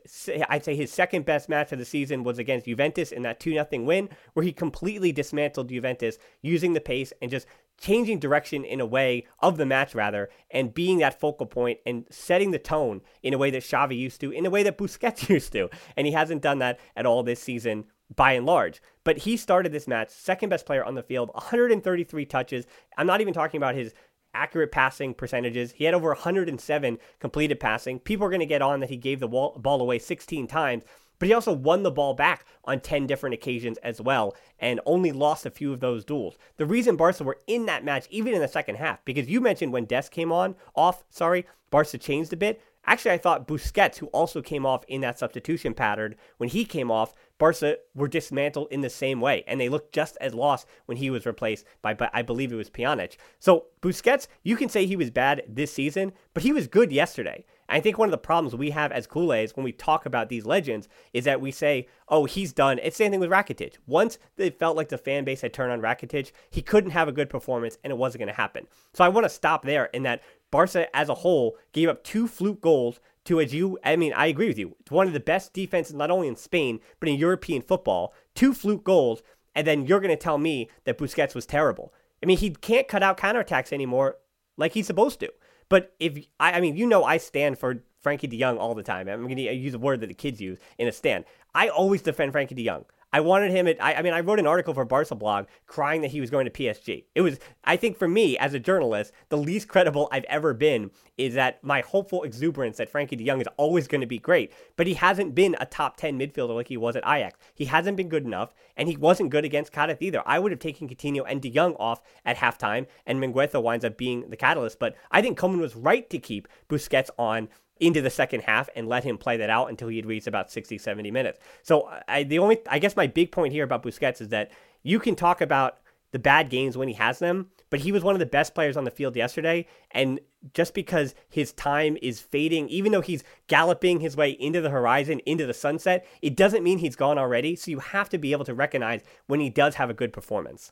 I'd 0.48 0.64
say 0.64 0.74
his 0.76 0.90
second 0.90 1.26
best 1.26 1.48
match 1.48 1.72
of 1.72 1.78
the 1.78 1.84
season 1.84 2.24
was 2.24 2.38
against 2.38 2.64
Juventus 2.64 3.12
in 3.12 3.22
that 3.22 3.38
2 3.38 3.52
0 3.52 3.66
win, 3.84 4.08
where 4.32 4.44
he 4.44 4.52
completely 4.52 5.12
dismantled 5.12 5.68
Juventus 5.68 6.16
using 6.40 6.72
the 6.72 6.80
pace 6.80 7.12
and 7.20 7.30
just 7.30 7.46
changing 7.82 8.20
direction 8.20 8.64
in 8.64 8.80
a 8.80 8.86
way 8.86 9.26
of 9.40 9.56
the 9.56 9.66
match 9.66 9.94
rather 9.94 10.30
and 10.50 10.72
being 10.72 10.98
that 10.98 11.18
focal 11.18 11.46
point 11.46 11.80
and 11.84 12.06
setting 12.10 12.52
the 12.52 12.58
tone 12.58 13.00
in 13.22 13.34
a 13.34 13.38
way 13.38 13.50
that 13.50 13.62
Xavi 13.62 13.98
used 13.98 14.20
to 14.20 14.30
in 14.30 14.46
a 14.46 14.50
way 14.50 14.62
that 14.62 14.78
Busquets 14.78 15.28
used 15.28 15.52
to 15.52 15.68
and 15.96 16.06
he 16.06 16.12
hasn't 16.12 16.42
done 16.42 16.60
that 16.60 16.78
at 16.96 17.06
all 17.06 17.22
this 17.22 17.40
season 17.40 17.84
by 18.14 18.32
and 18.32 18.46
large 18.46 18.80
but 19.04 19.18
he 19.18 19.36
started 19.36 19.72
this 19.72 19.88
match 19.88 20.10
second 20.10 20.48
best 20.48 20.64
player 20.64 20.84
on 20.84 20.94
the 20.94 21.02
field 21.02 21.30
133 21.34 22.24
touches 22.24 22.66
I'm 22.96 23.06
not 23.06 23.20
even 23.20 23.34
talking 23.34 23.58
about 23.58 23.74
his 23.74 23.92
accurate 24.34 24.72
passing 24.72 25.14
percentages. 25.14 25.72
He 25.72 25.84
had 25.84 25.94
over 25.94 26.08
107 26.08 26.98
completed 27.20 27.60
passing. 27.60 27.98
People 27.98 28.26
are 28.26 28.30
going 28.30 28.40
to 28.40 28.46
get 28.46 28.62
on 28.62 28.80
that 28.80 28.90
he 28.90 28.96
gave 28.96 29.20
the 29.20 29.28
ball 29.28 29.80
away 29.80 29.98
16 29.98 30.46
times, 30.46 30.84
but 31.22 31.28
he 31.28 31.34
also 31.34 31.52
won 31.52 31.84
the 31.84 31.90
ball 31.92 32.14
back 32.14 32.44
on 32.64 32.80
10 32.80 33.06
different 33.06 33.32
occasions 33.32 33.78
as 33.78 34.00
well 34.00 34.34
and 34.58 34.80
only 34.84 35.12
lost 35.12 35.46
a 35.46 35.50
few 35.52 35.72
of 35.72 35.78
those 35.78 36.04
duels. 36.04 36.36
The 36.56 36.66
reason 36.66 36.96
Barca 36.96 37.22
were 37.22 37.38
in 37.46 37.66
that 37.66 37.84
match, 37.84 38.08
even 38.10 38.34
in 38.34 38.40
the 38.40 38.48
second 38.48 38.74
half, 38.74 39.04
because 39.04 39.28
you 39.28 39.40
mentioned 39.40 39.72
when 39.72 39.84
Dest 39.84 40.10
came 40.10 40.32
on, 40.32 40.56
off, 40.74 41.04
sorry, 41.10 41.46
Barca 41.70 41.96
changed 41.96 42.32
a 42.32 42.36
bit. 42.36 42.60
Actually, 42.86 43.12
I 43.12 43.18
thought 43.18 43.46
Busquets, 43.46 43.98
who 43.98 44.08
also 44.08 44.42
came 44.42 44.66
off 44.66 44.82
in 44.88 45.00
that 45.02 45.16
substitution 45.16 45.74
pattern, 45.74 46.16
when 46.38 46.48
he 46.48 46.64
came 46.64 46.90
off, 46.90 47.14
Barca 47.38 47.76
were 47.94 48.08
dismantled 48.08 48.66
in 48.72 48.80
the 48.80 48.90
same 48.90 49.20
way, 49.20 49.44
and 49.46 49.60
they 49.60 49.68
looked 49.68 49.94
just 49.94 50.16
as 50.20 50.34
lost 50.34 50.66
when 50.86 50.96
he 50.96 51.08
was 51.08 51.24
replaced 51.24 51.64
by, 51.82 51.96
I 52.12 52.22
believe 52.22 52.52
it 52.52 52.56
was 52.56 52.68
Pjanic. 52.68 53.16
So 53.38 53.66
Busquets, 53.80 54.26
you 54.42 54.56
can 54.56 54.68
say 54.68 54.86
he 54.86 54.96
was 54.96 55.12
bad 55.12 55.42
this 55.48 55.72
season, 55.72 56.14
but 56.34 56.42
he 56.42 56.52
was 56.52 56.66
good 56.66 56.90
yesterday. 56.90 57.44
I 57.68 57.80
think 57.80 57.96
one 57.96 58.08
of 58.08 58.12
the 58.12 58.18
problems 58.18 58.54
we 58.54 58.70
have 58.70 58.92
as 58.92 59.06
Culés 59.06 59.56
when 59.56 59.64
we 59.64 59.72
talk 59.72 60.04
about 60.04 60.28
these 60.28 60.44
legends 60.44 60.88
is 61.12 61.24
that 61.24 61.40
we 61.40 61.50
say, 61.50 61.86
oh, 62.08 62.24
he's 62.24 62.52
done. 62.52 62.78
It's 62.78 62.96
the 62.98 63.04
same 63.04 63.12
thing 63.12 63.20
with 63.20 63.30
Rakitic. 63.30 63.76
Once 63.86 64.18
it 64.36 64.58
felt 64.58 64.76
like 64.76 64.88
the 64.88 64.98
fan 64.98 65.24
base 65.24 65.40
had 65.40 65.52
turned 65.52 65.72
on 65.72 65.80
Rakitic, 65.80 66.32
he 66.50 66.62
couldn't 66.62 66.90
have 66.90 67.08
a 67.08 67.12
good 67.12 67.30
performance 67.30 67.78
and 67.82 67.90
it 67.90 67.96
wasn't 67.96 68.20
going 68.20 68.28
to 68.28 68.40
happen. 68.40 68.66
So 68.92 69.04
I 69.04 69.08
want 69.08 69.24
to 69.24 69.30
stop 69.30 69.64
there 69.64 69.86
in 69.86 70.02
that 70.02 70.22
Barca 70.50 70.94
as 70.94 71.08
a 71.08 71.14
whole 71.14 71.56
gave 71.72 71.88
up 71.88 72.04
two 72.04 72.28
fluke 72.28 72.60
goals 72.60 73.00
to, 73.24 73.40
as 73.40 73.54
you, 73.54 73.78
I 73.84 73.96
mean, 73.96 74.12
I 74.12 74.26
agree 74.26 74.48
with 74.48 74.58
you. 74.58 74.76
It's 74.80 74.90
one 74.90 75.06
of 75.06 75.12
the 75.12 75.20
best 75.20 75.52
defenses, 75.52 75.94
not 75.94 76.10
only 76.10 76.28
in 76.28 76.36
Spain, 76.36 76.80
but 77.00 77.08
in 77.08 77.16
European 77.16 77.62
football. 77.62 78.12
Two 78.34 78.52
fluke 78.52 78.84
goals, 78.84 79.22
and 79.54 79.66
then 79.66 79.86
you're 79.86 80.00
going 80.00 80.10
to 80.10 80.16
tell 80.16 80.38
me 80.38 80.68
that 80.84 80.98
Busquets 80.98 81.34
was 81.34 81.46
terrible. 81.46 81.94
I 82.22 82.26
mean, 82.26 82.38
he 82.38 82.50
can't 82.50 82.88
cut 82.88 83.02
out 83.02 83.16
counterattacks 83.18 83.72
anymore 83.72 84.16
like 84.56 84.72
he's 84.72 84.86
supposed 84.86 85.20
to. 85.20 85.32
But 85.72 85.94
if 85.98 86.26
I, 86.38 86.52
I 86.52 86.60
mean, 86.60 86.76
you 86.76 86.86
know, 86.86 87.02
I 87.02 87.16
stand 87.16 87.58
for 87.58 87.82
Frenkie 88.04 88.28
De 88.28 88.38
Jong 88.38 88.58
all 88.58 88.74
the 88.74 88.82
time. 88.82 89.08
I'm 89.08 89.22
going 89.22 89.36
to 89.36 89.54
use 89.54 89.72
a 89.72 89.78
word 89.78 90.02
that 90.02 90.08
the 90.08 90.12
kids 90.12 90.38
use 90.38 90.58
in 90.76 90.86
a 90.86 90.92
stand. 90.92 91.24
I 91.54 91.68
always 91.68 92.02
defend 92.02 92.34
Frenkie 92.34 92.54
De 92.54 92.66
Jong. 92.66 92.84
I 93.12 93.20
wanted 93.20 93.50
him 93.50 93.68
at, 93.68 93.82
I, 93.82 93.94
I, 93.94 94.02
mean, 94.02 94.14
I 94.14 94.20
wrote 94.20 94.38
an 94.38 94.46
article 94.46 94.72
for 94.72 94.84
Barca 94.84 95.14
blog 95.14 95.46
crying 95.66 96.00
that 96.00 96.10
he 96.10 96.20
was 96.20 96.30
going 96.30 96.46
to 96.46 96.50
PSG. 96.50 97.04
It 97.14 97.20
was, 97.20 97.38
I 97.64 97.76
think 97.76 97.98
for 97.98 98.08
me 98.08 98.38
as 98.38 98.54
a 98.54 98.58
journalist, 98.58 99.12
the 99.28 99.36
least 99.36 99.68
credible 99.68 100.08
I've 100.10 100.24
ever 100.24 100.54
been 100.54 100.90
is 101.18 101.34
that 101.34 101.62
my 101.62 101.82
hopeful 101.82 102.22
exuberance 102.22 102.78
that 102.78 102.90
Frenkie 102.90 103.18
de 103.18 103.26
Jong 103.26 103.40
is 103.40 103.48
always 103.58 103.86
going 103.86 104.00
to 104.00 104.06
be 104.06 104.18
great, 104.18 104.52
but 104.76 104.86
he 104.86 104.94
hasn't 104.94 105.34
been 105.34 105.56
a 105.60 105.66
top 105.66 105.96
10 105.98 106.18
midfielder 106.18 106.54
like 106.54 106.68
he 106.68 106.76
was 106.76 106.96
at 106.96 107.04
Ajax. 107.06 107.38
He 107.54 107.66
hasn't 107.66 107.96
been 107.96 108.08
good 108.08 108.24
enough, 108.24 108.54
and 108.76 108.88
he 108.88 108.96
wasn't 108.96 109.30
good 109.30 109.44
against 109.44 109.72
Cadiz 109.72 109.98
either. 110.00 110.22
I 110.24 110.38
would 110.38 110.52
have 110.52 110.60
taken 110.60 110.88
Coutinho 110.88 111.24
and 111.26 111.42
de 111.42 111.50
Jong 111.50 111.74
off 111.74 112.00
at 112.24 112.38
halftime, 112.38 112.86
and 113.06 113.20
Mingueza 113.20 113.62
winds 113.62 113.84
up 113.84 113.98
being 113.98 114.30
the 114.30 114.36
catalyst, 114.36 114.78
but 114.78 114.94
I 115.10 115.20
think 115.20 115.38
Koeman 115.38 115.60
was 115.60 115.76
right 115.76 116.08
to 116.08 116.18
keep 116.18 116.48
Busquets 116.68 117.10
on 117.18 117.48
into 117.82 118.00
the 118.00 118.10
second 118.10 118.42
half 118.42 118.70
and 118.76 118.88
let 118.88 119.02
him 119.02 119.18
play 119.18 119.36
that 119.36 119.50
out 119.50 119.68
until 119.68 119.88
he 119.88 119.96
had 119.96 120.06
reached 120.06 120.28
about 120.28 120.50
60, 120.50 120.78
70 120.78 121.10
minutes. 121.10 121.40
So 121.62 121.90
I, 122.06 122.22
the 122.22 122.38
only, 122.38 122.58
I 122.70 122.78
guess 122.78 122.96
my 122.96 123.08
big 123.08 123.32
point 123.32 123.52
here 123.52 123.64
about 123.64 123.82
Busquets 123.82 124.20
is 124.20 124.28
that 124.28 124.52
you 124.84 125.00
can 125.00 125.16
talk 125.16 125.40
about 125.40 125.78
the 126.12 126.18
bad 126.18 126.48
games 126.48 126.76
when 126.76 126.88
he 126.88 126.94
has 126.94 127.18
them, 127.18 127.48
but 127.70 127.80
he 127.80 127.90
was 127.90 128.04
one 128.04 128.14
of 128.14 128.20
the 128.20 128.26
best 128.26 128.54
players 128.54 128.76
on 128.76 128.84
the 128.84 128.90
field 128.90 129.16
yesterday. 129.16 129.66
And 129.90 130.20
just 130.54 130.74
because 130.74 131.14
his 131.28 131.52
time 131.54 131.96
is 132.00 132.20
fading, 132.20 132.68
even 132.68 132.92
though 132.92 133.00
he's 133.00 133.24
galloping 133.48 133.98
his 133.98 134.16
way 134.16 134.30
into 134.30 134.60
the 134.60 134.70
horizon, 134.70 135.20
into 135.26 135.46
the 135.46 135.54
sunset, 135.54 136.06
it 136.20 136.36
doesn't 136.36 136.62
mean 136.62 136.78
he's 136.78 136.96
gone 136.96 137.18
already. 137.18 137.56
So 137.56 137.70
you 137.70 137.80
have 137.80 138.08
to 138.10 138.18
be 138.18 138.32
able 138.32 138.44
to 138.44 138.54
recognize 138.54 139.02
when 139.26 139.40
he 139.40 139.50
does 139.50 139.74
have 139.76 139.90
a 139.90 139.94
good 139.94 140.12
performance. 140.12 140.70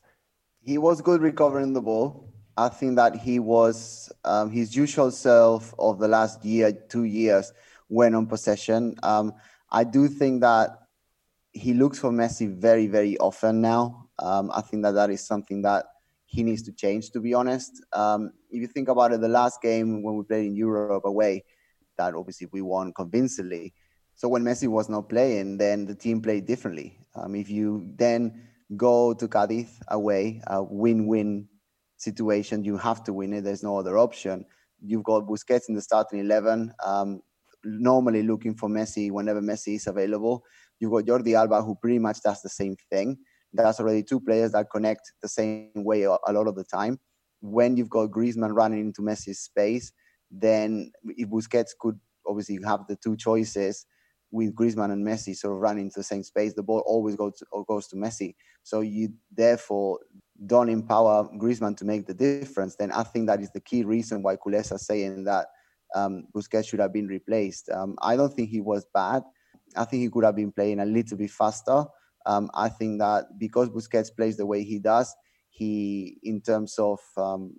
He 0.63 0.79
was 0.79 1.01
good 1.01 1.23
recovering 1.23 1.73
the 1.73 1.81
ball. 1.81 2.29
I 2.57 2.69
think 2.69 2.97
that 2.97 3.17
he 3.17 3.39
was 3.39 4.13
um, 4.25 4.51
his 4.51 4.77
usual 4.77 5.11
self 5.11 5.75
of 5.79 5.99
the 5.99 6.09
last 6.09 6.45
year, 6.45 6.73
two 6.73 7.05
years, 7.05 7.53
when 7.89 8.15
on 8.15 8.27
possession. 8.27 8.97
Um, 9.03 9.33
I 9.71 9.85
do 9.85 10.09
think 10.09 10.43
that 10.43 10.79
he 11.53 11.75
looks 11.75 11.99
for 11.99 12.11
Messi 12.11 12.53
very, 12.53 12.87
very 12.87 13.17
often 13.19 13.61
now. 13.61 14.09
Um, 14.19 14.51
I 14.55 14.61
think 14.61 14.83
that 14.85 14.93
that 14.93 15.11
is 15.11 15.27
something 15.27 15.63
that 15.63 15.87
he 16.27 16.43
needs 16.43 16.63
to 16.63 16.73
change, 16.73 17.11
to 17.11 17.21
be 17.21 17.35
honest. 17.35 17.83
Um, 17.93 18.33
if 18.51 18.61
you 18.61 18.67
think 18.69 18.89
about 18.89 19.13
it, 19.13 19.21
the 19.21 19.29
last 19.29 19.61
game 19.61 20.03
when 20.03 20.17
we 20.17 20.23
played 20.23 20.47
in 20.47 20.55
Europe 20.55 21.05
away, 21.05 21.45
that 21.99 22.15
obviously 22.15 22.47
we 22.53 22.63
won 22.63 22.93
convincingly. 22.93 23.75
So 24.15 24.29
when 24.29 24.45
Messi 24.45 24.69
was 24.69 24.89
not 24.89 25.09
playing, 25.09 25.59
then 25.59 25.87
the 25.87 25.95
team 25.95 26.21
played 26.21 26.47
differently. 26.47 26.99
Um, 27.15 27.35
if 27.35 27.51
you 27.51 27.91
then 27.97 28.47
go 28.77 29.13
to 29.15 29.27
Cadiz 29.27 29.81
away, 29.89 30.41
a 30.47 30.63
win-win 30.63 31.49
situation, 32.01 32.65
you 32.65 32.77
have 32.79 33.05
to 33.05 33.13
win 33.13 33.33
it. 33.35 33.45
There's 33.45 33.63
no 33.63 33.79
other 33.79 33.99
option. 33.99 34.45
You've 34.81 35.05
got 35.05 35.27
Busquets 35.27 35.69
in 35.69 35.75
the 35.75 35.83
starting 35.83 36.21
11, 36.21 36.73
um, 36.85 37.21
normally 37.65 38.23
looking 38.23 38.55
for 38.55 38.69
Messi 38.69 39.11
whenever 39.11 39.43
Messi 39.43 39.77
is 39.77 39.87
available. 39.87 40.43
You've 40.79 40.93
got 40.93 41.05
Jordi 41.05 41.35
Alba, 41.35 41.63
who 41.63 41.75
pretty 41.75 41.99
much 41.99 42.23
does 42.23 42.41
the 42.41 42.49
same 42.49 42.77
thing. 42.91 43.19
That's 43.53 43.81
already 43.81 44.03
two 44.03 44.21
players 44.21 44.53
that 44.53 44.71
connect 44.71 45.13
the 45.21 45.29
same 45.29 45.71
way 45.75 46.05
a, 46.05 46.11
lot 46.11 46.47
of 46.47 46.55
the 46.55 46.65
time. 46.65 46.99
When 47.41 47.77
you've 47.77 47.91
got 47.91 48.11
Griezmann 48.11 48.55
running 48.55 48.81
into 48.81 49.03
Messi's 49.03 49.41
space, 49.41 49.93
then 50.31 50.93
if 51.05 51.29
Busquets 51.29 51.71
could 51.79 51.99
obviously 52.27 52.59
have 52.65 52.87
the 52.89 52.97
two 52.97 53.17
choices 53.17 53.87
with 54.31 54.55
Griezmann 54.55 54.93
and 54.93 55.05
Messi 55.07 55.35
sort 55.35 55.55
of 55.55 55.61
running 55.61 55.87
into 55.87 55.99
the 55.99 56.05
same 56.05 56.23
space, 56.23 56.55
the 56.55 56.63
ball 56.63 56.83
always 56.87 57.17
goes 57.17 57.39
to, 57.39 57.65
goes 57.69 57.89
to 57.89 57.97
Messi. 57.97 58.35
So 58.63 58.81
you 58.81 59.13
therefore 59.33 59.99
don't 60.47 60.69
empower 60.69 61.29
Griezmann 61.37 61.77
to 61.77 61.85
make 61.85 62.07
the 62.07 62.15
difference, 62.15 62.77
then 62.77 62.93
I 62.93 63.03
think 63.03 63.27
that 63.27 63.41
is 63.41 63.51
the 63.51 63.61
key 63.61 63.85
reason 63.85 64.23
why 64.23 64.37
Culés 64.37 64.73
are 64.73 64.79
saying 64.79 65.25
that 65.25 65.47
um, 65.95 66.27
Busquets 66.35 66.69
should 66.69 66.81
have 66.81 66.93
been 66.93 67.07
replaced. 67.07 67.69
Um, 67.71 67.97
I 68.01 68.17
don't 68.17 68.33
think 68.33 68.49
he 68.49 68.61
was 68.61 68.87
bad. 68.95 69.23
I 69.77 69.85
think 69.85 70.03
he 70.03 70.09
could 70.09 70.25
have 70.25 70.37
been 70.37 70.53
playing 70.53 70.81
a 70.81 70.87
little 70.87 71.17
bit 71.17 71.31
faster. 71.31 71.85
Um, 72.27 72.51
I 72.55 72.69
think 72.69 73.01
that 73.01 73.39
because 73.39 73.69
Busquets 73.69 74.15
plays 74.15 74.37
the 74.37 74.47
way 74.47 74.63
he 74.63 74.79
does, 74.79 75.15
he, 75.49 76.19
in 76.23 76.41
terms 76.41 76.79
of, 76.79 77.01
um, 77.17 77.57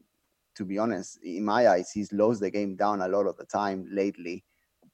to 0.55 0.65
be 0.65 0.77
honest, 0.77 1.19
in 1.23 1.45
my 1.45 1.67
eyes, 1.67 1.91
he's 1.91 2.11
lost 2.11 2.41
the 2.41 2.49
game 2.49 2.75
down 2.75 3.01
a 3.01 3.07
lot 3.07 3.27
of 3.27 3.37
the 3.37 3.45
time 3.45 3.87
lately. 3.91 4.43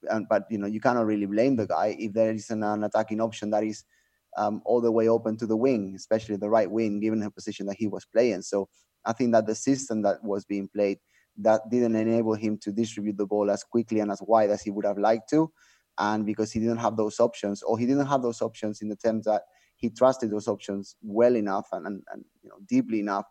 And, 0.09 0.27
but 0.29 0.45
you 0.49 0.57
know, 0.57 0.67
you 0.67 0.79
cannot 0.79 1.05
really 1.05 1.25
blame 1.25 1.55
the 1.55 1.67
guy 1.67 1.95
if 1.97 2.13
there 2.13 2.31
is 2.31 2.49
an, 2.49 2.63
an 2.63 2.83
attacking 2.83 3.21
option 3.21 3.49
that 3.51 3.63
is 3.63 3.83
um, 4.37 4.61
all 4.65 4.79
the 4.79 4.91
way 4.91 5.09
open 5.09 5.35
to 5.37 5.47
the 5.47 5.57
wing, 5.57 5.93
especially 5.95 6.37
the 6.37 6.49
right 6.49 6.69
wing, 6.69 6.99
given 6.99 7.19
the 7.19 7.31
position 7.31 7.65
that 7.65 7.77
he 7.77 7.87
was 7.87 8.05
playing. 8.05 8.43
So 8.43 8.69
I 9.05 9.13
think 9.13 9.33
that 9.33 9.47
the 9.47 9.55
system 9.55 10.01
that 10.03 10.23
was 10.23 10.45
being 10.45 10.67
played 10.67 10.99
that 11.39 11.61
didn't 11.69 11.95
enable 11.95 12.33
him 12.33 12.57
to 12.59 12.71
distribute 12.71 13.17
the 13.17 13.25
ball 13.25 13.51
as 13.51 13.63
quickly 13.63 13.99
and 13.99 14.11
as 14.11 14.21
wide 14.21 14.49
as 14.49 14.61
he 14.61 14.71
would 14.71 14.85
have 14.85 14.97
liked 14.97 15.29
to, 15.29 15.51
and 15.97 16.25
because 16.25 16.51
he 16.51 16.59
didn't 16.59 16.77
have 16.77 16.95
those 16.95 17.19
options, 17.19 17.63
or 17.63 17.77
he 17.77 17.85
didn't 17.85 18.07
have 18.07 18.21
those 18.21 18.41
options 18.41 18.81
in 18.81 18.89
the 18.89 18.95
terms 18.95 19.25
that 19.25 19.43
he 19.75 19.89
trusted 19.89 20.31
those 20.31 20.47
options 20.47 20.95
well 21.03 21.35
enough 21.35 21.67
and, 21.71 21.85
and, 21.85 22.03
and 22.11 22.25
you 22.41 22.49
know 22.49 22.57
deeply 22.67 22.99
enough 22.99 23.25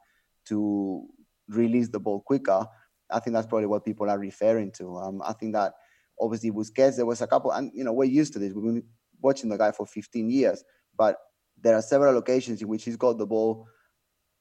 to 0.46 1.06
release 1.48 1.88
the 1.88 2.00
ball 2.00 2.20
quicker. 2.20 2.66
I 3.10 3.20
think 3.20 3.34
that's 3.34 3.46
probably 3.46 3.66
what 3.66 3.84
people 3.84 4.08
are 4.10 4.18
referring 4.18 4.72
to. 4.72 4.96
Um, 4.96 5.22
I 5.24 5.32
think 5.32 5.54
that 5.54 5.72
obviously 6.20 6.50
Busquets, 6.50 6.96
there 6.96 7.06
was 7.06 7.22
a 7.22 7.26
couple, 7.26 7.50
and 7.52 7.70
you 7.74 7.84
know 7.84 7.92
we're 7.92 8.04
used 8.04 8.32
to 8.34 8.38
this. 8.38 8.52
We've 8.52 8.64
been 8.64 8.84
watching 9.20 9.48
the 9.48 9.58
guy 9.58 9.72
for 9.72 9.86
15 9.86 10.30
years 10.30 10.62
but 10.96 11.16
there 11.60 11.74
are 11.74 11.82
several 11.82 12.18
occasions 12.18 12.62
in 12.62 12.68
which 12.68 12.84
he's 12.84 12.96
got 12.96 13.18
the 13.18 13.26
ball 13.26 13.66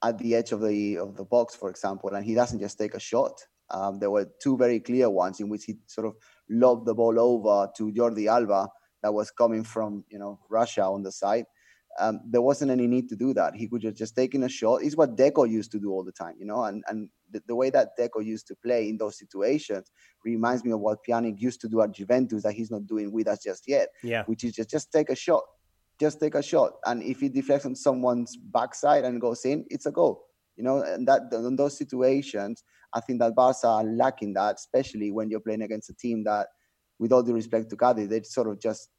at 0.04 0.18
the 0.18 0.36
edge 0.36 0.52
of 0.52 0.62
the 0.62 0.98
of 0.98 1.16
the 1.16 1.26
box, 1.26 1.56
for 1.56 1.70
example, 1.70 2.14
and 2.14 2.26
he 2.26 2.36
doesn't 2.36 2.60
just 2.60 2.78
take 2.78 2.94
a 2.94 3.00
shot. 3.00 3.34
Um, 3.72 4.00
there 4.00 4.12
were 4.12 4.30
two 4.42 4.58
very 4.58 4.80
clear 4.80 5.10
ones 5.10 5.40
in 5.40 5.50
which 5.50 5.64
he 5.66 5.78
sort 5.88 6.06
of 6.08 6.16
lobbed 6.50 6.86
the 6.86 6.94
ball 6.94 7.20
over 7.20 7.72
to 7.78 7.92
Jordi 7.92 8.28
Alba 8.28 8.70
that 9.02 9.14
was 9.14 9.32
coming 9.32 9.64
from 9.64 10.04
you 10.10 10.20
know 10.20 10.40
Russia 10.50 10.84
on 10.84 11.04
the 11.04 11.12
side. 11.12 11.46
Um, 11.98 12.20
there 12.28 12.42
wasn't 12.42 12.72
any 12.72 12.88
need 12.88 13.08
to 13.10 13.16
do 13.16 13.34
that. 13.36 13.56
He 13.56 13.68
could 13.68 13.82
just 13.82 13.98
just 13.98 14.16
taking 14.16 14.44
a 14.44 14.50
shot. 14.50 14.84
It's 14.84 14.98
what 14.98 15.16
Deco 15.16 15.50
used 15.50 15.72
to 15.72 15.80
do 15.80 15.92
all 15.92 16.04
the 16.04 16.12
time, 16.12 16.36
you 16.38 16.46
know. 16.46 16.66
And 16.66 16.84
and 16.90 17.10
the, 17.32 17.42
the, 17.48 17.56
way 17.56 17.70
that 17.70 17.98
Deco 17.98 18.24
used 18.24 18.48
to 18.48 18.56
play 18.56 18.90
in 18.90 18.98
those 18.98 19.18
situations 19.18 19.90
reminds 20.24 20.64
me 20.64 20.72
of 20.72 20.82
what 20.82 21.00
Pjanic 21.08 21.40
used 21.40 21.62
to 21.62 21.70
do 21.70 21.82
at 21.82 21.94
Juventus 21.94 22.44
that 22.44 22.54
he's 22.54 22.70
not 22.70 22.86
doing 22.86 23.12
with 23.12 23.28
us 23.28 23.44
just 23.44 23.64
yet. 23.68 23.90
Yeah. 24.04 24.24
Which 24.26 24.44
is 24.44 24.54
just 24.54 24.70
just 24.70 24.92
take 24.92 25.10
a 25.10 25.16
shot 25.16 25.44
just 26.00 26.20
take 26.20 26.36
a 26.36 26.44
shot. 26.44 26.74
And 26.86 27.04
if 27.04 27.24
it 27.24 27.34
deflects 27.34 27.66
on 27.66 27.76
someone's 27.76 28.36
backside 28.38 29.06
and 29.06 29.22
goes 29.22 29.46
in, 29.46 29.66
it's 29.70 29.86
a 29.86 29.92
goal. 29.92 30.24
You 30.56 30.64
know, 30.64 30.82
and 30.82 31.08
that 31.08 31.24
in 31.34 31.56
those 31.56 31.78
situations, 31.78 32.64
I 32.94 33.02
think 33.02 33.20
that 33.20 33.36
Barca 33.36 33.68
are 33.68 33.84
lacking 33.84 34.34
that, 34.36 34.56
especially 34.56 35.12
when 35.12 35.30
you're 35.30 35.42
playing 35.42 35.64
against 35.64 35.90
a 35.90 35.94
team 35.96 36.24
that, 36.24 36.48
with 36.98 37.12
all 37.12 37.24
due 37.24 37.34
respect 37.34 37.70
to 37.70 37.76
Cadiz, 37.76 38.08
they 38.08 38.22
sort 38.24 38.48
of 38.48 38.60
just 38.60 38.90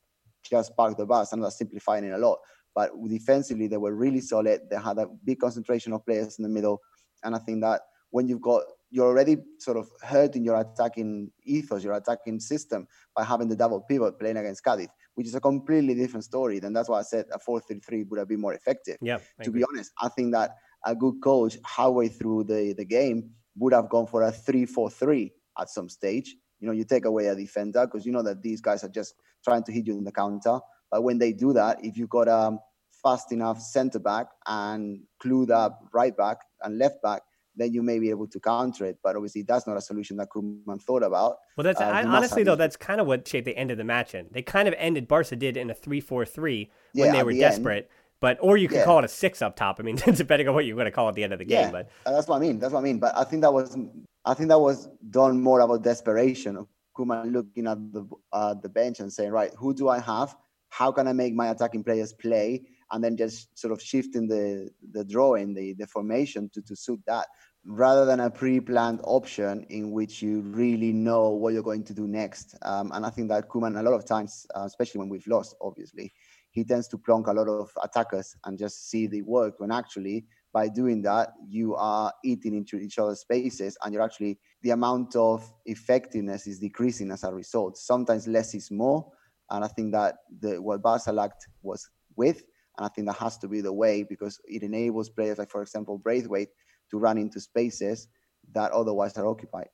just 0.48 0.76
park 0.76 0.96
the 0.96 1.06
bus. 1.06 1.32
I'm 1.32 1.40
not 1.40 1.54
simplifying 1.54 2.04
it 2.04 2.12
a 2.12 2.18
lot, 2.18 2.38
but 2.74 2.90
defensively 3.08 3.66
they 3.66 3.78
were 3.78 3.94
really 3.94 4.20
solid. 4.20 4.60
They 4.70 4.76
had 4.76 4.98
a 4.98 5.06
big 5.24 5.40
concentration 5.40 5.92
of 5.92 6.04
players 6.04 6.38
in 6.38 6.42
the 6.42 6.48
middle, 6.48 6.80
and 7.24 7.34
I 7.34 7.38
think 7.38 7.62
that 7.62 7.80
when 8.10 8.28
you've 8.28 8.42
got 8.42 8.62
you're 8.90 9.06
already 9.06 9.36
sort 9.58 9.76
of 9.76 9.90
hurting 10.02 10.44
your 10.44 10.60
attacking 10.60 11.30
ethos, 11.44 11.82
your 11.82 11.94
attacking 11.94 12.40
system 12.40 12.86
by 13.14 13.24
having 13.24 13.48
the 13.48 13.56
double 13.56 13.80
pivot 13.80 14.18
playing 14.18 14.36
against 14.36 14.64
Cadiz, 14.64 14.88
which 15.14 15.26
is 15.26 15.34
a 15.34 15.40
completely 15.40 15.94
different 15.94 16.24
story. 16.24 16.58
Then 16.58 16.72
that's 16.72 16.88
why 16.88 17.00
I 17.00 17.02
said 17.02 17.26
a 17.32 17.38
4-3-3 17.38 18.08
would 18.08 18.18
have 18.18 18.28
been 18.28 18.40
more 18.40 18.54
effective. 18.54 18.96
Yeah. 19.00 19.18
To 19.42 19.50
be 19.50 19.64
honest, 19.64 19.92
I 20.00 20.08
think 20.08 20.32
that 20.32 20.56
a 20.84 20.94
good 20.94 21.20
coach 21.22 21.58
halfway 21.64 22.08
through 22.08 22.44
the, 22.44 22.74
the 22.76 22.84
game 22.84 23.30
would 23.56 23.72
have 23.72 23.88
gone 23.88 24.06
for 24.06 24.22
a 24.22 24.30
3-4-3 24.30 25.32
at 25.58 25.68
some 25.68 25.88
stage. 25.88 26.36
You 26.60 26.68
know, 26.68 26.72
you 26.72 26.84
take 26.84 27.04
away 27.04 27.26
a 27.26 27.34
defender 27.34 27.86
because 27.86 28.06
you 28.06 28.12
know 28.12 28.22
that 28.22 28.42
these 28.42 28.60
guys 28.60 28.84
are 28.84 28.88
just 28.88 29.14
trying 29.44 29.64
to 29.64 29.72
hit 29.72 29.86
you 29.86 29.98
in 29.98 30.04
the 30.04 30.12
counter. 30.12 30.60
But 30.90 31.02
when 31.02 31.18
they 31.18 31.32
do 31.32 31.52
that, 31.52 31.84
if 31.84 31.96
you've 31.96 32.08
got 32.08 32.28
a 32.28 32.56
fast 33.02 33.32
enough 33.32 33.60
centre 33.60 33.98
back 33.98 34.28
and 34.46 35.00
clued 35.22 35.50
up 35.50 35.80
right 35.92 36.16
back 36.16 36.38
and 36.62 36.78
left 36.78 37.02
back, 37.02 37.22
then 37.56 37.72
you 37.72 37.82
may 37.82 37.98
be 37.98 38.10
able 38.10 38.26
to 38.28 38.40
counter 38.40 38.84
it. 38.84 38.98
But 39.02 39.16
obviously, 39.16 39.42
that's 39.42 39.66
not 39.66 39.76
a 39.76 39.80
solution 39.80 40.16
that 40.18 40.28
Koeman 40.34 40.82
thought 40.82 41.02
about. 41.02 41.38
Well, 41.56 41.64
that's 41.64 41.80
uh, 41.80 41.84
I, 41.84 42.04
honestly 42.04 42.42
though 42.42 42.56
that's 42.56 42.76
kind 42.76 43.00
of 43.00 43.06
what 43.06 43.26
shaped 43.26 43.46
the 43.46 43.56
end 43.56 43.70
of 43.70 43.78
the 43.78 43.84
match 43.84 44.14
in. 44.14 44.26
They 44.30 44.42
kind 44.42 44.68
of 44.68 44.74
ended 44.78 45.08
Barca 45.08 45.36
did 45.36 45.56
in 45.56 45.70
a 45.70 45.74
three-four-three 45.74 46.70
when 46.92 47.06
yeah, 47.06 47.12
they 47.12 47.22
were 47.22 47.32
the 47.32 47.40
desperate. 47.40 47.76
End. 47.76 47.86
But 48.20 48.38
or 48.40 48.56
you 48.56 48.68
could 48.68 48.78
yeah. 48.78 48.84
call 48.84 48.98
it 49.00 49.04
a 49.04 49.08
six 49.08 49.42
up 49.42 49.56
top. 49.56 49.78
I 49.78 49.82
mean, 49.82 49.96
depending 50.14 50.48
on 50.48 50.54
what 50.54 50.64
you're 50.64 50.76
going 50.76 50.86
to 50.86 50.90
call 50.90 51.08
at 51.08 51.14
the 51.14 51.24
end 51.24 51.32
of 51.32 51.38
the 51.38 51.44
game. 51.44 51.66
Yeah, 51.66 51.70
but 51.70 51.90
that's 52.04 52.28
what 52.28 52.36
I 52.36 52.38
mean. 52.40 52.58
That's 52.58 52.72
what 52.72 52.80
I 52.80 52.82
mean. 52.82 52.98
But 52.98 53.16
I 53.16 53.24
think 53.24 53.42
that 53.42 53.52
was 53.52 53.76
I 54.24 54.34
think 54.34 54.48
that 54.48 54.58
was 54.58 54.88
done 55.10 55.40
more 55.40 55.60
about 55.60 55.82
desperation 55.82 56.56
of 56.56 56.68
Koeman 56.96 57.32
looking 57.32 57.66
at 57.66 57.78
the 57.92 58.06
uh, 58.32 58.54
the 58.54 58.68
bench 58.68 59.00
and 59.00 59.12
saying, 59.12 59.30
right, 59.30 59.52
who 59.56 59.74
do 59.74 59.88
I 59.88 59.98
have? 60.00 60.34
How 60.70 60.90
can 60.92 61.06
I 61.06 61.12
make 61.12 61.34
my 61.34 61.48
attacking 61.48 61.84
players 61.84 62.12
play? 62.12 62.62
And 62.92 63.02
then 63.02 63.16
just 63.16 63.58
sort 63.58 63.72
of 63.72 63.82
shifting 63.82 64.28
the 64.28 64.70
the 64.92 65.04
drawing, 65.04 65.54
the 65.54 65.74
the 65.74 65.86
formation 65.86 66.50
to 66.54 66.62
to 66.62 66.76
suit 66.76 67.00
that 67.06 67.26
rather 67.68 68.04
than 68.04 68.20
a 68.20 68.30
pre-planned 68.30 69.00
option 69.02 69.66
in 69.70 69.90
which 69.90 70.22
you 70.22 70.40
really 70.42 70.92
know 70.92 71.30
what 71.30 71.52
you're 71.52 71.64
going 71.64 71.82
to 71.82 71.92
do 71.92 72.06
next. 72.06 72.54
Um, 72.62 72.92
and 72.94 73.04
I 73.04 73.10
think 73.10 73.28
that 73.30 73.48
Koeman 73.48 73.78
a 73.78 73.82
lot 73.82 73.94
of 73.94 74.04
times, 74.04 74.46
uh, 74.54 74.62
especially 74.64 75.00
when 75.00 75.08
we've 75.08 75.26
lost, 75.26 75.56
obviously, 75.60 76.12
he 76.56 76.64
tends 76.64 76.88
to 76.88 76.96
plonk 76.96 77.26
a 77.26 77.32
lot 77.32 77.48
of 77.48 77.70
attackers 77.82 78.34
and 78.44 78.58
just 78.58 78.88
see 78.88 79.06
the 79.06 79.20
work 79.22 79.58
when 79.58 79.70
actually 79.70 80.24
by 80.54 80.68
doing 80.68 81.02
that 81.02 81.34
you 81.46 81.74
are 81.74 82.10
eating 82.24 82.54
into 82.54 82.78
each 82.78 82.98
other's 82.98 83.20
spaces 83.20 83.76
and 83.84 83.92
you're 83.92 84.02
actually 84.02 84.38
the 84.62 84.70
amount 84.70 85.14
of 85.16 85.52
effectiveness 85.66 86.46
is 86.46 86.58
decreasing 86.58 87.10
as 87.10 87.24
a 87.24 87.34
result 87.34 87.76
sometimes 87.76 88.26
less 88.26 88.54
is 88.54 88.70
more 88.70 89.06
and 89.50 89.62
i 89.62 89.68
think 89.68 89.92
that 89.92 90.14
the 90.40 90.60
what 90.62 90.80
barca 90.80 91.12
lacked 91.12 91.46
was 91.62 91.90
width 92.16 92.42
and 92.78 92.86
i 92.86 92.88
think 92.88 93.06
that 93.06 93.16
has 93.16 93.38
to 93.38 93.48
be 93.48 93.60
the 93.60 93.72
way 93.72 94.02
because 94.02 94.40
it 94.44 94.62
enables 94.62 95.08
players 95.08 95.38
like 95.38 95.50
for 95.50 95.62
example 95.62 95.98
braithwaite 95.98 96.48
to 96.90 96.98
run 96.98 97.18
into 97.18 97.40
spaces 97.40 98.08
that 98.52 98.72
otherwise 98.72 99.16
are 99.16 99.26
occupied. 99.26 99.68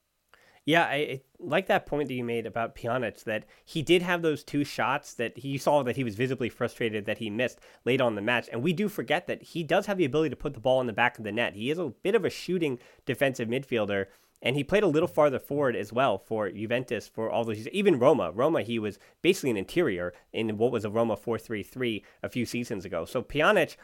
Yeah, 0.64 0.84
I, 0.84 0.94
I, 0.94 1.20
like 1.40 1.66
that 1.66 1.86
point 1.86 2.06
that 2.06 2.14
you 2.14 2.22
made 2.22 2.46
about 2.46 2.76
Pjanic 2.76 3.24
that 3.24 3.46
he 3.64 3.82
did 3.82 4.00
have 4.02 4.22
those 4.22 4.44
two 4.44 4.62
shots 4.62 5.14
that 5.14 5.36
he 5.38 5.58
saw 5.58 5.82
that 5.82 5.96
he 5.96 6.04
was 6.04 6.14
visibly 6.14 6.48
frustrated 6.48 7.04
that 7.06 7.18
he 7.18 7.30
missed 7.30 7.58
late 7.84 8.00
on 8.00 8.14
the 8.14 8.22
match. 8.22 8.48
And 8.52 8.62
we 8.62 8.72
do 8.72 8.88
forget 8.88 9.26
that 9.26 9.42
he 9.42 9.64
does 9.64 9.86
have 9.86 9.98
the 9.98 10.04
ability 10.04 10.30
to 10.30 10.36
put 10.36 10.54
the 10.54 10.60
ball 10.60 10.80
in 10.80 10.86
the 10.86 10.92
back 10.92 11.18
of 11.18 11.24
the 11.24 11.32
net. 11.32 11.56
He 11.56 11.70
is 11.70 11.78
a 11.78 11.92
bit 12.04 12.14
of 12.14 12.24
a 12.24 12.30
shooting 12.30 12.78
defensive 13.06 13.48
midfielder. 13.48 14.06
And 14.42 14.56
he 14.56 14.64
played 14.64 14.82
a 14.82 14.88
little 14.88 15.08
farther 15.08 15.38
forward 15.38 15.76
as 15.76 15.92
well 15.92 16.18
for 16.18 16.50
Juventus 16.50 17.06
for 17.06 17.30
all 17.30 17.44
those 17.44 17.58
years. 17.58 17.68
Even 17.68 17.98
Roma. 17.98 18.32
Roma, 18.32 18.62
he 18.62 18.78
was 18.78 18.98
basically 19.22 19.50
an 19.50 19.56
interior 19.56 20.12
in 20.32 20.56
what 20.58 20.72
was 20.72 20.84
a 20.84 20.90
Roma 20.90 21.16
4 21.16 21.38
3 21.38 21.62
3 21.62 22.04
a 22.22 22.28
few 22.28 22.44
seasons 22.44 22.84
ago. 22.84 23.04
So 23.04 23.22
Pjanic 23.22 23.76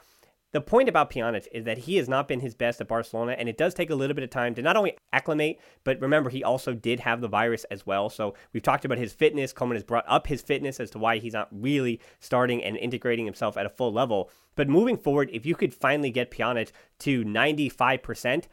the 0.52 0.60
point 0.62 0.88
about 0.88 1.10
Pjanic 1.10 1.46
is 1.52 1.64
that 1.64 1.78
he 1.78 1.96
has 1.96 2.08
not 2.08 2.26
been 2.26 2.40
his 2.40 2.54
best 2.54 2.80
at 2.80 2.88
Barcelona, 2.88 3.32
and 3.32 3.50
it 3.50 3.58
does 3.58 3.74
take 3.74 3.90
a 3.90 3.94
little 3.94 4.14
bit 4.14 4.24
of 4.24 4.30
time 4.30 4.54
to 4.54 4.62
not 4.62 4.76
only 4.76 4.96
acclimate, 5.12 5.60
but 5.84 6.00
remember 6.00 6.30
he 6.30 6.42
also 6.42 6.72
did 6.72 7.00
have 7.00 7.20
the 7.20 7.28
virus 7.28 7.64
as 7.64 7.84
well. 7.84 8.08
So 8.08 8.34
we've 8.54 8.62
talked 8.62 8.86
about 8.86 8.96
his 8.96 9.12
fitness. 9.12 9.52
Koeman 9.52 9.74
has 9.74 9.84
brought 9.84 10.06
up 10.08 10.26
his 10.26 10.40
fitness 10.40 10.80
as 10.80 10.90
to 10.92 10.98
why 10.98 11.18
he's 11.18 11.34
not 11.34 11.48
really 11.52 12.00
starting 12.18 12.64
and 12.64 12.78
integrating 12.78 13.26
himself 13.26 13.58
at 13.58 13.66
a 13.66 13.70
full 13.70 13.92
level. 13.92 14.30
But 14.56 14.70
moving 14.70 14.96
forward, 14.96 15.28
if 15.34 15.44
you 15.44 15.54
could 15.54 15.74
finally 15.74 16.10
get 16.10 16.30
Pjanic 16.30 16.72
to 17.00 17.24
95%, 17.24 18.44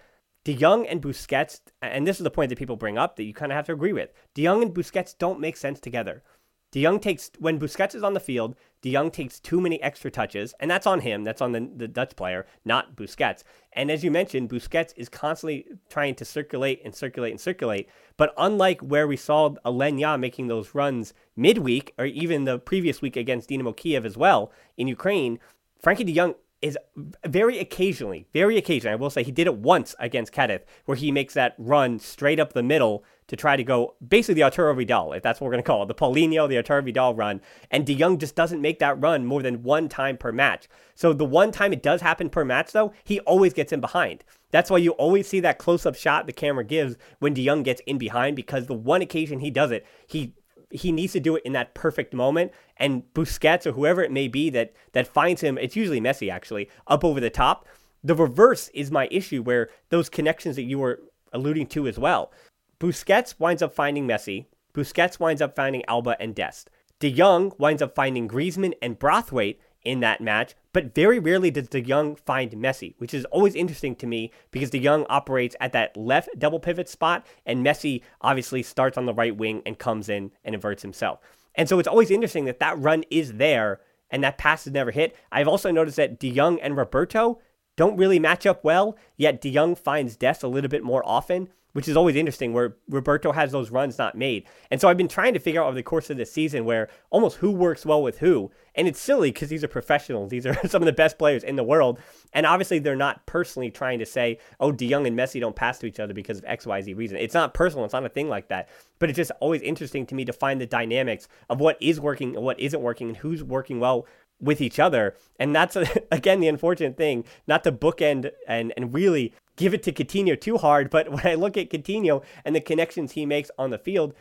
De 0.45 0.53
Jong 0.53 0.85
and 0.85 1.01
Busquets, 1.01 1.59
and 1.81 2.07
this 2.07 2.19
is 2.19 2.23
the 2.23 2.29
point 2.29 2.49
that 2.49 2.59
people 2.59 2.75
bring 2.75 2.99
up 2.99 3.15
that 3.15 3.23
you 3.23 3.33
kind 3.33 3.51
of 3.51 3.55
have 3.55 3.65
to 3.65 3.73
agree 3.73 3.93
with. 3.93 4.13
De 4.35 4.43
Jong 4.43 4.61
and 4.61 4.75
Busquets 4.75 5.17
don't 5.17 5.39
make 5.39 5.57
sense 5.57 5.79
together. 5.79 6.23
De 6.71 6.83
Jong 6.83 6.99
takes 6.99 7.31
when 7.39 7.59
Busquets 7.59 7.95
is 7.95 8.03
on 8.03 8.13
the 8.13 8.19
field, 8.19 8.55
De 8.83 8.93
Jong 8.93 9.09
takes 9.09 9.39
too 9.39 9.59
many 9.59 9.81
extra 9.81 10.11
touches, 10.11 10.53
and 10.59 10.69
that's 10.69 10.85
on 10.85 10.99
him. 10.99 11.23
That's 11.23 11.41
on 11.41 11.51
the, 11.51 11.67
the 11.75 11.87
Dutch 11.87 12.15
player, 12.15 12.45
not 12.63 12.95
Busquets. 12.95 13.43
And 13.73 13.89
as 13.89 14.03
you 14.03 14.11
mentioned, 14.11 14.49
Busquets 14.49 14.93
is 14.95 15.09
constantly 15.09 15.65
trying 15.89 16.13
to 16.13 16.25
circulate 16.25 16.79
and 16.85 16.93
circulate 16.93 17.31
and 17.31 17.41
circulate. 17.41 17.89
But 18.15 18.31
unlike 18.37 18.81
where 18.81 19.07
we 19.07 19.17
saw 19.17 19.55
Aleñá 19.65 20.19
making 20.19 20.45
those 20.45 20.75
runs 20.75 21.15
midweek, 21.35 21.95
or 21.97 22.05
even 22.05 22.43
the 22.43 22.59
previous 22.59 23.01
week 23.01 23.15
against 23.15 23.49
Dynamo 23.49 23.71
Kiev 23.71 24.05
as 24.05 24.15
well 24.15 24.51
in 24.77 24.87
Ukraine, 24.87 25.39
Frenkie 25.83 26.05
De 26.05 26.13
Jong 26.13 26.35
is 26.65 26.79
very 27.23 27.59
occasionally, 27.59 28.25
very 28.33 28.57
occasionally, 28.57 28.93
I 28.93 28.95
will 28.95 29.11
say 29.11 29.21
he 29.21 29.31
did 29.31 29.45
it 29.45 29.55
once 29.55 29.93
against 29.99 30.33
Cadiz, 30.33 30.61
where 30.85 30.97
he 30.97 31.11
makes 31.11 31.35
that 31.35 31.53
run 31.59 31.99
straight 31.99 32.39
up 32.39 32.53
the 32.53 32.63
middle 32.63 33.03
to 33.27 33.35
try 33.35 33.55
to 33.55 33.63
go 33.63 33.93
basically 34.07 34.33
the 34.33 34.43
Arturo 34.43 34.73
Vidal, 34.73 35.13
if 35.13 35.21
that's 35.21 35.39
what 35.39 35.45
we're 35.45 35.51
going 35.51 35.63
to 35.63 35.67
call 35.67 35.83
it, 35.83 35.87
the 35.87 35.93
Paulinho, 35.93 36.49
the 36.49 36.57
Arturo 36.57 36.81
Vidal 36.81 37.13
run. 37.13 37.39
And 37.69 37.85
De 37.85 37.93
Jong 37.93 38.17
just 38.17 38.35
doesn't 38.35 38.61
make 38.61 38.79
that 38.79 38.99
run 38.99 39.27
more 39.27 39.43
than 39.43 39.61
one 39.61 39.87
time 39.89 40.17
per 40.17 40.31
match. 40.31 40.67
So 40.95 41.13
the 41.13 41.23
one 41.23 41.51
time 41.51 41.71
it 41.71 41.83
does 41.83 42.01
happen 42.01 42.31
per 42.31 42.43
match, 42.43 42.71
though, 42.71 42.93
he 43.03 43.19
always 43.21 43.53
gets 43.53 43.71
in 43.71 43.79
behind. 43.79 44.23
That's 44.49 44.71
why 44.71 44.77
you 44.77 44.91
always 44.93 45.27
see 45.27 45.39
that 45.41 45.59
close 45.59 45.85
up 45.85 45.95
shot 45.95 46.25
the 46.25 46.33
camera 46.33 46.63
gives 46.63 46.95
when 47.19 47.35
De 47.35 47.45
Jong 47.45 47.61
gets 47.61 47.81
in 47.85 47.99
behind 47.99 48.35
because 48.35 48.65
the 48.65 48.73
one 48.73 49.03
occasion 49.03 49.39
he 49.39 49.51
does 49.51 49.69
it, 49.69 49.85
he 50.07 50.33
he 50.71 50.91
needs 50.91 51.13
to 51.13 51.19
do 51.19 51.35
it 51.35 51.43
in 51.45 51.53
that 51.53 51.73
perfect 51.73 52.13
moment. 52.13 52.51
And 52.77 53.03
Busquets 53.13 53.65
or 53.65 53.71
whoever 53.71 54.03
it 54.03 54.11
may 54.11 54.27
be 54.27 54.49
that 54.51 54.73
that 54.91 55.07
finds 55.07 55.41
him, 55.41 55.57
it's 55.57 55.75
usually 55.75 56.01
Messi 56.01 56.31
actually, 56.31 56.69
up 56.87 57.03
over 57.03 57.19
the 57.19 57.29
top. 57.29 57.65
The 58.03 58.15
reverse 58.15 58.69
is 58.73 58.91
my 58.91 59.07
issue 59.09 59.41
where 59.41 59.69
those 59.89 60.09
connections 60.09 60.55
that 60.57 60.63
you 60.63 60.79
were 60.79 61.01
alluding 61.33 61.67
to 61.67 61.87
as 61.87 61.97
well. 61.97 62.31
Busquets 62.79 63.39
winds 63.39 63.61
up 63.61 63.73
finding 63.73 64.07
Messi. 64.07 64.45
Busquets 64.73 65.19
winds 65.19 65.41
up 65.41 65.55
finding 65.55 65.83
Alba 65.87 66.17
and 66.19 66.35
Dest. 66.35 66.69
De 66.99 67.11
Jong 67.11 67.51
winds 67.57 67.81
up 67.81 67.95
finding 67.95 68.27
Griezmann 68.27 68.73
and 68.81 68.99
Braithwaite 68.99 69.59
in 69.83 69.99
that 69.99 70.19
match, 70.19 70.55
but 70.73 70.95
very 70.95 71.19
rarely 71.19 71.51
does 71.51 71.69
De 71.69 71.81
Jong 71.81 72.15
find 72.15 72.51
Messi, 72.51 72.95
which 72.97 73.13
is 73.13 73.23
always 73.25 73.55
interesting 73.55 73.95
to 73.95 74.07
me 74.07 74.31
because 74.51 74.71
De 74.71 74.79
Jong 74.79 75.05
operates 75.09 75.55
at 75.61 75.71
that 75.73 75.95
left 75.95 76.29
double 76.37 76.59
pivot 76.59 76.89
spot, 76.89 77.25
and 77.45 77.65
Messi 77.65 78.01
obviously 78.21 78.63
starts 78.63 78.97
on 78.97 79.05
the 79.05 79.13
right 79.13 79.35
wing 79.35 79.61
and 79.65 79.77
comes 79.77 80.09
in 80.09 80.31
and 80.43 80.55
inverts 80.55 80.81
himself. 80.81 81.19
And 81.57 81.69
so 81.69 81.79
it's 81.79 81.87
always 81.87 82.11
interesting 82.11 82.45
that 82.45 82.59
that 82.59 82.79
run 82.79 83.03
is 83.09 83.33
there 83.33 83.79
and 84.09 84.23
that 84.23 84.37
pass 84.37 84.67
is 84.67 84.73
never 84.73 84.91
hit. 84.91 85.15
I've 85.31 85.47
also 85.47 85.71
noticed 85.71 85.97
that 85.97 86.19
De 86.19 86.31
Jong 86.31 86.59
and 86.61 86.77
Roberto 86.77 87.39
don't 87.75 87.97
really 87.97 88.19
match 88.19 88.45
up 88.45 88.63
well, 88.63 88.97
yet 89.17 89.41
De 89.41 89.51
Jong 89.51 89.75
finds 89.75 90.15
Dest 90.15 90.43
a 90.43 90.47
little 90.47 90.69
bit 90.69 90.83
more 90.83 91.03
often 91.05 91.49
which 91.75 91.89
is 91.89 91.97
always 91.97 92.15
interesting 92.15 92.53
where 92.53 92.77
Roberto 92.87 93.33
has 93.33 93.51
those 93.51 93.69
runs 93.69 93.97
not 93.97 94.17
made. 94.17 94.45
And 94.71 94.79
so 94.79 94.87
I've 94.87 94.95
been 94.95 95.09
trying 95.09 95.33
to 95.33 95.41
figure 95.41 95.61
out 95.61 95.67
over 95.67 95.75
the 95.75 95.83
course 95.83 96.09
of 96.09 96.15
the 96.15 96.25
season 96.25 96.63
where 96.63 96.87
almost 97.09 97.35
who 97.35 97.51
works 97.51 97.85
well 97.85 98.01
with 98.01 98.19
who. 98.19 98.49
And 98.75 98.87
it's 98.87 98.97
silly 98.97 99.29
because 99.29 99.49
these 99.49 99.61
are 99.61 99.67
professionals. 99.67 100.29
These 100.29 100.45
are 100.45 100.55
some 100.69 100.81
of 100.81 100.85
the 100.85 100.93
best 100.93 101.17
players 101.17 101.43
in 101.43 101.57
the 101.57 101.65
world. 101.65 101.99
And 102.31 102.45
obviously 102.45 102.79
they're 102.79 102.95
not 102.95 103.25
personally 103.25 103.71
trying 103.71 103.99
to 103.99 104.05
say, 104.05 104.39
oh, 104.61 104.71
De 104.71 104.93
and 104.93 105.05
Messi 105.19 105.41
don't 105.41 105.53
pass 105.53 105.77
to 105.79 105.85
each 105.85 105.99
other 105.99 106.13
because 106.13 106.37
of 106.37 106.45
XYZ 106.45 106.95
reason. 106.95 107.17
It's 107.17 107.33
not 107.33 107.53
personal. 107.53 107.83
It's 107.83 107.93
not 107.93 108.05
a 108.05 108.09
thing 108.09 108.29
like 108.29 108.47
that. 108.47 108.69
But 108.99 109.09
it's 109.09 109.17
just 109.17 109.31
always 109.41 109.61
interesting 109.61 110.05
to 110.05 110.15
me 110.15 110.23
to 110.23 110.31
find 110.31 110.61
the 110.61 110.65
dynamics 110.65 111.27
of 111.49 111.59
what 111.59 111.77
is 111.81 111.99
working 111.99 112.37
and 112.37 112.45
what 112.45 112.57
isn't 112.57 112.81
working 112.81 113.09
and 113.09 113.17
who's 113.17 113.43
working 113.43 113.81
well 113.81 114.07
with 114.39 114.61
each 114.61 114.79
other. 114.79 115.15
And 115.39 115.53
that's, 115.53 115.75
again, 116.11 116.39
the 116.39 116.47
unfortunate 116.47 116.95
thing, 116.95 117.25
not 117.47 117.65
to 117.65 117.73
bookend 117.73 118.31
and, 118.47 118.71
and 118.77 118.93
really 118.93 119.33
give 119.55 119.73
it 119.73 119.83
to 119.83 119.91
Coutinho 119.91 120.39
too 120.39 120.57
hard, 120.57 120.89
but 120.89 121.09
when 121.11 121.25
I 121.25 121.35
look 121.35 121.57
at 121.57 121.69
Coutinho 121.69 122.23
and 122.43 122.55
the 122.55 122.61
connections 122.61 123.13
he 123.13 123.25
makes 123.25 123.51
on 123.57 123.69
the 123.69 123.77
field, 123.77 124.13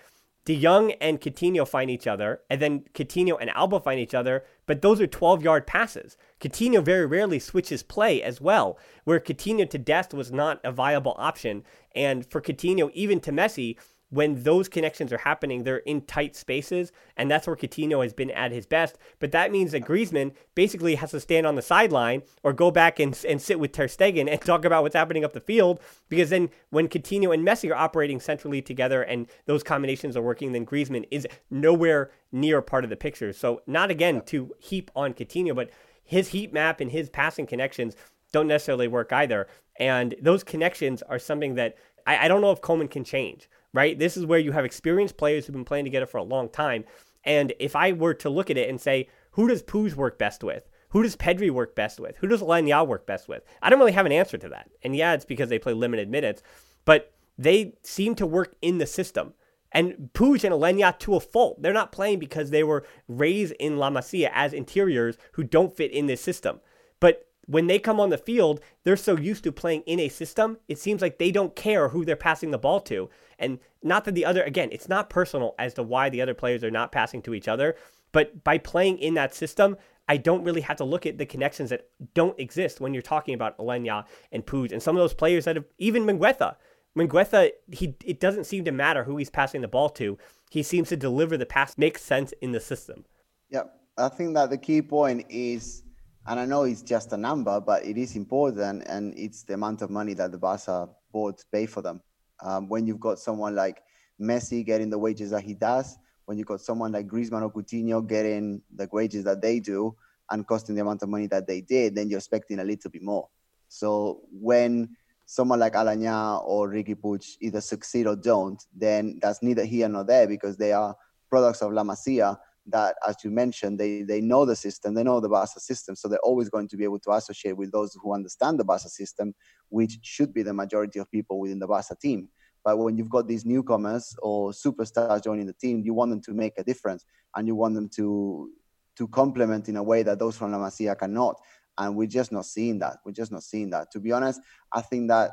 De 0.44 0.60
Jong 0.60 0.92
and 1.00 1.22
Coutinho 1.22 1.66
find 1.66 1.90
each 1.90 2.06
other, 2.06 2.42
and 2.50 2.60
then 2.60 2.84
Coutinho 2.92 3.38
and 3.40 3.48
Alba 3.50 3.80
find 3.80 3.98
each 3.98 4.12
other, 4.12 4.44
but 4.66 4.82
those 4.82 5.00
are 5.00 5.06
12 5.06 5.42
yard 5.42 5.66
passes. 5.66 6.18
Coutinho 6.38 6.84
very 6.84 7.06
rarely 7.06 7.38
switches 7.38 7.82
play 7.82 8.22
as 8.22 8.42
well, 8.42 8.78
where 9.04 9.20
Coutinho 9.20 9.68
to 9.70 9.78
Dest 9.78 10.12
was 10.12 10.30
not 10.30 10.60
a 10.62 10.70
viable 10.70 11.14
option. 11.16 11.64
And 11.94 12.26
for 12.30 12.42
Coutinho, 12.42 12.90
even 12.92 13.20
to 13.20 13.32
Messi, 13.32 13.76
when 14.14 14.44
those 14.44 14.68
connections 14.68 15.12
are 15.12 15.18
happening, 15.18 15.64
they're 15.64 15.78
in 15.78 16.00
tight 16.02 16.36
spaces, 16.36 16.92
and 17.16 17.28
that's 17.28 17.48
where 17.48 17.56
Coutinho 17.56 18.00
has 18.00 18.12
been 18.12 18.30
at 18.30 18.52
his 18.52 18.64
best. 18.64 18.96
But 19.18 19.32
that 19.32 19.50
means 19.50 19.72
that 19.72 19.84
Griezmann 19.84 20.32
basically 20.54 20.94
has 20.94 21.10
to 21.10 21.18
stand 21.18 21.48
on 21.48 21.56
the 21.56 21.62
sideline 21.62 22.22
or 22.44 22.52
go 22.52 22.70
back 22.70 23.00
and, 23.00 23.18
and 23.28 23.42
sit 23.42 23.58
with 23.58 23.72
Ter 23.72 23.88
Stegen 23.88 24.30
and 24.30 24.40
talk 24.40 24.64
about 24.64 24.84
what's 24.84 24.94
happening 24.94 25.24
up 25.24 25.32
the 25.32 25.40
field, 25.40 25.80
because 26.08 26.30
then 26.30 26.50
when 26.70 26.86
Coutinho 26.86 27.34
and 27.34 27.44
Messi 27.44 27.68
are 27.70 27.74
operating 27.74 28.20
centrally 28.20 28.62
together 28.62 29.02
and 29.02 29.26
those 29.46 29.64
combinations 29.64 30.16
are 30.16 30.22
working, 30.22 30.52
then 30.52 30.64
Griezmann 30.64 31.08
is 31.10 31.26
nowhere 31.50 32.12
near 32.30 32.62
part 32.62 32.84
of 32.84 32.90
the 32.90 32.96
picture. 32.96 33.32
So 33.32 33.62
not 33.66 33.90
again 33.90 34.20
to 34.26 34.54
heap 34.60 34.92
on 34.94 35.14
Coutinho, 35.14 35.56
but 35.56 35.70
his 36.04 36.28
heat 36.28 36.52
map 36.52 36.80
and 36.80 36.92
his 36.92 37.10
passing 37.10 37.46
connections 37.46 37.96
don't 38.32 38.46
necessarily 38.46 38.86
work 38.86 39.12
either. 39.12 39.48
And 39.80 40.14
those 40.22 40.44
connections 40.44 41.02
are 41.02 41.18
something 41.18 41.56
that 41.56 41.76
I, 42.06 42.26
I 42.26 42.28
don't 42.28 42.40
know 42.40 42.52
if 42.52 42.60
Koeman 42.60 42.90
can 42.90 43.04
change, 43.04 43.48
right? 43.74 43.98
This 43.98 44.16
is 44.16 44.24
where 44.24 44.38
you 44.38 44.52
have 44.52 44.64
experienced 44.64 45.18
players 45.18 45.44
who've 45.44 45.54
been 45.54 45.66
playing 45.66 45.84
together 45.84 46.06
for 46.06 46.16
a 46.16 46.22
long 46.22 46.48
time. 46.48 46.84
And 47.24 47.52
if 47.58 47.76
I 47.76 47.92
were 47.92 48.14
to 48.14 48.30
look 48.30 48.48
at 48.48 48.56
it 48.56 48.70
and 48.70 48.80
say, 48.80 49.08
who 49.32 49.48
does 49.48 49.62
Puig 49.62 49.94
work 49.94 50.18
best 50.18 50.42
with? 50.42 50.70
Who 50.90 51.02
does 51.02 51.16
Pedri 51.16 51.50
work 51.50 51.74
best 51.74 51.98
with? 51.98 52.16
Who 52.18 52.28
does 52.28 52.40
Aleñá 52.40 52.86
work 52.86 53.04
best 53.04 53.28
with? 53.28 53.42
I 53.60 53.68
don't 53.68 53.80
really 53.80 53.92
have 53.92 54.06
an 54.06 54.12
answer 54.12 54.38
to 54.38 54.48
that. 54.50 54.70
And 54.84 54.94
yeah, 54.94 55.12
it's 55.12 55.24
because 55.24 55.48
they 55.48 55.58
play 55.58 55.72
limited 55.72 56.08
minutes, 56.08 56.42
but 56.84 57.12
they 57.36 57.74
seem 57.82 58.14
to 58.14 58.26
work 58.26 58.54
in 58.62 58.78
the 58.78 58.86
system. 58.86 59.34
And 59.72 60.10
Puig 60.14 60.44
and 60.44 60.54
Aleñá 60.54 60.96
to 61.00 61.16
a 61.16 61.20
fault. 61.20 61.60
They're 61.60 61.72
not 61.72 61.90
playing 61.90 62.20
because 62.20 62.50
they 62.50 62.62
were 62.62 62.86
raised 63.08 63.54
in 63.58 63.76
La 63.76 63.90
Masia 63.90 64.30
as 64.32 64.52
interiors 64.52 65.18
who 65.32 65.42
don't 65.42 65.76
fit 65.76 65.90
in 65.90 66.06
this 66.06 66.20
system. 66.20 66.60
But 67.00 67.26
when 67.46 67.66
they 67.66 67.78
come 67.78 68.00
on 68.00 68.10
the 68.10 68.18
field, 68.18 68.60
they're 68.84 68.96
so 68.96 69.16
used 69.16 69.44
to 69.44 69.52
playing 69.52 69.82
in 69.82 70.00
a 70.00 70.08
system, 70.08 70.58
it 70.68 70.78
seems 70.78 71.02
like 71.02 71.18
they 71.18 71.30
don't 71.30 71.54
care 71.56 71.88
who 71.88 72.04
they're 72.04 72.16
passing 72.16 72.50
the 72.50 72.58
ball 72.58 72.80
to. 72.82 73.10
And 73.38 73.58
not 73.82 74.04
that 74.04 74.14
the 74.14 74.24
other, 74.24 74.42
again, 74.42 74.68
it's 74.72 74.88
not 74.88 75.10
personal 75.10 75.54
as 75.58 75.74
to 75.74 75.82
why 75.82 76.08
the 76.08 76.22
other 76.22 76.34
players 76.34 76.64
are 76.64 76.70
not 76.70 76.92
passing 76.92 77.22
to 77.22 77.34
each 77.34 77.48
other, 77.48 77.76
but 78.12 78.44
by 78.44 78.58
playing 78.58 78.98
in 78.98 79.14
that 79.14 79.34
system, 79.34 79.76
I 80.08 80.16
don't 80.18 80.44
really 80.44 80.60
have 80.60 80.76
to 80.78 80.84
look 80.84 81.06
at 81.06 81.18
the 81.18 81.26
connections 81.26 81.70
that 81.70 81.88
don't 82.14 82.38
exist 82.38 82.80
when 82.80 82.92
you're 82.92 83.02
talking 83.02 83.34
about 83.34 83.56
Aleñá 83.58 84.04
and 84.32 84.44
Puig 84.44 84.72
and 84.72 84.82
some 84.82 84.96
of 84.96 85.00
those 85.00 85.14
players 85.14 85.46
that 85.46 85.56
have, 85.56 85.64
even 85.78 86.04
Mingueza. 86.04 86.56
Mingueza, 86.96 87.50
he, 87.72 87.96
it 88.04 88.20
doesn't 88.20 88.44
seem 88.44 88.64
to 88.64 88.72
matter 88.72 89.04
who 89.04 89.16
he's 89.16 89.30
passing 89.30 89.62
the 89.62 89.68
ball 89.68 89.88
to. 89.90 90.18
He 90.50 90.62
seems 90.62 90.88
to 90.90 90.96
deliver 90.96 91.36
the 91.36 91.46
pass, 91.46 91.76
makes 91.76 92.02
sense 92.02 92.32
in 92.40 92.52
the 92.52 92.60
system. 92.60 93.04
Yeah, 93.50 93.64
I 93.96 94.08
think 94.08 94.34
that 94.34 94.50
the 94.50 94.58
key 94.58 94.82
point 94.82 95.26
is 95.28 95.83
and 96.26 96.40
I 96.40 96.46
know 96.46 96.62
it's 96.62 96.82
just 96.82 97.12
a 97.12 97.16
number, 97.16 97.60
but 97.60 97.84
it 97.84 97.98
is 97.98 98.16
important, 98.16 98.84
and 98.86 99.12
it's 99.16 99.42
the 99.42 99.54
amount 99.54 99.82
of 99.82 99.90
money 99.90 100.14
that 100.14 100.32
the 100.32 100.38
Barca 100.38 100.88
board 101.12 101.36
pay 101.52 101.66
for 101.66 101.82
them. 101.82 102.00
Um, 102.40 102.68
when 102.68 102.86
you've 102.86 103.00
got 103.00 103.18
someone 103.18 103.54
like 103.54 103.82
Messi 104.20 104.64
getting 104.64 104.90
the 104.90 104.98
wages 104.98 105.30
that 105.30 105.42
he 105.42 105.54
does, 105.54 105.98
when 106.24 106.38
you've 106.38 106.46
got 106.46 106.60
someone 106.60 106.92
like 106.92 107.06
Griezmann 107.06 107.42
or 107.42 107.52
Coutinho 107.52 108.06
getting 108.06 108.62
the 108.74 108.88
wages 108.90 109.24
that 109.24 109.42
they 109.42 109.60
do 109.60 109.94
and 110.30 110.46
costing 110.46 110.74
the 110.74 110.80
amount 110.80 111.02
of 111.02 111.10
money 111.10 111.26
that 111.26 111.46
they 111.46 111.60
did, 111.60 111.94
then 111.94 112.08
you're 112.08 112.18
expecting 112.18 112.60
a 112.60 112.64
little 112.64 112.90
bit 112.90 113.02
more. 113.02 113.28
So 113.68 114.22
when 114.32 114.96
someone 115.26 115.60
like 115.60 115.74
Aleñá 115.74 116.42
or 116.44 116.70
Riqui 116.70 116.94
Puig 116.94 117.36
either 117.40 117.60
succeed 117.60 118.06
or 118.06 118.16
don't, 118.16 118.62
then 118.74 119.18
that's 119.20 119.42
neither 119.42 119.64
here 119.64 119.88
nor 119.88 120.04
there 120.04 120.26
because 120.26 120.56
they 120.56 120.72
are 120.72 120.96
products 121.28 121.60
of 121.60 121.72
La 121.72 121.82
Masia 121.82 122.38
that, 122.66 122.96
as 123.06 123.16
you 123.22 123.30
mentioned, 123.30 123.78
they, 123.78 124.02
they 124.02 124.20
know 124.20 124.44
the 124.44 124.56
system, 124.56 124.94
they 124.94 125.02
know 125.02 125.20
the 125.20 125.28
Barca 125.28 125.60
system, 125.60 125.94
so 125.94 126.08
they're 126.08 126.18
always 126.20 126.48
going 126.48 126.68
to 126.68 126.76
be 126.76 126.84
able 126.84 126.98
to 127.00 127.12
associate 127.12 127.56
with 127.56 127.70
those 127.72 127.96
who 128.02 128.14
understand 128.14 128.58
the 128.58 128.64
Barca 128.64 128.88
system, 128.88 129.34
which 129.68 129.98
should 130.02 130.32
be 130.32 130.42
the 130.42 130.54
majority 130.54 130.98
of 130.98 131.10
people 131.10 131.38
within 131.38 131.58
the 131.58 131.66
Barca 131.66 131.94
team. 132.00 132.28
But 132.64 132.78
when 132.78 132.96
you've 132.96 133.10
got 133.10 133.28
these 133.28 133.44
newcomers 133.44 134.16
or 134.22 134.50
superstars 134.52 135.22
joining 135.22 135.46
the 135.46 135.52
team, 135.52 135.82
you 135.84 135.92
want 135.92 136.10
them 136.10 136.22
to 136.22 136.32
make 136.32 136.54
a 136.56 136.64
difference 136.64 137.04
and 137.36 137.46
you 137.46 137.54
want 137.54 137.74
them 137.74 137.88
to 137.96 138.50
to 138.96 139.08
complement 139.08 139.68
in 139.68 139.76
a 139.76 139.82
way 139.82 140.04
that 140.04 140.20
those 140.20 140.36
from 140.36 140.52
La 140.52 140.58
Masia 140.58 140.96
cannot. 140.96 141.40
And 141.76 141.96
we're 141.96 142.06
just 142.06 142.30
not 142.30 142.46
seeing 142.46 142.78
that. 142.78 142.98
We're 143.04 143.10
just 143.10 143.32
not 143.32 143.42
seeing 143.42 143.70
that. 143.70 143.90
To 143.90 143.98
be 143.98 144.12
honest, 144.12 144.40
I 144.72 144.82
think 144.82 145.08
that 145.08 145.32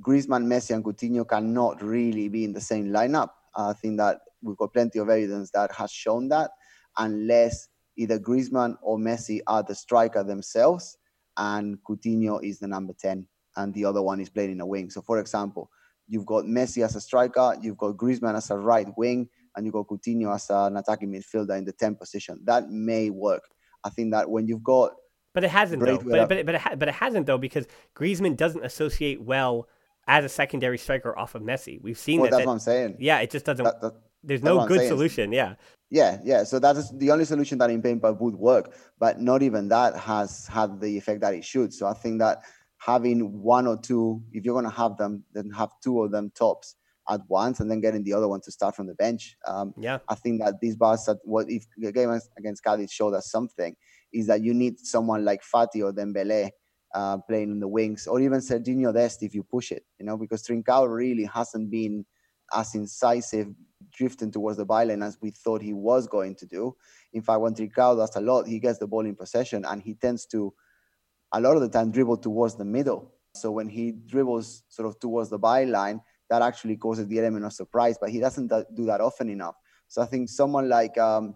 Griezmann, 0.00 0.46
Messi, 0.46 0.74
and 0.74 0.82
Coutinho 0.82 1.28
cannot 1.28 1.82
really 1.82 2.28
be 2.28 2.44
in 2.44 2.54
the 2.54 2.62
same 2.62 2.86
lineup. 2.86 3.28
I 3.54 3.74
think 3.74 3.98
that 3.98 4.20
we've 4.42 4.56
got 4.56 4.72
plenty 4.72 4.98
of 4.98 5.10
evidence 5.10 5.50
that 5.50 5.70
has 5.72 5.90
shown 5.90 6.28
that 6.28 6.50
unless 6.98 7.68
either 7.96 8.18
Griezmann 8.18 8.76
or 8.82 8.98
Messi 8.98 9.40
are 9.46 9.62
the 9.62 9.74
striker 9.74 10.22
themselves 10.22 10.96
and 11.36 11.78
Coutinho 11.88 12.42
is 12.42 12.58
the 12.58 12.68
number 12.68 12.92
10 12.98 13.26
and 13.56 13.74
the 13.74 13.84
other 13.84 14.02
one 14.02 14.20
is 14.20 14.28
playing 14.28 14.52
in 14.52 14.60
a 14.60 14.66
wing. 14.66 14.90
So, 14.90 15.00
for 15.00 15.18
example, 15.18 15.70
you've 16.08 16.26
got 16.26 16.44
Messi 16.44 16.84
as 16.84 16.96
a 16.96 17.00
striker, 17.00 17.56
you've 17.60 17.78
got 17.78 17.96
Griezmann 17.96 18.36
as 18.36 18.50
a 18.50 18.56
right 18.56 18.88
wing, 18.96 19.28
and 19.56 19.64
you've 19.64 19.74
got 19.74 19.86
Coutinho 19.86 20.34
as 20.34 20.50
an 20.50 20.76
attacking 20.76 21.12
midfielder 21.12 21.56
in 21.56 21.64
the 21.64 21.72
10 21.72 21.94
position. 21.94 22.40
That 22.44 22.70
may 22.70 23.10
work. 23.10 23.42
I 23.84 23.90
think 23.90 24.12
that 24.12 24.28
when 24.28 24.48
you've 24.48 24.64
got 24.64 24.92
but 25.34 25.42
it 25.42 25.50
hasn't 25.50 25.84
though. 25.84 25.98
But, 25.98 26.28
but, 26.28 26.46
but, 26.46 26.54
it 26.54 26.60
ha- 26.60 26.76
but 26.76 26.88
it 26.88 26.94
hasn't 26.94 27.26
though 27.26 27.38
because 27.38 27.66
Griezmann 27.96 28.36
doesn't 28.36 28.64
associate 28.64 29.20
well 29.20 29.68
as 30.06 30.24
a 30.24 30.28
secondary 30.28 30.78
striker 30.78 31.16
off 31.18 31.34
of 31.34 31.42
Messi. 31.42 31.80
We've 31.82 31.98
seen 31.98 32.20
well, 32.20 32.30
that. 32.30 32.36
That's 32.36 32.42
that, 32.42 32.46
what 32.46 32.52
I'm 32.52 32.58
saying. 32.60 32.96
Yeah, 33.00 33.18
it 33.18 33.30
just 33.30 33.44
doesn't. 33.44 33.64
That, 33.64 33.80
that, 33.80 33.94
there's 34.24 34.42
no 34.42 34.66
good 34.66 34.86
solution. 34.88 35.32
Yeah. 35.32 35.54
Yeah, 35.90 36.18
yeah. 36.24 36.42
So 36.44 36.58
that 36.58 36.76
is 36.76 36.90
the 36.98 37.10
only 37.12 37.24
solution 37.24 37.58
that 37.58 37.70
in 37.70 37.80
paper 37.80 38.12
would 38.12 38.34
work, 38.34 38.74
but 38.98 39.20
not 39.20 39.42
even 39.42 39.68
that 39.68 39.96
has 39.96 40.46
had 40.46 40.80
the 40.80 40.96
effect 40.96 41.20
that 41.20 41.34
it 41.34 41.44
should. 41.44 41.72
So 41.72 41.86
I 41.86 41.92
think 41.92 42.18
that 42.18 42.38
having 42.78 43.42
one 43.42 43.66
or 43.66 43.76
two, 43.80 44.22
if 44.32 44.44
you're 44.44 44.54
going 44.54 44.70
to 44.70 44.76
have 44.76 44.96
them, 44.96 45.22
then 45.32 45.50
have 45.50 45.70
two 45.82 46.02
of 46.02 46.10
them 46.10 46.32
tops 46.34 46.76
at 47.08 47.20
once, 47.28 47.60
and 47.60 47.70
then 47.70 47.80
getting 47.80 48.02
the 48.02 48.14
other 48.14 48.26
one 48.26 48.40
to 48.40 48.50
start 48.50 48.74
from 48.74 48.86
the 48.86 48.94
bench. 48.94 49.36
Um, 49.46 49.74
yeah, 49.78 49.98
I 50.08 50.14
think 50.14 50.40
that 50.42 50.54
these 50.60 50.74
bars 50.74 51.04
that 51.04 51.18
what 51.22 51.50
if 51.50 51.64
the 51.76 51.92
game 51.92 52.18
against 52.38 52.64
Cadiz 52.64 52.90
showed 52.90 53.14
us 53.14 53.30
something 53.30 53.76
is 54.12 54.26
that 54.26 54.42
you 54.42 54.54
need 54.54 54.80
someone 54.80 55.24
like 55.24 55.42
Fati 55.42 55.82
or 55.82 55.92
Dembele 55.92 56.50
uh, 56.94 57.18
playing 57.28 57.50
in 57.50 57.60
the 57.60 57.68
wings, 57.68 58.06
or 58.06 58.20
even 58.20 58.40
Serginho 58.40 58.92
Dest 58.92 59.22
if 59.22 59.34
you 59.34 59.42
push 59.42 59.70
it, 59.70 59.84
you 59.98 60.06
know, 60.06 60.16
because 60.16 60.42
Trincao 60.42 60.88
really 60.88 61.24
hasn't 61.24 61.70
been 61.70 62.06
as 62.54 62.74
incisive 62.74 63.48
drifting 63.94 64.30
towards 64.30 64.58
the 64.58 64.66
byline 64.66 65.04
as 65.04 65.18
we 65.20 65.30
thought 65.30 65.62
he 65.62 65.72
was 65.72 66.06
going 66.06 66.34
to 66.36 66.46
do. 66.46 66.76
In 67.12 67.22
fact, 67.22 67.40
when 67.40 67.54
Trincao 67.54 67.96
does 67.96 68.16
a 68.16 68.20
lot, 68.20 68.46
he 68.46 68.58
gets 68.58 68.78
the 68.78 68.86
ball 68.86 69.06
in 69.06 69.14
possession 69.14 69.64
and 69.64 69.80
he 69.82 69.94
tends 69.94 70.26
to, 70.26 70.52
a 71.32 71.40
lot 71.40 71.56
of 71.56 71.62
the 71.62 71.68
time, 71.68 71.90
dribble 71.90 72.18
towards 72.18 72.56
the 72.56 72.64
middle. 72.64 73.12
So 73.34 73.50
when 73.50 73.68
he 73.68 73.92
dribbles 73.92 74.64
sort 74.68 74.88
of 74.88 74.98
towards 75.00 75.30
the 75.30 75.38
byline, 75.38 76.00
that 76.30 76.42
actually 76.42 76.76
causes 76.76 77.06
the 77.06 77.18
element 77.18 77.44
of 77.44 77.52
surprise, 77.52 77.96
but 78.00 78.10
he 78.10 78.18
doesn't 78.18 78.48
do 78.74 78.86
that 78.86 79.00
often 79.00 79.28
enough. 79.28 79.54
So 79.88 80.02
I 80.02 80.06
think 80.06 80.28
someone 80.28 80.68
like, 80.68 80.96
um, 80.98 81.34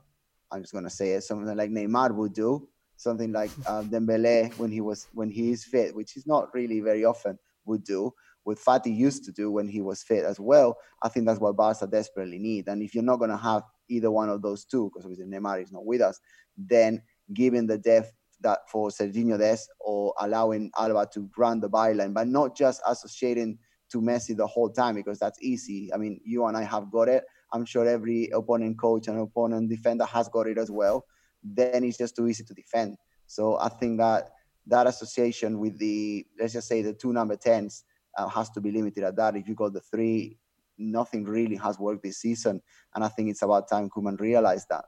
I'm 0.50 0.62
just 0.62 0.72
going 0.72 0.84
to 0.84 0.90
say 0.90 1.12
it, 1.12 1.22
someone 1.22 1.56
like 1.56 1.70
Neymar 1.70 2.14
would 2.14 2.32
do, 2.32 2.68
something 2.96 3.32
like 3.32 3.50
um, 3.66 3.88
Dembele 3.90 4.56
when 4.58 4.70
he 4.70 4.80
was 4.80 5.06
when 5.12 5.30
he 5.30 5.52
is 5.52 5.64
fit, 5.64 5.94
which 5.94 6.16
is 6.16 6.26
not 6.26 6.52
really 6.54 6.80
very 6.80 7.04
often, 7.04 7.38
would 7.66 7.84
do 7.84 8.12
what 8.48 8.58
Fati 8.58 8.90
used 8.90 9.24
to 9.24 9.32
do 9.32 9.50
when 9.52 9.68
he 9.68 9.82
was 9.82 10.02
fit 10.02 10.24
as 10.24 10.40
well. 10.40 10.78
I 11.02 11.10
think 11.10 11.26
that's 11.26 11.38
what 11.38 11.54
Barca 11.54 11.86
desperately 11.86 12.38
need. 12.38 12.66
And 12.66 12.82
if 12.82 12.94
you're 12.94 13.04
not 13.04 13.18
going 13.18 13.30
to 13.30 13.36
have 13.36 13.62
either 13.90 14.10
one 14.10 14.30
of 14.30 14.40
those 14.40 14.64
two, 14.64 14.88
because 14.88 15.04
obviously 15.04 15.26
Neymar 15.26 15.62
is 15.62 15.70
not 15.70 15.84
with 15.84 16.00
us, 16.00 16.18
then 16.56 17.02
giving 17.34 17.66
the 17.66 17.76
depth 17.76 18.10
that 18.40 18.60
for 18.70 18.88
Serginho 18.88 19.38
Dest 19.38 19.68
or 19.80 20.14
allowing 20.18 20.70
Alba 20.78 21.06
to 21.12 21.28
run 21.36 21.60
the 21.60 21.68
byline, 21.68 22.14
but 22.14 22.26
not 22.26 22.56
just 22.56 22.80
associating 22.88 23.58
to 23.92 24.00
Messi 24.00 24.34
the 24.34 24.46
whole 24.46 24.70
time 24.70 24.94
because 24.94 25.18
that's 25.18 25.42
easy. 25.42 25.92
I 25.92 25.98
mean, 25.98 26.18
you 26.24 26.46
and 26.46 26.56
I 26.56 26.62
have 26.62 26.90
got 26.90 27.08
it. 27.08 27.24
I'm 27.52 27.66
sure 27.66 27.86
every 27.86 28.30
opponent 28.32 28.78
coach 28.78 29.08
and 29.08 29.20
opponent 29.20 29.68
defender 29.68 30.06
has 30.06 30.30
got 30.30 30.46
it 30.46 30.56
as 30.56 30.70
well. 30.70 31.04
Then 31.42 31.84
it's 31.84 31.98
just 31.98 32.16
too 32.16 32.28
easy 32.28 32.44
to 32.44 32.54
defend. 32.54 32.96
So 33.26 33.58
I 33.58 33.68
think 33.68 33.98
that 33.98 34.30
that 34.68 34.86
association 34.86 35.58
with 35.58 35.78
the 35.78 36.26
let's 36.40 36.54
just 36.54 36.68
say 36.68 36.80
the 36.80 36.94
two 36.94 37.12
number 37.12 37.36
tens 37.36 37.84
uh, 38.18 38.28
has 38.28 38.50
to 38.50 38.60
be 38.60 38.70
limited 38.70 39.04
at 39.04 39.16
that. 39.16 39.36
If 39.36 39.48
you 39.48 39.54
got 39.54 39.72
the 39.72 39.80
three, 39.80 40.36
nothing 40.76 41.24
really 41.24 41.56
has 41.56 41.78
worked 41.78 42.02
this 42.02 42.18
season, 42.18 42.60
and 42.94 43.04
I 43.04 43.08
think 43.08 43.30
it's 43.30 43.42
about 43.42 43.68
time 43.68 43.88
Koeman 43.88 44.20
realized 44.20 44.66
that. 44.68 44.84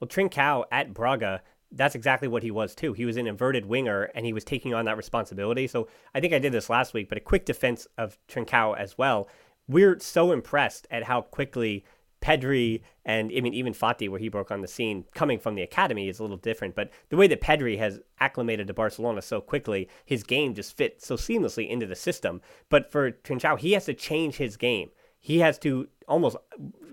Well, 0.00 0.08
Trincao 0.08 0.64
at 0.72 0.94
Braga, 0.94 1.42
that's 1.70 1.94
exactly 1.94 2.28
what 2.28 2.42
he 2.42 2.50
was 2.50 2.74
too. 2.74 2.92
He 2.92 3.04
was 3.04 3.16
an 3.16 3.26
inverted 3.26 3.66
winger, 3.66 4.04
and 4.14 4.24
he 4.24 4.32
was 4.32 4.44
taking 4.44 4.74
on 4.74 4.84
that 4.86 4.96
responsibility. 4.96 5.66
So 5.66 5.88
I 6.14 6.20
think 6.20 6.32
I 6.32 6.38
did 6.38 6.52
this 6.52 6.70
last 6.70 6.94
week, 6.94 7.08
but 7.08 7.18
a 7.18 7.20
quick 7.20 7.44
defense 7.44 7.86
of 7.98 8.18
Trincao 8.28 8.76
as 8.76 8.96
well. 8.96 9.28
We're 9.68 9.98
so 10.00 10.32
impressed 10.32 10.86
at 10.90 11.04
how 11.04 11.22
quickly 11.22 11.84
Pedri 12.22 12.82
and 13.04 13.30
I 13.36 13.40
mean 13.40 13.52
even 13.52 13.74
Fati, 13.74 14.08
where 14.08 14.20
he 14.20 14.28
broke 14.28 14.50
on 14.50 14.62
the 14.62 14.68
scene, 14.68 15.04
coming 15.14 15.38
from 15.38 15.54
the 15.54 15.62
academy 15.62 16.08
is 16.08 16.18
a 16.18 16.22
little 16.22 16.36
different. 16.36 16.74
But 16.74 16.90
the 17.10 17.16
way 17.16 17.26
that 17.26 17.40
Pedri 17.40 17.76
has 17.78 18.00
acclimated 18.20 18.68
to 18.68 18.74
Barcelona 18.74 19.20
so 19.20 19.40
quickly, 19.40 19.88
his 20.04 20.22
game 20.22 20.54
just 20.54 20.76
fits 20.76 21.06
so 21.06 21.16
seamlessly 21.16 21.68
into 21.68 21.86
the 21.86 21.96
system. 21.96 22.40
But 22.68 22.90
for 22.90 23.10
Trincao, 23.10 23.58
he 23.58 23.72
has 23.72 23.84
to 23.86 23.94
change 23.94 24.36
his 24.36 24.56
game. 24.56 24.90
He 25.18 25.40
has 25.40 25.58
to 25.58 25.88
almost 26.08 26.36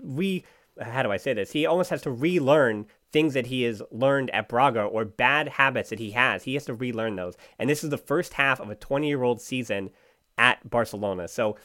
re 0.02 0.44
how 0.80 1.02
do 1.02 1.12
I 1.12 1.16
say 1.18 1.34
this? 1.34 1.52
He 1.52 1.66
almost 1.66 1.90
has 1.90 2.02
to 2.02 2.10
relearn 2.10 2.86
things 3.12 3.34
that 3.34 3.46
he 3.46 3.62
has 3.64 3.82
learned 3.90 4.30
at 4.30 4.48
Braga 4.48 4.82
or 4.82 5.04
bad 5.04 5.48
habits 5.48 5.90
that 5.90 5.98
he 5.98 6.12
has. 6.12 6.44
He 6.44 6.54
has 6.54 6.64
to 6.66 6.74
relearn 6.74 7.16
those. 7.16 7.36
And 7.58 7.68
this 7.68 7.84
is 7.84 7.90
the 7.90 7.98
first 7.98 8.34
half 8.34 8.60
of 8.60 8.70
a 8.70 8.74
20 8.74 9.06
year 9.06 9.22
old 9.22 9.40
season 9.40 9.90
at 10.38 10.68
Barcelona. 10.68 11.28
So 11.28 11.56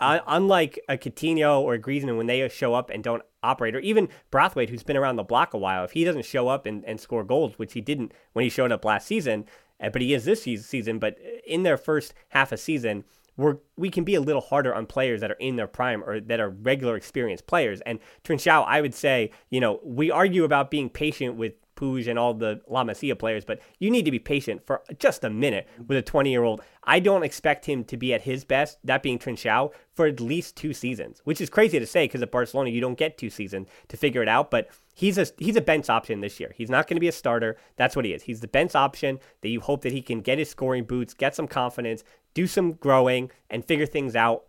Uh, 0.00 0.20
unlike 0.26 0.80
a 0.88 0.96
Coutinho 0.96 1.60
or 1.60 1.74
a 1.74 1.78
Griezmann, 1.78 2.16
when 2.16 2.26
they 2.26 2.48
show 2.48 2.74
up 2.74 2.88
and 2.90 3.04
don't 3.04 3.22
operate, 3.42 3.76
or 3.76 3.80
even 3.80 4.08
Braithwaite, 4.30 4.70
who's 4.70 4.82
been 4.82 4.96
around 4.96 5.16
the 5.16 5.22
block 5.22 5.52
a 5.52 5.58
while, 5.58 5.84
if 5.84 5.92
he 5.92 6.04
doesn't 6.04 6.24
show 6.24 6.48
up 6.48 6.64
and, 6.64 6.84
and 6.86 6.98
score 6.98 7.22
goals, 7.22 7.58
which 7.58 7.74
he 7.74 7.80
didn't 7.80 8.12
when 8.32 8.42
he 8.42 8.48
showed 8.48 8.72
up 8.72 8.84
last 8.84 9.06
season, 9.06 9.44
uh, 9.80 9.90
but 9.90 10.02
he 10.02 10.14
is 10.14 10.24
this 10.24 10.42
season, 10.42 10.98
but 10.98 11.18
in 11.46 11.62
their 11.62 11.76
first 11.76 12.14
half 12.30 12.50
a 12.50 12.56
season, 12.56 13.04
we're, 13.36 13.58
we 13.76 13.90
can 13.90 14.04
be 14.04 14.14
a 14.14 14.20
little 14.20 14.42
harder 14.42 14.74
on 14.74 14.86
players 14.86 15.20
that 15.20 15.30
are 15.30 15.34
in 15.40 15.56
their 15.56 15.66
prime 15.66 16.02
or 16.04 16.20
that 16.20 16.40
are 16.40 16.50
regular 16.50 16.96
experienced 16.96 17.46
players. 17.46 17.80
And 17.82 17.98
Trincao, 18.24 18.64
I 18.66 18.80
would 18.80 18.94
say, 18.94 19.30
you 19.48 19.60
know, 19.60 19.80
we 19.82 20.10
argue 20.10 20.44
about 20.44 20.70
being 20.70 20.90
patient 20.90 21.36
with 21.36 21.54
And 21.80 22.18
all 22.18 22.34
the 22.34 22.60
La 22.68 22.84
Masia 22.84 23.18
players, 23.18 23.44
but 23.44 23.60
you 23.78 23.90
need 23.90 24.04
to 24.04 24.10
be 24.10 24.18
patient 24.18 24.66
for 24.66 24.82
just 24.98 25.24
a 25.24 25.30
minute 25.30 25.66
with 25.86 25.96
a 25.96 26.02
20 26.02 26.30
year 26.30 26.44
old. 26.44 26.60
I 26.84 27.00
don't 27.00 27.22
expect 27.22 27.64
him 27.64 27.84
to 27.84 27.96
be 27.96 28.12
at 28.12 28.22
his 28.22 28.44
best, 28.44 28.78
that 28.84 29.02
being 29.02 29.18
Trincao, 29.18 29.72
for 29.94 30.06
at 30.06 30.20
least 30.20 30.56
two 30.56 30.74
seasons, 30.74 31.22
which 31.24 31.40
is 31.40 31.48
crazy 31.48 31.78
to 31.78 31.86
say 31.86 32.04
because 32.04 32.20
at 32.20 32.30
Barcelona 32.30 32.68
you 32.68 32.82
don't 32.82 32.98
get 32.98 33.16
two 33.16 33.30
seasons 33.30 33.68
to 33.88 33.96
figure 33.96 34.22
it 34.22 34.28
out. 34.28 34.50
But 34.50 34.68
he's 34.94 35.16
a 35.16 35.26
he's 35.38 35.56
a 35.56 35.62
bench 35.62 35.88
option 35.88 36.20
this 36.20 36.38
year. 36.38 36.52
He's 36.54 36.68
not 36.68 36.86
going 36.86 36.96
to 36.96 37.00
be 37.00 37.08
a 37.08 37.12
starter. 37.12 37.56
That's 37.76 37.96
what 37.96 38.04
he 38.04 38.12
is. 38.12 38.24
He's 38.24 38.40
the 38.40 38.48
bench 38.48 38.74
option 38.74 39.18
that 39.40 39.48
you 39.48 39.60
hope 39.60 39.80
that 39.82 39.92
he 39.92 40.02
can 40.02 40.20
get 40.20 40.38
his 40.38 40.50
scoring 40.50 40.84
boots, 40.84 41.14
get 41.14 41.34
some 41.34 41.48
confidence, 41.48 42.04
do 42.34 42.46
some 42.46 42.72
growing, 42.72 43.30
and 43.48 43.64
figure 43.64 43.86
things 43.86 44.14
out 44.14 44.44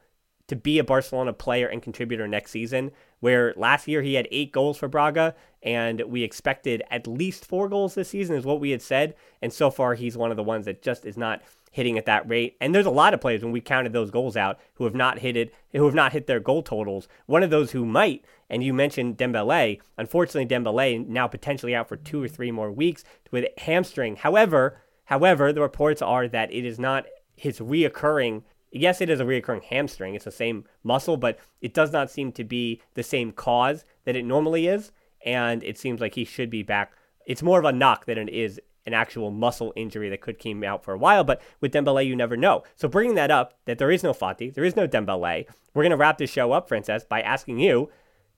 to 0.51 0.55
be 0.57 0.79
a 0.79 0.83
Barcelona 0.83 1.31
player 1.31 1.67
and 1.67 1.81
contributor 1.81 2.27
next 2.27 2.51
season. 2.51 2.91
Where 3.21 3.53
last 3.55 3.87
year 3.87 4.01
he 4.01 4.15
had 4.15 4.27
eight 4.31 4.51
goals 4.51 4.77
for 4.77 4.89
Braga, 4.89 5.33
and 5.63 6.01
we 6.01 6.23
expected 6.23 6.83
at 6.91 7.07
least 7.07 7.45
four 7.45 7.69
goals 7.69 7.95
this 7.95 8.09
season, 8.09 8.35
is 8.35 8.43
what 8.43 8.59
we 8.59 8.71
had 8.71 8.81
said. 8.81 9.15
And 9.41 9.53
so 9.53 9.71
far, 9.71 9.93
he's 9.95 10.17
one 10.17 10.29
of 10.29 10.35
the 10.35 10.43
ones 10.43 10.65
that 10.65 10.81
just 10.81 11.05
is 11.05 11.15
not 11.15 11.41
hitting 11.71 11.97
at 11.97 12.05
that 12.05 12.27
rate. 12.27 12.57
And 12.59 12.75
there's 12.75 12.85
a 12.85 12.91
lot 12.91 13.13
of 13.13 13.21
players 13.21 13.43
when 13.43 13.53
we 13.53 13.61
counted 13.61 13.93
those 13.93 14.11
goals 14.11 14.35
out 14.35 14.59
who 14.73 14.83
have 14.83 14.93
not 14.93 15.19
hit 15.19 15.37
it, 15.37 15.53
who 15.71 15.85
have 15.85 15.95
not 15.95 16.11
hit 16.11 16.27
their 16.27 16.41
goal 16.41 16.63
totals. 16.63 17.07
One 17.27 17.43
of 17.43 17.49
those 17.49 17.71
who 17.71 17.85
might, 17.85 18.25
and 18.49 18.61
you 18.61 18.73
mentioned 18.73 19.17
Dembele. 19.17 19.79
Unfortunately, 19.97 20.53
Dembele 20.53 21.07
now 21.07 21.29
potentially 21.29 21.73
out 21.73 21.87
for 21.87 21.95
two 21.95 22.21
or 22.21 22.27
three 22.27 22.51
more 22.51 22.73
weeks 22.73 23.05
with 23.31 23.45
hamstring. 23.59 24.17
However, 24.17 24.81
however, 25.05 25.53
the 25.53 25.61
reports 25.61 26.01
are 26.01 26.27
that 26.27 26.51
it 26.51 26.65
is 26.65 26.77
not 26.77 27.05
his 27.37 27.59
reoccurring 27.59 28.43
yes, 28.71 29.01
it 29.01 29.09
is 29.09 29.19
a 29.19 29.25
reoccurring 29.25 29.63
hamstring. 29.63 30.15
It's 30.15 30.25
the 30.25 30.31
same 30.31 30.65
muscle, 30.83 31.17
but 31.17 31.39
it 31.61 31.73
does 31.73 31.91
not 31.91 32.09
seem 32.09 32.31
to 32.33 32.43
be 32.43 32.81
the 32.93 33.03
same 33.03 33.31
cause 33.31 33.85
that 34.05 34.15
it 34.15 34.25
normally 34.25 34.67
is. 34.67 34.91
And 35.25 35.63
it 35.63 35.77
seems 35.77 36.01
like 36.01 36.15
he 36.15 36.25
should 36.25 36.49
be 36.49 36.63
back. 36.63 36.93
It's 37.25 37.43
more 37.43 37.59
of 37.59 37.65
a 37.65 37.71
knock 37.71 38.05
than 38.05 38.17
it 38.17 38.29
is 38.29 38.59
an 38.85 38.93
actual 38.93 39.29
muscle 39.29 39.73
injury 39.75 40.09
that 40.09 40.21
could 40.21 40.41
him 40.41 40.63
out 40.63 40.83
for 40.83 40.93
a 40.93 40.97
while. 40.97 41.23
But 41.23 41.41
with 41.59 41.71
Dembele, 41.71 42.05
you 42.05 42.15
never 42.15 42.35
know. 42.35 42.63
So 42.75 42.87
bringing 42.87 43.15
that 43.15 43.29
up, 43.29 43.53
that 43.65 43.77
there 43.77 43.91
is 43.91 44.03
no 44.03 44.13
Fati, 44.13 44.53
there 44.53 44.63
is 44.63 44.75
no 44.75 44.87
Dembele, 44.87 45.45
we're 45.73 45.83
going 45.83 45.91
to 45.91 45.97
wrap 45.97 46.17
this 46.17 46.31
show 46.31 46.51
up, 46.51 46.67
Francesc, 46.67 47.07
by 47.07 47.21
asking 47.21 47.59
you, 47.59 47.89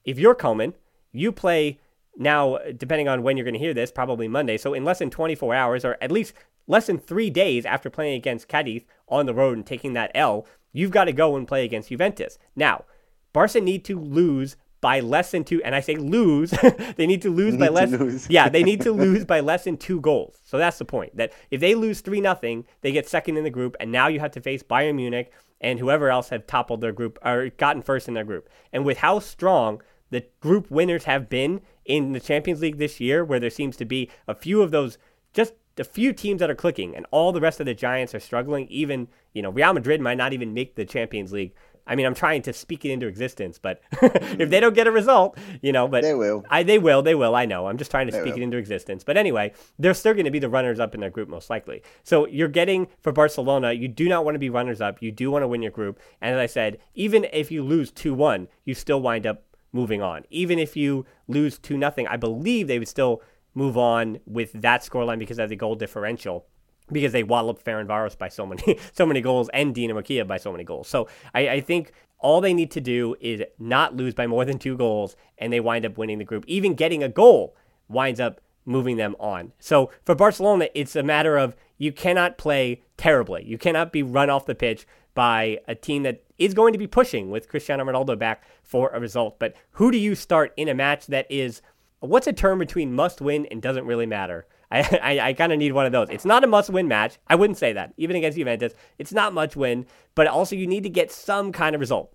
if 0.04 0.20
you're 0.20 0.36
Koeman, 0.36 0.74
you 1.12 1.32
play 1.32 1.80
now, 2.16 2.60
depending 2.78 3.08
on 3.08 3.24
when 3.24 3.38
you're 3.38 3.46
going 3.46 3.54
to 3.54 3.60
hear 3.60 3.74
this, 3.74 3.92
probably 3.92 4.28
Monday. 4.28 4.58
So 4.58 4.74
in 4.74 4.84
less 4.84 5.00
than 5.00 5.10
24 5.10 5.56
hours, 5.56 5.86
or 5.86 5.98
at 6.02 6.12
least 6.12 6.34
less 6.68 6.88
than 6.88 6.98
three 6.98 7.30
days 7.30 7.66
after 7.66 7.90
playing 7.90 8.16
against 8.16 8.48
Cadiz 8.48 8.84
on 9.08 9.26
the 9.26 9.34
road 9.34 9.58
and 9.58 9.66
taking 9.66 9.94
that 9.94 10.12
L, 10.16 10.46
you've 10.72 10.92
got 10.92 11.06
to 11.06 11.14
go 11.14 11.36
and 11.36 11.48
play 11.48 11.66
against 11.66 11.90
Juventus. 11.90 12.38
Now, 12.56 12.86
Barca 13.32 13.62
need 13.62 13.84
to 13.86 14.00
lose 14.00 14.56
by 14.84 15.00
less 15.00 15.32
than 15.32 15.46
two, 15.46 15.64
and 15.64 15.74
I 15.74 15.80
say 15.80 15.96
lose, 15.96 16.52
they 16.98 17.08
need 17.08 17.22
to 17.22 17.30
lose 17.30 17.54
need 17.54 17.60
by 17.60 17.70
less. 17.70 17.90
lose. 17.90 18.28
yeah, 18.30 18.50
they 18.50 18.64
need 18.64 18.82
to 18.82 18.92
lose 18.92 19.24
by 19.24 19.40
less 19.40 19.64
than 19.64 19.78
two 19.78 20.02
goals. 20.02 20.40
So 20.44 20.58
that's 20.58 20.78
the 20.78 20.86
point. 20.86 21.16
That 21.16 21.32
if 21.50 21.62
they 21.62 21.74
lose 21.74 22.02
three 22.02 22.20
nothing, 22.20 22.66
they 22.82 22.92
get 22.92 23.08
second 23.08 23.38
in 23.38 23.46
the 23.46 23.50
group, 23.50 23.78
and 23.80 23.92
now 23.92 24.08
you 24.08 24.20
have 24.20 24.32
to 24.32 24.42
face 24.42 24.62
Bayern 24.62 24.96
Munich 24.96 25.32
and 25.62 25.80
whoever 25.80 26.10
else 26.10 26.30
have 26.30 26.46
toppled 26.46 26.82
their 26.82 26.92
group 26.92 27.18
or 27.24 27.50
gotten 27.50 27.82
first 27.82 28.10
in 28.10 28.14
their 28.14 28.26
group. 28.26 28.50
And 28.74 28.84
with 28.84 28.98
how 28.98 29.20
strong 29.20 29.82
the 30.10 30.26
group 30.42 30.70
winners 30.70 31.06
have 31.06 31.30
been 31.30 31.62
in 31.86 32.12
the 32.12 32.20
Champions 32.20 32.62
League 32.62 32.78
this 32.78 33.00
year, 33.00 33.24
where 33.24 33.40
there 33.40 33.50
seems 33.50 33.78
to 33.78 33.86
be 33.86 34.12
a 34.28 34.36
few 34.36 34.62
of 34.62 34.72
those 34.72 34.98
just 35.34 35.54
the 35.76 35.84
few 35.84 36.14
teams 36.14 36.40
that 36.40 36.50
are 36.50 36.56
clicking 36.56 36.96
and 36.96 37.06
all 37.12 37.32
the 37.32 37.42
rest 37.42 37.60
of 37.60 37.66
the 37.66 37.74
giants 37.74 38.14
are 38.14 38.20
struggling 38.20 38.68
even 38.68 39.08
you 39.34 39.42
know 39.42 39.50
real 39.50 39.74
madrid 39.74 40.00
might 40.02 40.18
not 40.18 40.34
even 40.34 40.54
make 40.54 40.76
the 40.76 40.86
champions 40.86 41.32
league. 41.34 41.54
I 41.86 41.96
mean 41.96 42.06
i'm 42.06 42.14
trying 42.16 42.42
to 42.44 42.54
speak 42.54 42.86
it 42.86 42.92
into 42.92 43.08
existence 43.08 43.60
but 43.60 43.82
if 44.02 44.50
they 44.50 44.60
don't 44.60 44.74
get 44.76 44.88
a 44.88 44.92
result 44.92 45.38
you 45.62 45.72
know 45.74 45.88
but 45.88 46.02
They 46.04 46.14
will. 46.14 46.44
I, 46.50 46.64
they 46.64 46.80
will 46.80 47.02
they 47.02 47.16
will 47.16 47.36
i 47.36 47.46
know. 47.46 47.68
I'm 47.68 47.78
just 47.78 47.92
trying 47.92 48.08
to 48.08 48.12
They 48.12 48.20
speak 48.22 48.36
will. 48.36 48.42
it 48.42 48.44
into 48.46 48.58
existence. 48.58 49.04
But 49.04 49.18
anyway 49.18 49.52
they're 49.80 49.94
still 49.94 50.14
going 50.14 50.26
to 50.26 50.32
be 50.32 50.40
the 50.40 50.48
runners 50.50 50.80
up 50.80 50.94
in 50.96 51.02
their 51.02 51.10
group 51.10 51.28
most 51.28 51.50
likely. 51.50 51.82
So 52.04 52.28
you're 52.28 52.48
getting 52.48 52.88
for 53.02 53.12
barcelona 53.12 53.74
you 53.74 53.88
do 53.88 54.08
not 54.08 54.24
want 54.26 54.36
to 54.36 54.40
be 54.40 54.50
runners 54.50 54.80
up. 54.80 55.02
You 55.02 55.12
do 55.12 55.30
want 55.32 55.44
to 55.44 55.48
win 55.48 55.62
your 55.62 55.72
group. 55.72 56.00
And 56.22 56.36
as 56.36 56.40
i 56.40 56.46
said 56.46 56.78
even 56.94 57.26
if 57.34 57.52
you 57.52 57.64
lose 57.64 57.92
2-1 57.92 58.48
you 58.64 58.74
still 58.76 59.02
wind 59.02 59.26
up 59.28 59.44
moving 59.76 60.04
on. 60.04 60.24
Even 60.30 60.60
if 60.60 60.78
you 60.78 61.04
lose 61.28 61.58
2 61.58 61.78
nothing 61.78 62.08
i 62.08 62.16
believe 62.16 62.68
they 62.68 62.80
would 62.80 62.88
still 62.88 63.22
move 63.54 63.78
on 63.78 64.20
with 64.26 64.52
that 64.54 64.82
scoreline 64.82 65.20
because 65.20 65.40
of 65.40 65.50
the 65.50 65.56
goal 65.56 65.76
differential 65.76 66.46
because 66.92 67.14
they 67.14 67.24
walloped 67.24 67.64
Ferencvaros 67.64 68.18
by 68.18 68.28
so 68.28 68.46
many 68.46 68.80
so 68.94 69.06
many 69.06 69.22
goals 69.22 69.50
and 69.54 69.74
Dinamo 69.74 70.04
Kiev 70.04 70.28
by 70.28 70.38
so 70.38 70.52
many 70.52 70.64
goals. 70.64 70.88
So 70.88 71.08
I, 71.34 71.50
I 71.50 71.62
think 71.62 71.92
all 72.20 72.42
they 72.42 72.54
need 72.54 72.72
to 72.72 72.82
do 72.82 73.16
is 73.20 73.44
not 73.60 73.96
lose 73.96 74.14
by 74.14 74.28
more 74.28 74.46
than 74.46 74.58
two 74.58 74.78
goals, 74.78 75.16
and 75.38 75.52
they 75.52 75.60
wind 75.60 75.86
up 75.86 75.98
winning 75.98 76.20
the 76.20 76.24
group. 76.24 76.46
Even 76.48 76.74
getting 76.74 77.04
a 77.04 77.10
goal 77.10 77.56
winds 77.90 78.20
up 78.20 78.40
moving 78.66 78.96
them 78.96 79.16
on. 79.20 79.52
So 79.60 79.92
for 80.06 80.16
Barcelona, 80.16 80.70
it's 80.74 80.96
a 80.96 81.04
matter 81.04 81.38
of 81.38 81.54
you 81.78 81.92
cannot 81.92 82.38
play 82.38 82.82
terribly. 82.96 83.44
You 83.46 83.58
cannot 83.58 83.92
be 83.92 84.02
run 84.04 84.30
off 84.30 84.46
the 84.46 84.56
pitch 84.56 84.88
by 85.14 85.60
a 85.68 85.76
team 85.76 86.04
that 86.04 86.24
is 86.38 86.54
going 86.54 86.74
to 86.74 86.80
be 86.80 86.88
pushing 86.88 87.30
with 87.30 87.50
Cristiano 87.50 87.84
Ronaldo 87.84 88.18
back 88.18 88.44
for 88.64 88.90
a 88.90 89.00
result. 89.00 89.38
But 89.38 89.56
who 89.72 89.92
do 89.92 89.98
you 89.98 90.16
start 90.16 90.54
in 90.58 90.70
a 90.70 90.74
match 90.74 91.08
that 91.08 91.30
is 91.30 91.62
what's 92.10 92.28
a 92.28 92.34
term 92.34 92.60
between 92.60 92.94
must 92.94 93.22
win 93.22 93.46
and 93.52 93.62
doesn't 93.62 93.86
really 93.86 94.06
matter? 94.06 94.46
I 94.72 94.80
I, 95.04 95.20
I 95.30 95.34
kind 95.34 95.52
of 95.52 95.60
need 95.60 95.74
one 95.74 95.86
of 95.86 95.92
those. 95.92 96.10
It's 96.10 96.26
not 96.26 96.44
a 96.44 96.48
must 96.48 96.70
win 96.70 96.88
match. 96.88 97.18
I 97.28 97.36
wouldn't 97.36 97.58
say 97.58 97.74
that 97.74 97.94
even 97.98 98.16
against 98.16 98.38
Juventus. 98.38 98.74
It's 98.98 99.14
not 99.14 99.34
much 99.34 99.56
win, 99.56 99.86
but 100.16 100.28
also 100.28 100.56
you 100.56 100.68
need 100.68 100.84
to 100.84 100.90
get 100.90 101.12
some 101.12 101.52
kind 101.52 101.76
of 101.76 101.80
result. 101.80 102.14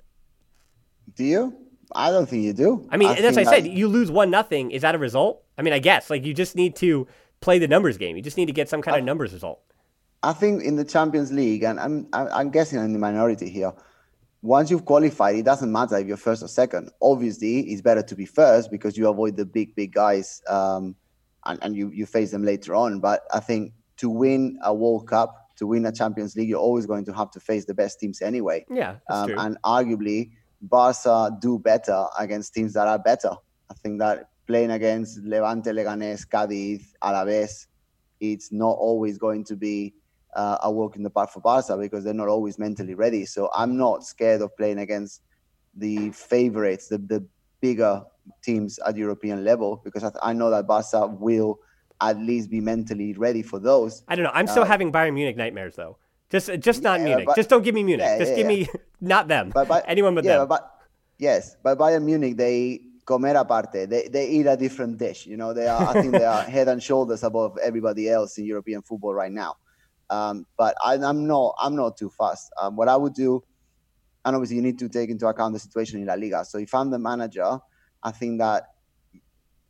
Do 1.15 1.25
you? 1.25 1.57
I 1.95 2.11
don't 2.11 2.29
think 2.29 2.45
you 2.45 2.53
do. 2.53 2.87
I 2.91 2.99
mean, 2.99 3.09
that's 3.09 3.37
what 3.37 3.47
I 3.47 3.51
said. 3.51 3.67
You 3.67 3.89
lose 3.89 4.11
one 4.11 4.31
nothing. 4.31 4.71
Is 4.71 4.83
that 4.83 4.95
a 4.95 4.99
result? 4.99 5.43
I 5.57 5.63
mean, 5.63 5.73
I 5.73 5.79
guess 5.79 6.11
like 6.11 6.25
you 6.25 6.35
just 6.35 6.55
need 6.55 6.77
to 6.77 7.07
play 7.41 7.59
the 7.59 7.69
numbers 7.69 7.97
game. 7.97 8.17
You 8.17 8.23
just 8.23 8.37
need 8.37 8.47
to 8.47 8.53
get 8.53 8.69
some 8.69 8.83
kind 8.83 8.99
of 8.99 9.05
numbers 9.05 9.33
result. 9.33 9.61
I 10.23 10.33
think 10.33 10.65
in 10.65 10.77
the 10.77 10.85
Champions 10.85 11.33
League, 11.33 11.63
and 11.63 11.79
I'm 11.81 12.09
I'm 12.13 12.29
I'm 12.33 12.51
guessing 12.51 12.79
I'm 12.79 12.87
in 12.87 12.93
the 12.93 12.99
minority 12.99 13.49
here. 13.49 13.73
Once 14.43 14.71
you've 14.71 14.85
qualified, 14.85 15.35
it 15.37 15.45
doesn't 15.45 15.73
matter 15.73 15.97
if 15.97 16.07
you're 16.07 16.17
first 16.17 16.43
or 16.43 16.49
second. 16.49 16.91
Obviously, 17.03 17.61
it's 17.61 17.83
better 17.83 18.03
to 18.03 18.15
be 18.15 18.25
first 18.25 18.71
because 18.71 18.97
you 18.97 19.09
avoid 19.09 19.37
the 19.37 19.45
big 19.45 19.75
big 19.75 19.93
guys, 19.93 20.43
um, 20.49 20.95
and 21.47 21.59
and 21.63 21.77
you 21.77 21.91
you 21.91 22.07
face 22.07 22.31
them 22.31 22.45
later 22.45 22.75
on. 22.75 23.01
But 23.01 23.23
I 23.33 23.41
think 23.41 23.73
to 23.97 24.09
win 24.09 24.59
a 24.63 24.73
World 24.73 25.09
Cup, 25.09 25.51
to 25.57 25.67
win 25.67 25.85
a 25.87 25.93
Champions 25.93 26.37
League, 26.37 26.49
you're 26.49 26.61
always 26.61 26.87
going 26.87 27.05
to 27.07 27.13
have 27.13 27.31
to 27.33 27.41
face 27.41 27.65
the 27.65 27.75
best 27.75 27.99
teams 27.99 28.23
anyway. 28.23 28.65
Yeah, 28.71 28.97
Um, 29.11 29.35
and 29.39 29.59
arguably, 29.65 30.31
Barca 30.63 31.37
do 31.41 31.59
better 31.59 32.07
against 32.19 32.55
teams 32.55 32.75
that 32.75 32.87
are 32.87 32.99
better. 32.99 33.33
I 33.71 33.75
think 33.75 33.99
that 33.99 34.29
playing 34.47 34.71
against 34.71 35.19
Levante, 35.25 35.71
Leganés, 35.71 36.27
Cádiz, 36.27 36.93
Alaves, 37.03 37.67
it's 38.21 38.51
not 38.53 38.77
always 38.79 39.19
going 39.19 39.45
to 39.45 39.57
be 39.57 39.95
uh, 40.39 40.57
a 40.63 40.71
walk 40.71 40.95
in 40.97 41.03
the 41.03 41.11
park 41.11 41.31
for 41.31 41.41
Barca 41.41 41.77
because 41.77 42.05
they're 42.05 42.15
not 42.15 42.29
always 42.29 42.59
mentally 42.59 42.95
ready. 42.95 43.27
So 43.27 43.51
I'm 43.55 43.77
not 43.77 44.05
scared 44.05 44.41
of 44.41 44.57
playing 44.57 44.79
against 44.79 45.23
the 45.75 46.11
favorites, 46.13 46.87
the, 46.89 46.99
the 46.99 47.27
bigger 47.61 48.03
teams 48.45 48.79
at 48.87 48.97
European 48.97 49.45
level, 49.45 49.81
because 49.85 50.05
I, 50.05 50.13
I 50.23 50.33
know 50.33 50.51
that 50.51 50.67
Barca 50.69 51.07
will 51.09 51.59
at 52.01 52.17
least 52.19 52.51
be 52.51 52.61
mentally 52.61 53.15
ready 53.15 53.43
for 53.43 53.59
those. 53.59 54.05
I 54.07 54.15
don't 54.15 54.25
know. 54.25 54.31
I'm 54.33 54.47
still 54.47 54.63
uh, 54.63 54.67
having 54.67 54.93
Bayern 54.93 55.15
Munich 55.15 55.37
nightmares 55.37 55.75
though. 55.75 55.99
Just 56.31 56.51
just 56.61 56.83
not 56.83 57.01
Yeah, 57.01 57.07
Munich. 57.07 57.27
but- 57.27 57.35
just 57.37 57.49
don't 57.51 57.65
give 57.65 57.75
me 57.75 57.83
Munich. 57.83 58.07
Yeah, 58.07 58.19
just 58.19 58.31
yeah, 58.31 58.37
give 58.37 58.47
me 58.47 58.69
not 59.01 59.27
them. 59.27 59.51
But, 59.53 59.67
but 59.67 59.85
Anyone 59.89 60.15
but 60.15 60.25
yeah, 60.25 60.39
them. 60.39 60.49
But, 60.49 60.71
yes, 61.19 61.57
but 61.65 61.77
Bayern 61.79 62.05
Munich, 62.05 62.37
they 62.37 62.81
comer 63.05 63.35
aparte. 63.35 63.89
They 63.91 64.07
they 64.07 64.29
eat 64.29 64.47
a 64.47 64.57
different 64.57 64.99
dish. 64.99 65.27
You 65.27 65.37
know, 65.37 65.53
they 65.53 65.67
are. 65.67 65.85
I 65.91 66.01
think 66.01 66.13
they 66.13 66.25
are 66.25 66.43
head 66.57 66.69
and 66.69 66.81
shoulders 66.81 67.25
above 67.25 67.59
everybody 67.59 68.09
else 68.09 68.39
in 68.39 68.45
European 68.45 68.83
football 68.83 69.15
right 69.15 69.33
now. 69.33 69.55
Um, 70.11 70.47
but 70.57 70.75
I, 70.85 70.95
I'm 70.95 71.27
not. 71.27 71.55
I'm 71.61 71.77
not 71.77 71.97
too 71.97 72.11
fast. 72.11 72.51
Um, 72.61 72.77
what 72.77 72.89
I 72.89 72.97
would 72.97 73.15
do, 73.15 73.43
and 74.25 74.35
obviously 74.35 74.57
you 74.57 74.63
need 74.63 74.79
to 74.79 74.89
take 74.89 75.11
into 75.11 75.27
account 75.27 75.55
the 75.55 75.61
situation 75.61 76.01
in 76.01 76.07
La 76.07 76.15
Liga. 76.15 76.45
So 76.45 76.59
if 76.59 76.75
I'm 76.75 76.91
the 76.91 76.99
manager, 76.99 77.59
I 78.03 78.11
think 78.11 78.39
that 78.41 78.65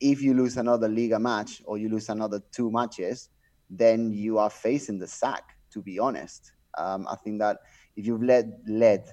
if 0.00 0.22
you 0.22 0.34
lose 0.34 0.56
another 0.56 0.88
Liga 0.88 1.18
match 1.18 1.62
or 1.64 1.78
you 1.78 1.88
lose 1.88 2.08
another 2.08 2.40
two 2.52 2.70
matches, 2.70 3.30
then 3.68 4.12
you 4.12 4.38
are 4.38 4.50
facing 4.50 4.98
the 4.98 5.06
sack. 5.06 5.42
To 5.72 5.82
be 5.82 5.98
honest, 5.98 6.52
um, 6.78 7.06
I 7.10 7.16
think 7.16 7.40
that 7.40 7.58
if 7.94 8.06
you've 8.06 8.22
led 8.22 8.52
led 8.66 9.04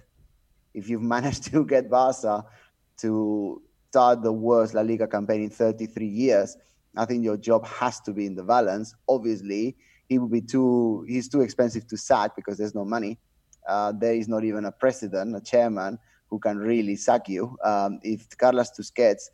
if 0.76 0.90
you've 0.90 1.02
managed 1.16 1.52
to 1.52 1.66
get 1.66 1.90
Barca 1.90 2.46
to 2.98 3.62
start 3.90 4.22
the 4.22 4.32
worst 4.32 4.74
La 4.74 4.82
Liga 4.82 5.08
campaign 5.08 5.42
in 5.42 5.50
33 5.50 6.06
years, 6.06 6.58
I 6.96 7.06
think 7.06 7.24
your 7.24 7.38
job 7.38 7.66
has 7.66 8.00
to 8.02 8.14
be 8.14 8.26
in 8.26 8.36
the 8.36 8.44
balance. 8.44 8.94
Obviously, 9.08 9.76
he 10.10 10.20
would 10.20 10.32
be 10.32 10.42
too 10.42 11.06
he's 11.08 11.28
too 11.30 11.42
expensive 11.42 11.88
to 11.88 11.98
sack 11.98 12.36
because 12.36 12.58
there's 12.58 12.76
no 12.76 12.86
money. 12.86 13.18
uh, 13.68 13.92
there 13.92 14.14
is 14.14 14.28
not 14.28 14.44
even 14.44 14.66
a 14.66 14.72
president, 14.72 15.36
a 15.36 15.42
chairman, 15.42 15.98
who 16.30 16.40
can 16.40 16.58
really 16.58 16.96
sack 16.96 17.28
you. 17.30 17.58
Um, 17.64 18.00
if 18.04 18.28
Carlos 18.38 18.72
Tusquets, 18.72 19.30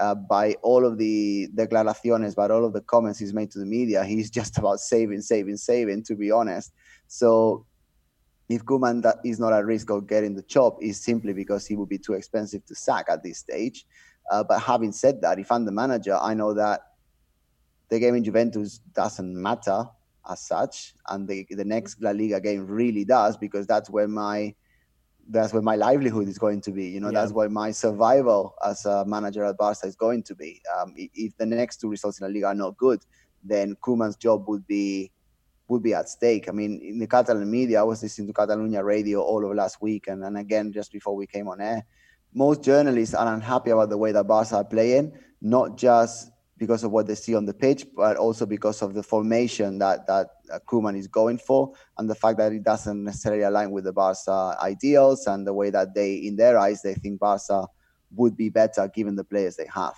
uh, 0.00 0.14
by 0.14 0.54
all 0.62 0.84
of 0.84 0.98
the 0.98 1.48
declaraciones, 1.54 2.34
by 2.34 2.48
all 2.48 2.64
of 2.64 2.72
the 2.72 2.80
comments 2.82 3.18
he's 3.18 3.32
made 3.32 3.50
to 3.52 3.58
the 3.58 3.66
media, 3.66 4.04
he's 4.04 4.30
just 4.40 4.58
about 4.58 4.80
saving, 4.80 5.20
saving, 5.20 5.56
saving, 5.56 6.02
to 6.04 6.14
be 6.14 6.30
honest. 6.30 6.72
So 7.06 7.66
if 8.48 8.64
Koeman 8.64 9.04
is 9.24 9.40
not 9.40 9.52
at 9.52 9.64
risk 9.64 9.90
of 9.90 10.06
getting 10.06 10.34
the 10.34 10.42
job, 10.42 10.76
is 10.80 11.02
simply 11.02 11.32
because 11.32 11.66
he 11.66 11.76
would 11.76 11.88
be 11.88 11.98
too 11.98 12.14
expensive 12.14 12.64
to 12.66 12.74
sack 12.74 13.06
at 13.08 13.22
this 13.22 13.38
stage. 13.38 13.86
Uh, 14.30 14.42
but 14.42 14.58
having 14.60 14.92
said 14.92 15.20
that, 15.22 15.38
if 15.38 15.52
I'm 15.52 15.64
the 15.64 15.72
manager, 15.72 16.16
I 16.20 16.34
know 16.34 16.54
that 16.54 16.80
the 17.90 17.98
game 17.98 18.14
in 18.14 18.24
Juventus 18.24 18.78
doesn't 18.94 19.34
matter 19.40 19.86
as 20.28 20.40
such, 20.40 20.94
and 21.08 21.28
the 21.28 21.46
the 21.50 21.64
next 21.64 22.02
La 22.02 22.10
Liga 22.10 22.40
game 22.40 22.66
really 22.66 23.04
does 23.04 23.36
because 23.36 23.66
that's 23.66 23.90
where 23.90 24.08
my 24.08 24.54
that's 25.28 25.52
where 25.52 25.62
my 25.62 25.76
livelihood 25.76 26.28
is 26.28 26.38
going 26.38 26.60
to 26.62 26.72
be. 26.72 26.86
You 26.86 27.00
know, 27.00 27.08
yeah. 27.08 27.20
that's 27.20 27.32
where 27.32 27.48
my 27.48 27.70
survival 27.70 28.54
as 28.64 28.84
a 28.84 29.04
manager 29.06 29.44
at 29.44 29.56
Barca 29.56 29.86
is 29.86 29.96
going 29.96 30.22
to 30.24 30.34
be. 30.34 30.60
Um, 30.78 30.94
if 30.96 31.36
the 31.36 31.46
next 31.46 31.80
two 31.80 31.88
results 31.88 32.20
in 32.20 32.26
La 32.26 32.32
Liga 32.32 32.46
are 32.48 32.54
not 32.54 32.76
good, 32.76 33.04
then 33.42 33.76
Koeman's 33.76 34.16
job 34.16 34.48
would 34.48 34.66
be 34.66 35.10
would 35.68 35.82
be 35.82 35.94
at 35.94 36.08
stake. 36.08 36.48
I 36.48 36.52
mean, 36.52 36.80
in 36.82 36.98
the 36.98 37.06
Catalan 37.06 37.50
media, 37.50 37.80
I 37.80 37.84
was 37.84 38.02
listening 38.02 38.28
to 38.28 38.34
Catalunya 38.34 38.84
radio 38.84 39.22
all 39.22 39.48
of 39.48 39.56
last 39.56 39.80
week, 39.80 40.08
and, 40.08 40.22
and 40.24 40.36
again 40.36 40.72
just 40.72 40.92
before 40.92 41.16
we 41.16 41.26
came 41.26 41.48
on 41.48 41.60
air. 41.60 41.84
Most 42.34 42.62
journalists 42.62 43.14
are 43.14 43.32
unhappy 43.32 43.70
about 43.70 43.90
the 43.90 43.98
way 43.98 44.12
that 44.12 44.26
Barca 44.26 44.56
are 44.56 44.64
playing, 44.64 45.12
not 45.40 45.78
just 45.78 46.30
because 46.56 46.84
of 46.84 46.92
what 46.92 47.06
they 47.06 47.14
see 47.14 47.34
on 47.34 47.46
the 47.46 47.54
pitch, 47.54 47.86
but 47.96 48.16
also 48.16 48.46
because 48.46 48.80
of 48.82 48.94
the 48.94 49.02
formation 49.02 49.78
that 49.78 50.06
that 50.06 50.28
uh, 50.52 50.58
Koeman 50.68 50.96
is 50.96 51.08
going 51.08 51.38
for, 51.38 51.72
and 51.98 52.08
the 52.08 52.14
fact 52.14 52.38
that 52.38 52.52
it 52.52 52.62
doesn't 52.62 53.02
necessarily 53.02 53.42
align 53.42 53.70
with 53.70 53.84
the 53.84 53.92
Barca 53.92 54.56
ideals 54.62 55.26
and 55.26 55.46
the 55.46 55.52
way 55.52 55.70
that 55.70 55.94
they, 55.94 56.14
in 56.14 56.36
their 56.36 56.58
eyes, 56.58 56.82
they 56.82 56.94
think 56.94 57.20
Barca 57.20 57.66
would 58.14 58.36
be 58.36 58.48
better 58.48 58.88
given 58.88 59.16
the 59.16 59.24
players 59.24 59.56
they 59.56 59.68
have. 59.74 59.96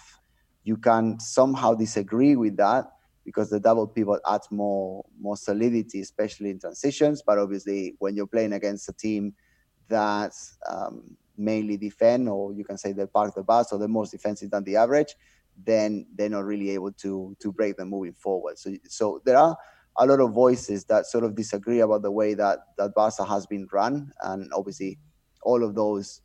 You 0.64 0.76
can 0.76 1.20
somehow 1.20 1.74
disagree 1.74 2.36
with 2.36 2.56
that 2.56 2.86
because 3.24 3.50
the 3.50 3.60
double 3.60 3.86
pivot 3.86 4.20
adds 4.26 4.48
more 4.50 5.04
more 5.20 5.36
solidity, 5.36 6.00
especially 6.00 6.50
in 6.50 6.58
transitions. 6.58 7.22
But 7.26 7.38
obviously, 7.38 7.96
when 7.98 8.16
you're 8.16 8.26
playing 8.26 8.54
against 8.54 8.88
a 8.88 8.92
team 8.92 9.34
that 9.88 10.32
um, 10.68 11.16
mainly 11.36 11.76
defend, 11.76 12.28
or 12.28 12.52
you 12.52 12.64
can 12.64 12.78
say 12.78 12.92
they're 12.92 13.06
part 13.06 13.28
of 13.28 13.34
the 13.34 13.42
bus, 13.42 13.72
or 13.72 13.78
they're 13.78 13.88
more 13.88 14.06
defensive 14.06 14.50
than 14.50 14.64
the 14.64 14.76
average, 14.76 15.14
then 15.64 16.06
they're 16.14 16.28
not 16.28 16.44
really 16.44 16.70
able 16.70 16.92
to 16.92 17.36
to 17.40 17.52
break 17.52 17.76
them 17.76 17.90
moving 17.90 18.12
forward. 18.12 18.58
So 18.58 18.74
so 18.88 19.22
there 19.24 19.36
are 19.36 19.56
a 19.98 20.06
lot 20.06 20.20
of 20.20 20.32
voices 20.32 20.84
that 20.84 21.06
sort 21.06 21.24
of 21.24 21.34
disagree 21.34 21.80
about 21.80 22.02
the 22.02 22.10
way 22.10 22.34
that 22.34 22.58
that 22.76 22.94
Barca 22.94 23.24
has 23.24 23.46
been 23.46 23.66
run, 23.72 24.12
and 24.22 24.50
obviously 24.52 24.98
all 25.42 25.64
of 25.64 25.74
those 25.74 26.20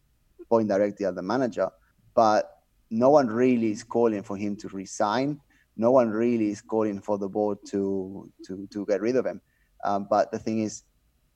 point 0.49 0.67
directly 0.67 1.05
at 1.05 1.15
the 1.15 1.21
manager. 1.21 1.69
But 2.13 2.49
no 2.89 3.09
one 3.09 3.27
really 3.27 3.71
is 3.71 3.83
calling 3.83 4.23
for 4.23 4.35
him 4.35 4.55
to 4.57 4.67
resign. 4.69 5.39
No 5.77 5.91
one 5.91 6.09
really 6.09 6.49
is 6.49 6.61
calling 6.61 6.99
for 6.99 7.17
the 7.17 7.29
board 7.29 7.59
to 7.67 8.29
to 8.45 8.67
to 8.67 8.85
get 8.85 9.01
rid 9.01 9.15
of 9.15 9.25
him. 9.25 9.41
Um, 9.83 10.07
but 10.09 10.31
the 10.31 10.39
thing 10.39 10.59
is, 10.59 10.83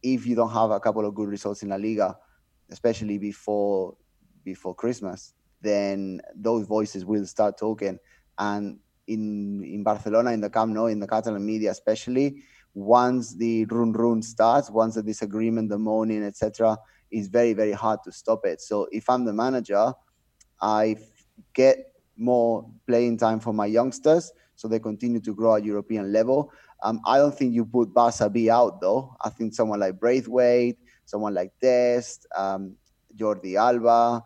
if 0.03 0.27
you 0.27 0.35
don't 0.35 0.51
have 0.51 0.71
a 0.71 0.79
couple 0.79 1.05
of 1.05 1.15
good 1.15 1.29
results 1.29 1.63
in 1.63 1.69
La 1.69 1.77
Liga, 1.77 2.17
especially 2.69 3.17
before 3.17 3.95
before 4.43 4.75
Christmas, 4.75 5.33
then 5.66 6.22
those 6.36 6.66
voices 6.66 7.05
will 7.05 7.26
start 7.26 7.57
talking. 7.57 7.99
And 8.38 8.80
in 9.07 9.63
in 9.63 9.84
Barcelona, 9.84 10.32
in 10.32 10.41
the 10.41 10.49
Camp 10.49 10.74
Nou, 10.74 10.86
in 10.88 10.99
the 10.99 11.07
Catalan 11.07 11.45
media 11.45 11.72
especially, 11.72 12.43
once 12.74 13.36
the 13.36 13.66
run 13.66 13.91
run 13.93 14.22
starts, 14.22 14.70
once 14.70 14.95
the 14.95 15.03
disagreement, 15.03 15.70
the 15.70 15.78
moaning, 15.78 16.24
etc., 16.24 16.78
is 17.11 17.28
very 17.28 17.53
very 17.53 17.72
hard 17.72 17.99
to 18.03 18.11
stop 18.11 18.45
it. 18.45 18.61
So 18.61 18.88
if 18.91 19.09
I'm 19.09 19.26
the 19.26 19.34
manager, 19.34 19.93
I 20.61 20.97
get 21.53 21.91
more 22.18 22.70
playing 22.88 23.18
time 23.18 23.39
for 23.39 23.53
my 23.53 23.66
youngsters 23.66 24.32
so 24.55 24.68
they 24.68 24.80
continue 24.80 25.20
to 25.20 25.36
grow 25.36 25.55
at 25.55 25.63
European 25.63 26.11
level. 26.11 26.51
Um, 26.82 27.01
I 27.05 27.18
don't 27.18 27.36
think 27.36 27.53
you 27.53 27.66
put 27.66 27.93
Barca 27.93 28.30
B 28.30 28.49
out 28.49 28.82
though. 28.82 29.16
I 29.22 29.30
think 29.30 29.53
someone 29.53 29.80
like 29.80 29.99
Braithwaite, 29.99 30.78
someone 31.05 31.34
like 31.34 31.51
Dest, 31.61 32.26
um, 32.36 32.76
Jordi 33.16 33.55
Alba, 33.55 34.24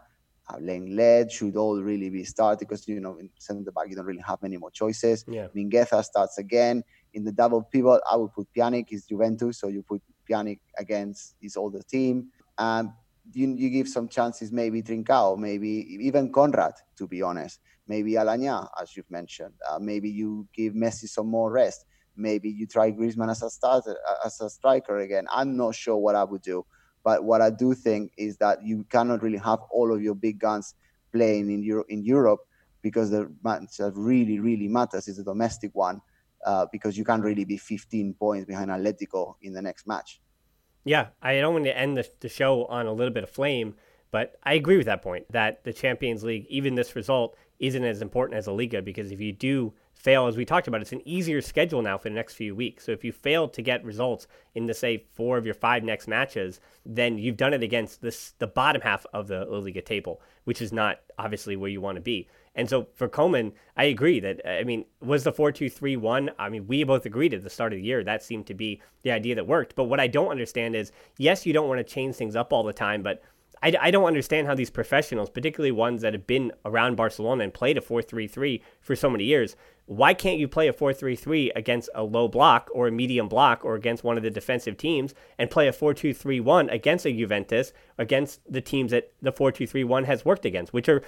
uh, 0.50 0.58
Lenglet 0.58 1.32
should 1.32 1.56
all 1.56 1.82
really 1.82 2.10
be 2.10 2.24
started 2.24 2.60
because 2.60 2.88
you 2.88 3.00
know 3.00 3.18
in 3.18 3.30
center 3.38 3.72
back 3.72 3.90
you 3.90 3.96
don't 3.96 4.06
really 4.06 4.24
have 4.26 4.42
many 4.42 4.58
more 4.58 4.72
choices. 4.72 5.24
Yeah. 5.28 5.48
Mingueza 5.56 6.04
starts 6.04 6.38
again 6.38 6.84
in 7.14 7.24
the 7.24 7.32
double 7.32 7.64
pivot. 7.64 8.02
I 8.10 8.16
would 8.16 8.34
put 8.34 8.48
Pjanic 8.56 8.88
is 8.92 9.06
Juventus, 9.06 9.60
so 9.60 9.68
you 9.68 9.84
put 9.84 10.02
Pjanic 10.30 10.60
against 10.78 11.36
his 11.42 11.56
older 11.58 11.82
team. 11.82 12.30
and 12.58 12.90
you, 13.34 13.56
you 13.56 13.70
give 13.70 13.88
some 13.88 14.08
chances, 14.08 14.52
maybe 14.52 14.82
Trincao, 14.82 15.38
maybe 15.38 15.98
even 16.02 16.32
Konrad, 16.32 16.74
to 16.98 17.08
be 17.08 17.22
honest. 17.22 17.60
Maybe 17.88 18.14
Aleñá, 18.14 18.68
as 18.82 18.96
you've 18.96 19.10
mentioned. 19.10 19.54
Uh, 19.70 19.80
maybe 19.80 20.10
you 20.10 20.48
give 20.54 20.74
Messi 20.74 21.08
some 21.08 21.28
more 21.28 21.52
rest. 21.52 21.86
Maybe 22.16 22.50
you 22.50 22.68
try 22.68 22.92
Griezmann 22.92 23.32
as 23.32 23.42
a 23.44 23.50
starter, 23.50 23.98
uh, 24.08 24.16
as 24.26 24.42
a 24.42 24.50
striker 24.50 24.98
again. 25.00 25.28
I'm 25.32 25.56
not 25.56 25.76
sure 25.76 25.98
what 25.98 26.16
I 26.16 26.24
would 26.24 26.42
do. 26.42 26.66
But 27.10 27.24
what 27.24 27.42
I 27.42 27.50
do 27.50 27.74
think 27.74 28.12
is 28.18 28.38
that 28.38 28.64
you 28.64 28.86
cannot 28.92 29.24
really 29.24 29.40
have 29.40 29.62
all 29.72 29.92
of 29.92 30.00
your 30.00 30.14
big 30.14 30.38
guns 30.38 30.76
playing 31.12 31.50
in 31.50 31.64
Euro- 31.64 31.90
in 31.90 32.06
Europe 32.06 32.42
because 32.84 33.10
the 33.10 33.34
match 33.44 33.78
that 33.78 33.94
really 33.96 34.38
really 34.38 34.68
matters 34.68 35.08
is 35.08 35.18
the 35.18 35.24
domestic 35.24 35.72
one 35.74 36.02
uh, 36.46 36.68
because 36.72 37.00
you 37.00 37.04
can't 37.04 37.24
really 37.24 37.46
be 37.46 37.58
15 37.58 38.14
points 38.14 38.46
behind 38.46 38.70
Atletico 38.70 39.34
in 39.42 39.54
the 39.54 39.62
next 39.70 39.88
match. 39.88 40.22
Yeah, 40.86 41.08
I 41.20 41.40
don't 41.40 41.54
want 41.54 41.66
to 41.66 41.76
end 41.76 41.98
the, 41.98 42.08
the 42.20 42.30
show 42.30 42.66
on 42.66 42.86
a 42.86 42.94
little 42.94 43.14
bit 43.18 43.24
of 43.24 43.32
flame, 43.32 43.74
but 44.12 44.36
I 44.44 44.54
agree 44.54 44.78
with 44.78 44.86
that 44.86 45.02
point 45.02 45.26
that 45.32 45.64
the 45.64 45.74
Champions 45.74 46.24
League, 46.24 46.46
even 46.48 46.76
this 46.76 46.96
result, 46.96 47.36
isn't 47.58 47.84
as 47.84 48.04
important 48.04 48.38
as 48.38 48.46
a 48.46 48.52
Liga 48.52 48.84
because 48.84 49.12
if 49.12 49.20
you 49.20 49.34
do 49.34 49.74
fail, 50.00 50.28
as 50.28 50.38
we 50.38 50.46
talked 50.46 50.68
about, 50.68 50.82
it's 50.82 50.94
an 50.94 51.08
easier 51.08 51.42
schedule 51.42 51.82
now 51.82 51.98
for 51.98 52.08
the 52.08 52.16
next 52.16 52.36
few 52.36 52.56
weeks. 52.56 52.86
So 52.86 52.94
if 52.94 53.04
you 53.04 53.12
fail 53.12 53.50
to 53.50 53.62
get 53.62 53.84
results 53.84 54.28
in 54.56 54.66
the 54.66 54.74
say 54.74 55.04
four 55.14 55.38
of 55.38 55.46
your 55.46 55.54
five 55.54 55.84
next 55.84 56.08
matches, 56.08 56.62
then 56.86 57.18
you've 57.18 57.36
done 57.36 57.54
it 57.54 57.62
against 57.62 58.02
this 58.02 58.34
the 58.40 58.48
bottom 58.48 58.82
half 58.82 59.06
of 59.14 59.28
the 59.28 59.46
La 59.46 59.60
Liga 59.60 59.82
table, 59.82 60.22
which 60.46 60.62
is 60.62 60.72
not 60.72 61.02
obviously 61.18 61.58
where 61.58 61.70
you 61.70 61.82
want 61.82 61.98
to 61.98 62.02
be. 62.02 62.30
And 62.56 62.70
so 62.70 62.88
for 62.96 63.10
Koeman, 63.10 63.52
I 63.76 63.86
agree 63.86 64.22
that 64.22 64.42
uh, 64.46 64.52
I 64.52 64.64
mean, 64.64 64.86
was 65.02 65.26
the 65.26 65.34
four 65.34 65.52
two 65.52 65.70
three 65.70 65.98
one? 65.98 66.32
I 66.40 66.48
mean, 66.48 66.66
we 66.66 66.86
both 66.86 67.06
agreed 67.06 67.34
at 67.34 67.44
the 67.44 67.50
start 67.50 67.74
of 67.74 67.78
the 67.78 67.86
year 67.86 68.02
that 68.04 68.24
seemed 68.24 68.48
to 68.48 68.54
be 68.54 68.82
the 69.04 69.12
idea 69.12 69.36
that 69.36 69.48
worked. 69.48 69.76
But 69.76 69.86
what 69.86 70.00
I 70.00 70.08
don't 70.08 70.32
understand 70.32 70.78
is, 70.78 70.94
yes, 71.18 71.46
you 71.46 71.52
don't 71.52 71.68
want 71.68 71.80
to 71.80 71.94
change 71.94 72.16
things 72.16 72.38
up 72.38 72.54
all 72.54 72.64
the 72.64 72.74
time, 72.74 73.04
but 73.04 73.22
I, 73.62 73.74
I 73.80 73.92
don't 73.92 74.06
understand 74.06 74.48
how 74.48 74.56
these 74.56 74.70
professionals, 74.70 75.30
particularly 75.30 75.72
ones 75.72 76.02
that 76.02 76.14
have 76.14 76.28
been 76.28 76.52
around 76.66 76.96
Barcelona 76.96 77.44
and 77.44 77.54
played 77.54 77.78
a 77.78 77.82
4 77.82 78.02
3 78.02 78.28
3 78.28 78.64
for 78.82 78.96
so 78.96 79.10
many 79.10 79.26
years, 79.26 79.56
why 79.86 80.14
can't 80.14 80.38
you 80.38 80.48
play 80.48 80.68
a 80.68 80.74
4 80.74 80.94
3 80.94 81.16
3 81.16 81.52
against 81.56 81.90
a 81.96 82.04
low 82.04 82.28
block 82.28 82.70
or 82.74 82.88
a 82.88 82.92
medium 82.92 83.28
block 83.28 83.66
or 83.66 83.76
against 83.76 84.04
one 84.04 84.18
of 84.18 84.24
the 84.24 84.30
defensive 84.30 84.78
teams 84.78 85.14
and 85.38 85.50
play 85.50 85.68
a 85.68 85.74
4 85.74 85.94
2 85.94 86.14
3 86.14 86.40
1 86.40 86.70
against 86.70 87.06
a 87.06 87.12
Juventus, 87.12 87.74
against 87.98 88.42
the 88.52 88.62
teams 88.62 88.92
that 88.92 89.12
the 89.22 89.32
4 89.32 89.52
2 89.52 89.66
3 89.66 89.84
1 89.84 90.04
has 90.04 90.24
worked 90.24 90.46
against, 90.46 90.74
which 90.74 90.88
are 90.88 91.02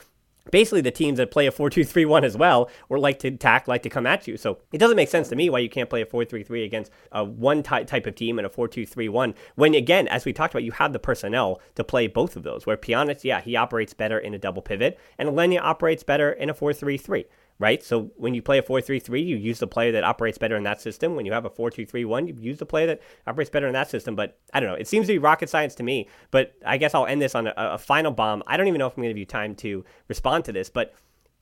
basically 0.50 0.82
the 0.82 0.92
teams 0.92 1.18
that 1.18 1.32
play 1.32 1.48
a 1.48 1.52
4-2-3-1 1.52 2.24
as 2.24 2.36
well 2.36 2.70
or 2.90 2.98
like 2.98 3.20
to 3.20 3.28
attack 3.28 3.68
like 3.68 3.84
to 3.84 3.90
come 3.90 4.08
at 4.08 4.28
you. 4.28 4.38
So 4.38 4.58
it 4.72 4.80
doesn't 4.80 4.96
make 4.96 5.10
sense 5.10 5.30
to 5.30 5.36
me 5.36 5.50
why 5.50 5.60
you 5.60 5.70
can't 5.70 5.90
play 5.90 6.02
a 6.02 6.06
4-3-3 6.06 6.66
against 6.66 6.92
a 7.12 7.24
one 7.24 7.62
ty- 7.64 7.84
type 7.84 8.08
of 8.08 8.16
team 8.16 8.40
and 8.40 8.46
a 8.46 8.50
4-2-3-1 8.50 9.36
when 9.56 9.76
again 9.76 10.08
as 10.08 10.26
we 10.26 10.34
talked 10.34 10.54
about 10.54 10.64
you 10.64 10.72
have 10.72 10.94
the 10.94 11.00
personnel 11.00 11.62
to 11.76 11.84
play 11.84 12.08
both 12.08 12.36
of 12.36 12.44
those 12.44 12.66
where 12.66 12.78
Pjanic 12.78 13.24
yeah 13.24 13.42
he 13.42 13.56
operates 13.56 13.94
better 13.94 14.18
in 14.18 14.34
a 14.34 14.40
double 14.40 14.62
pivot 14.62 15.00
and 15.18 15.30
Aleñá 15.30 15.60
operates 15.62 16.04
better 16.04 16.32
in 16.32 16.50
a 16.50 16.54
4-3-3 16.54 17.26
right? 17.62 17.84
So 17.84 18.10
when 18.16 18.34
you 18.34 18.42
play 18.42 18.58
a 18.58 18.64
4-3-3, 18.64 19.24
you 19.24 19.38
use 19.38 19.60
the 19.60 19.68
player 19.68 19.92
that 19.92 20.04
operates 20.04 20.40
better 20.40 20.58
in 20.58 20.64
that 20.64 20.82
system. 20.82 21.16
When 21.16 21.28
you 21.28 21.32
have 21.32 21.46
a 21.46 21.50
4-2-3-1, 21.52 22.28
you 22.28 22.36
use 22.40 22.58
the 22.58 22.66
player 22.66 22.88
that 22.88 23.02
operates 23.28 23.52
better 23.52 23.68
in 23.68 23.74
that 23.74 23.88
system. 23.88 24.16
But 24.16 24.40
I 24.52 24.60
don't 24.60 24.68
know. 24.68 24.76
It 24.76 24.88
seems 24.88 25.06
to 25.06 25.14
be 25.14 25.20
rocket 25.20 25.48
science 25.48 25.76
to 25.76 25.84
me. 25.84 26.08
But 26.32 26.56
I 26.66 26.78
guess 26.78 26.96
I'll 26.96 27.06
end 27.06 27.22
this 27.22 27.36
on 27.36 27.46
a, 27.46 27.54
a 27.56 27.78
final 27.78 28.12
bomb. 28.12 28.42
I 28.48 28.58
don't 28.58 28.68
even 28.68 28.80
know 28.80 28.88
if 28.88 28.94
I'm 28.94 29.04
going 29.04 29.10
to 29.10 29.14
give 29.14 29.20
you 29.20 29.28
time 29.28 29.54
to 29.58 29.86
respond 30.08 30.44
to 30.46 30.52
this. 30.52 30.72
But 30.72 30.96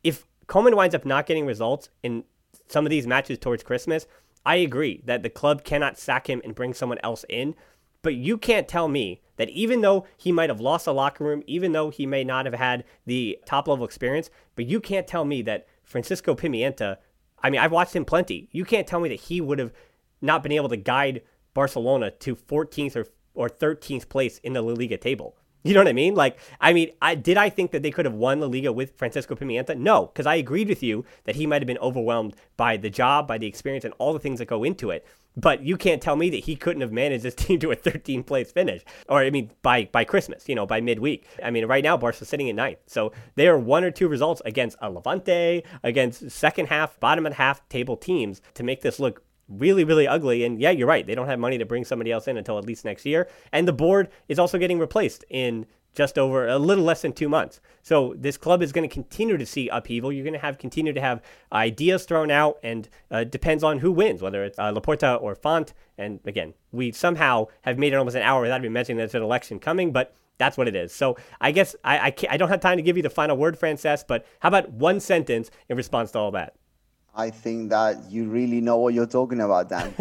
if 0.04 0.28
Koeman 0.48 0.76
winds 0.76 0.94
up 0.94 1.06
not 1.06 1.26
getting 1.26 1.46
results 1.46 1.88
in 2.04 2.26
some 2.68 2.86
of 2.86 2.90
these 2.90 3.08
matches 3.08 3.38
towards 3.38 3.64
Christmas, 3.64 4.06
I 4.46 4.58
agree 4.58 5.02
that 5.06 5.24
the 5.24 5.30
club 5.30 5.64
cannot 5.64 5.98
sack 5.98 6.30
him 6.30 6.42
and 6.44 6.54
bring 6.54 6.74
someone 6.74 7.00
else 7.02 7.24
in. 7.30 7.56
But 8.02 8.16
you 8.16 8.38
can't 8.38 8.68
tell 8.68 8.90
me 8.90 9.22
that 9.38 9.50
even 9.52 9.80
though 9.80 10.06
he 10.18 10.34
might 10.34 10.50
have 10.50 10.60
lost 10.60 10.84
the 10.84 10.94
locker 10.94 11.24
room, 11.24 11.44
even 11.48 11.72
though 11.72 11.90
he 11.90 12.06
may 12.06 12.26
not 12.26 12.46
have 12.46 12.56
had 12.56 12.84
the 13.06 13.40
top 13.46 13.70
level 13.70 13.86
experience, 13.86 14.30
but 14.56 14.66
you 14.66 14.82
can't 14.82 15.08
tell 15.08 15.24
me 15.24 15.42
that 15.44 15.66
Francisco 15.90 16.36
Pimienta, 16.36 16.98
I 17.42 17.50
mean, 17.50 17.60
I've 17.60 17.72
watched 17.72 17.96
him 17.96 18.06
plenty. 18.06 18.48
You 18.52 18.64
can't 18.64 18.88
tell 18.88 19.00
me 19.00 19.10
that 19.10 19.22
he 19.22 19.42
would 19.42 19.60
have 19.60 19.74
not 20.22 20.44
been 20.44 20.52
able 20.52 20.70
to 20.70 20.78
guide 20.78 21.24
Barcelona 21.54 22.12
to 22.12 22.36
14th 22.36 22.96
or, 22.96 23.06
or 23.34 23.50
13th 23.50 24.08
place 24.08 24.38
in 24.40 24.54
the 24.54 24.62
La 24.62 24.74
Liga 24.74 24.98
table. 24.98 25.36
You 25.64 25.74
know 25.74 25.82
what 25.82 25.90
I 25.90 25.94
mean? 25.94 26.16
Like, 26.16 26.40
I 26.62 26.72
mean, 26.72 26.92
I 27.02 27.16
did 27.16 27.38
I 27.38 27.50
think 27.50 27.72
that 27.72 27.84
they 27.84 27.92
could 27.92 28.06
have 28.06 28.14
won 28.14 28.40
La 28.40 28.48
Liga 28.48 28.72
with 28.72 28.96
Francisco 28.98 29.36
Pimienta? 29.36 29.78
No, 29.78 30.06
because 30.06 30.26
I 30.26 30.36
agreed 30.36 30.70
with 30.70 30.82
you 30.82 31.04
that 31.26 31.36
he 31.36 31.46
might 31.46 31.62
have 31.62 31.68
been 31.68 31.78
overwhelmed 31.80 32.36
by 32.56 32.78
the 32.78 32.90
job, 32.90 33.28
by 33.28 33.38
the 33.38 33.48
experience, 33.48 33.84
and 33.84 33.94
all 33.98 34.14
the 34.14 34.20
things 34.20 34.40
that 34.40 34.46
go 34.46 34.64
into 34.64 34.90
it. 34.90 35.06
But 35.36 35.62
you 35.62 35.78
can't 35.78 36.02
tell 36.02 36.16
me 36.16 36.30
that 36.32 36.46
he 36.46 36.56
couldn't 36.56 36.82
have 36.82 36.94
managed 36.94 37.24
this 37.24 37.36
team 37.36 37.60
to 37.60 37.72
a 37.72 37.76
13 37.76 38.24
place 38.24 38.52
finish, 38.52 38.84
or 39.10 39.20
I 39.20 39.30
mean, 39.30 39.52
by 39.62 39.90
by 39.92 40.06
Christmas, 40.06 40.48
you 40.48 40.56
know, 40.56 40.66
by 40.66 40.80
midweek. 40.80 41.26
I 41.44 41.52
mean, 41.52 41.66
right 41.66 41.84
now 41.84 41.98
Barca's 41.98 42.30
sitting 42.30 42.50
at 42.50 42.56
ninth, 42.56 42.80
so 42.88 43.12
they 43.36 43.48
are 43.48 43.58
one 43.58 43.84
or 43.84 43.92
two 43.92 44.08
results 44.08 44.42
against 44.46 44.78
a 44.82 44.90
Levante, 44.90 45.64
against 45.84 46.32
second 46.32 46.68
half, 46.68 47.00
bottom 47.02 47.26
of 47.26 47.34
half 47.34 47.68
table 47.68 47.98
teams 47.98 48.42
to 48.54 48.64
make 48.64 48.82
this 48.82 48.98
look 48.98 49.24
really, 49.50 49.84
really 49.84 50.08
ugly. 50.08 50.44
And 50.44 50.60
yeah, 50.62 50.72
you're 50.72 50.88
right. 50.88 51.06
They 51.06 51.16
don't 51.16 51.28
have 51.28 51.40
money 51.40 51.58
to 51.58 51.66
bring 51.66 51.84
somebody 51.84 52.12
else 52.12 52.28
in 52.28 52.38
until 52.38 52.58
at 52.58 52.66
least 52.66 52.86
next 52.86 53.06
year. 53.06 53.28
And 53.52 53.68
the 53.68 53.74
board 53.74 54.10
is 54.28 54.40
also 54.40 54.58
getting 54.58 54.80
replaced 54.80 55.26
in 55.30 55.66
just 55.94 56.18
over 56.18 56.48
a 56.48 56.60
little 56.60 56.84
less 56.84 57.02
than 57.02 57.14
two 57.14 57.28
months. 57.28 57.60
So 57.82 58.14
this 58.18 58.38
club 58.38 58.62
is 58.62 58.72
going 58.72 58.88
to 58.88 58.94
continue 58.94 59.38
to 59.38 59.46
see 59.46 59.70
upheaval. 59.70 60.12
You're 60.12 60.24
going 60.24 60.34
to 60.34 60.40
have 60.40 60.58
continue 60.58 60.94
to 60.94 61.02
have 61.02 61.22
ideas 61.52 62.06
thrown 62.06 62.32
out, 62.32 62.58
and 62.64 62.88
uh, 63.10 63.24
depends 63.24 63.64
on 63.64 63.80
who 63.80 63.92
wins, 63.92 64.22
whether 64.22 64.44
it's 64.44 64.60
uh, 64.60 64.72
Laporta 64.72 65.22
or 65.22 65.36
Font. 65.36 65.74
And 65.98 66.20
again, 66.26 66.54
we 66.72 66.92
somehow 66.92 67.48
have 67.64 67.78
made 67.78 67.94
it 67.94 67.96
almost 67.96 68.16
an 68.16 68.22
hour 68.22 68.42
without 68.42 68.62
even 68.62 68.74
mentioning 68.74 68.98
that 68.98 69.12
there's 69.12 69.16
an 69.16 69.24
election 69.24 69.60
coming, 69.60 69.92
but 69.92 70.14
that's 70.38 70.58
what 70.58 70.68
it 70.68 70.76
is. 70.76 70.94
So 70.94 71.18
I 71.42 71.52
guess 71.52 71.76
I 71.84 71.98
I, 71.98 72.16
I 72.30 72.38
don't 72.38 72.50
have 72.50 72.62
time 72.62 72.78
to 72.78 72.84
give 72.84 72.96
you 72.96 73.04
the 73.04 73.10
final 73.10 73.36
word, 73.36 73.60
Francesc, 73.60 74.06
but 74.08 74.26
how 74.40 74.50
about 74.50 74.72
one 74.72 75.00
sentence 75.00 75.50
in 75.68 75.76
response 75.76 76.12
to 76.12 76.20
all 76.20 76.32
that? 76.32 76.56
I 77.20 77.32
think 77.32 77.70
that 77.72 78.10
you 78.10 78.30
really 78.30 78.62
know 78.62 78.78
what 78.78 78.94
you're 78.94 79.06
talking 79.06 79.42
about, 79.42 79.68
Dan. 79.68 79.94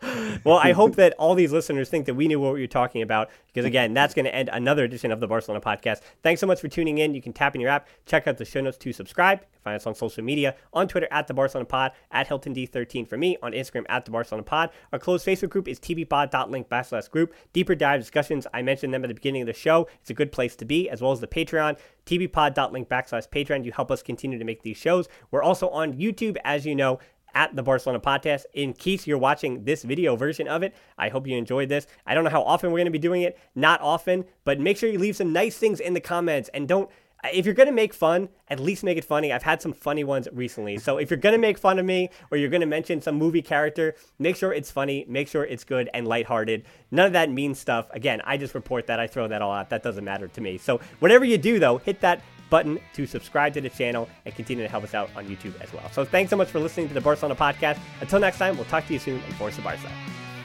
well, 0.44 0.58
I 0.58 0.70
hope 0.70 0.94
that 0.94 1.12
all 1.18 1.34
these 1.34 1.50
listeners 1.50 1.88
think 1.88 2.06
that 2.06 2.14
we 2.14 2.28
knew 2.28 2.38
what 2.38 2.54
we 2.54 2.60
were 2.60 2.68
talking 2.68 3.02
about 3.02 3.28
because, 3.48 3.64
again, 3.64 3.92
that's 3.92 4.14
going 4.14 4.26
to 4.26 4.32
end 4.32 4.48
another 4.52 4.84
edition 4.84 5.10
of 5.10 5.18
the 5.18 5.26
Barcelona 5.26 5.60
podcast. 5.60 6.02
Thanks 6.22 6.40
so 6.40 6.46
much 6.46 6.60
for 6.60 6.68
tuning 6.68 6.98
in. 6.98 7.12
You 7.12 7.20
can 7.20 7.32
tap 7.32 7.56
in 7.56 7.60
your 7.60 7.70
app, 7.70 7.88
check 8.06 8.28
out 8.28 8.38
the 8.38 8.44
show 8.44 8.60
notes 8.60 8.76
to 8.78 8.92
subscribe. 8.92 9.40
Find 9.64 9.74
us 9.74 9.86
on 9.86 9.96
social 9.96 10.22
media 10.22 10.54
on 10.72 10.86
Twitter 10.86 11.08
at 11.10 11.26
the 11.26 11.34
Barcelona 11.34 11.64
Pod, 11.64 11.92
at 12.12 12.28
Hilton 12.28 12.54
D13 12.54 13.08
for 13.08 13.16
me, 13.16 13.36
on 13.42 13.52
Instagram 13.52 13.86
at 13.88 14.04
the 14.04 14.12
Barcelona 14.12 14.44
Pod. 14.44 14.70
Our 14.92 14.98
closed 15.00 15.26
Facebook 15.26 15.48
group 15.48 15.66
is 15.66 15.80
tvpod.link 15.80 16.68
backslash 16.68 17.10
group. 17.10 17.34
Deeper 17.52 17.74
dive 17.74 18.00
discussions, 18.00 18.46
I 18.54 18.62
mentioned 18.62 18.94
them 18.94 19.02
at 19.02 19.08
the 19.08 19.14
beginning 19.14 19.42
of 19.42 19.46
the 19.46 19.54
show. 19.54 19.88
It's 20.02 20.10
a 20.10 20.14
good 20.14 20.30
place 20.30 20.54
to 20.56 20.64
be, 20.64 20.88
as 20.88 21.00
well 21.00 21.10
as 21.10 21.20
the 21.20 21.26
Patreon 21.26 21.78
tvpod.link 22.06 22.88
backslash 22.88 23.28
Patreon. 23.28 23.64
You 23.64 23.72
help 23.72 23.90
us 23.90 24.02
continue 24.02 24.38
to 24.38 24.44
make 24.44 24.62
these 24.62 24.76
shows. 24.76 25.08
We're 25.30 25.42
also 25.42 25.68
on 25.68 25.94
YouTube, 25.94 26.36
as 26.44 26.66
you 26.66 26.74
know, 26.74 26.98
at 27.34 27.54
the 27.56 27.62
Barcelona 27.62 28.00
podcast. 28.00 28.44
In 28.54 28.72
case 28.72 29.06
you're 29.06 29.18
watching 29.18 29.64
this 29.64 29.82
video 29.82 30.16
version 30.16 30.48
of 30.48 30.62
it, 30.62 30.74
I 30.96 31.08
hope 31.08 31.26
you 31.26 31.36
enjoyed 31.36 31.68
this. 31.68 31.86
I 32.06 32.14
don't 32.14 32.24
know 32.24 32.30
how 32.30 32.42
often 32.42 32.70
we're 32.70 32.78
going 32.78 32.86
to 32.86 32.92
be 32.92 32.98
doing 32.98 33.22
it, 33.22 33.38
not 33.54 33.80
often, 33.80 34.24
but 34.44 34.60
make 34.60 34.76
sure 34.76 34.88
you 34.88 34.98
leave 34.98 35.16
some 35.16 35.32
nice 35.32 35.58
things 35.58 35.80
in 35.80 35.94
the 35.94 36.00
comments 36.00 36.48
and 36.54 36.68
don't 36.68 36.90
if 37.32 37.44
you're 37.44 37.54
going 37.54 37.68
to 37.68 37.72
make 37.72 37.94
fun, 37.94 38.28
at 38.48 38.60
least 38.60 38.84
make 38.84 38.98
it 38.98 39.04
funny. 39.04 39.32
I've 39.32 39.42
had 39.42 39.62
some 39.62 39.72
funny 39.72 40.04
ones 40.04 40.28
recently. 40.32 40.78
So 40.78 40.98
if 40.98 41.10
you're 41.10 41.18
going 41.18 41.34
to 41.34 41.38
make 41.38 41.58
fun 41.58 41.78
of 41.78 41.86
me 41.86 42.10
or 42.30 42.36
you're 42.36 42.50
going 42.50 42.60
to 42.60 42.66
mention 42.66 43.00
some 43.00 43.16
movie 43.16 43.42
character, 43.42 43.94
make 44.18 44.36
sure 44.36 44.52
it's 44.52 44.70
funny, 44.70 45.04
make 45.08 45.28
sure 45.28 45.44
it's 45.44 45.64
good 45.64 45.88
and 45.94 46.06
lighthearted. 46.06 46.64
None 46.90 47.06
of 47.06 47.12
that 47.14 47.30
mean 47.30 47.54
stuff. 47.54 47.86
Again, 47.90 48.20
I 48.24 48.36
just 48.36 48.54
report 48.54 48.86
that. 48.88 49.00
I 49.00 49.06
throw 49.06 49.28
that 49.28 49.42
all 49.42 49.52
out. 49.52 49.70
That 49.70 49.82
doesn't 49.82 50.04
matter 50.04 50.28
to 50.28 50.40
me. 50.40 50.58
So 50.58 50.80
whatever 50.98 51.24
you 51.24 51.38
do, 51.38 51.58
though, 51.58 51.78
hit 51.78 52.00
that 52.00 52.20
button 52.50 52.78
to 52.92 53.06
subscribe 53.06 53.54
to 53.54 53.60
the 53.60 53.70
channel 53.70 54.08
and 54.26 54.34
continue 54.34 54.62
to 54.62 54.70
help 54.70 54.84
us 54.84 54.94
out 54.94 55.10
on 55.16 55.26
YouTube 55.26 55.58
as 55.60 55.72
well. 55.72 55.90
So 55.92 56.04
thanks 56.04 56.30
so 56.30 56.36
much 56.36 56.48
for 56.48 56.60
listening 56.60 56.88
to 56.88 56.94
the 56.94 57.00
Barcelona 57.00 57.34
podcast. 57.34 57.78
Until 58.00 58.20
next 58.20 58.38
time, 58.38 58.56
we'll 58.56 58.66
talk 58.66 58.86
to 58.86 58.92
you 58.92 58.98
soon 58.98 59.20
and 59.20 59.34
Forza 59.34 59.62
Barca. 59.62 59.90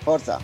Forza. 0.02 0.44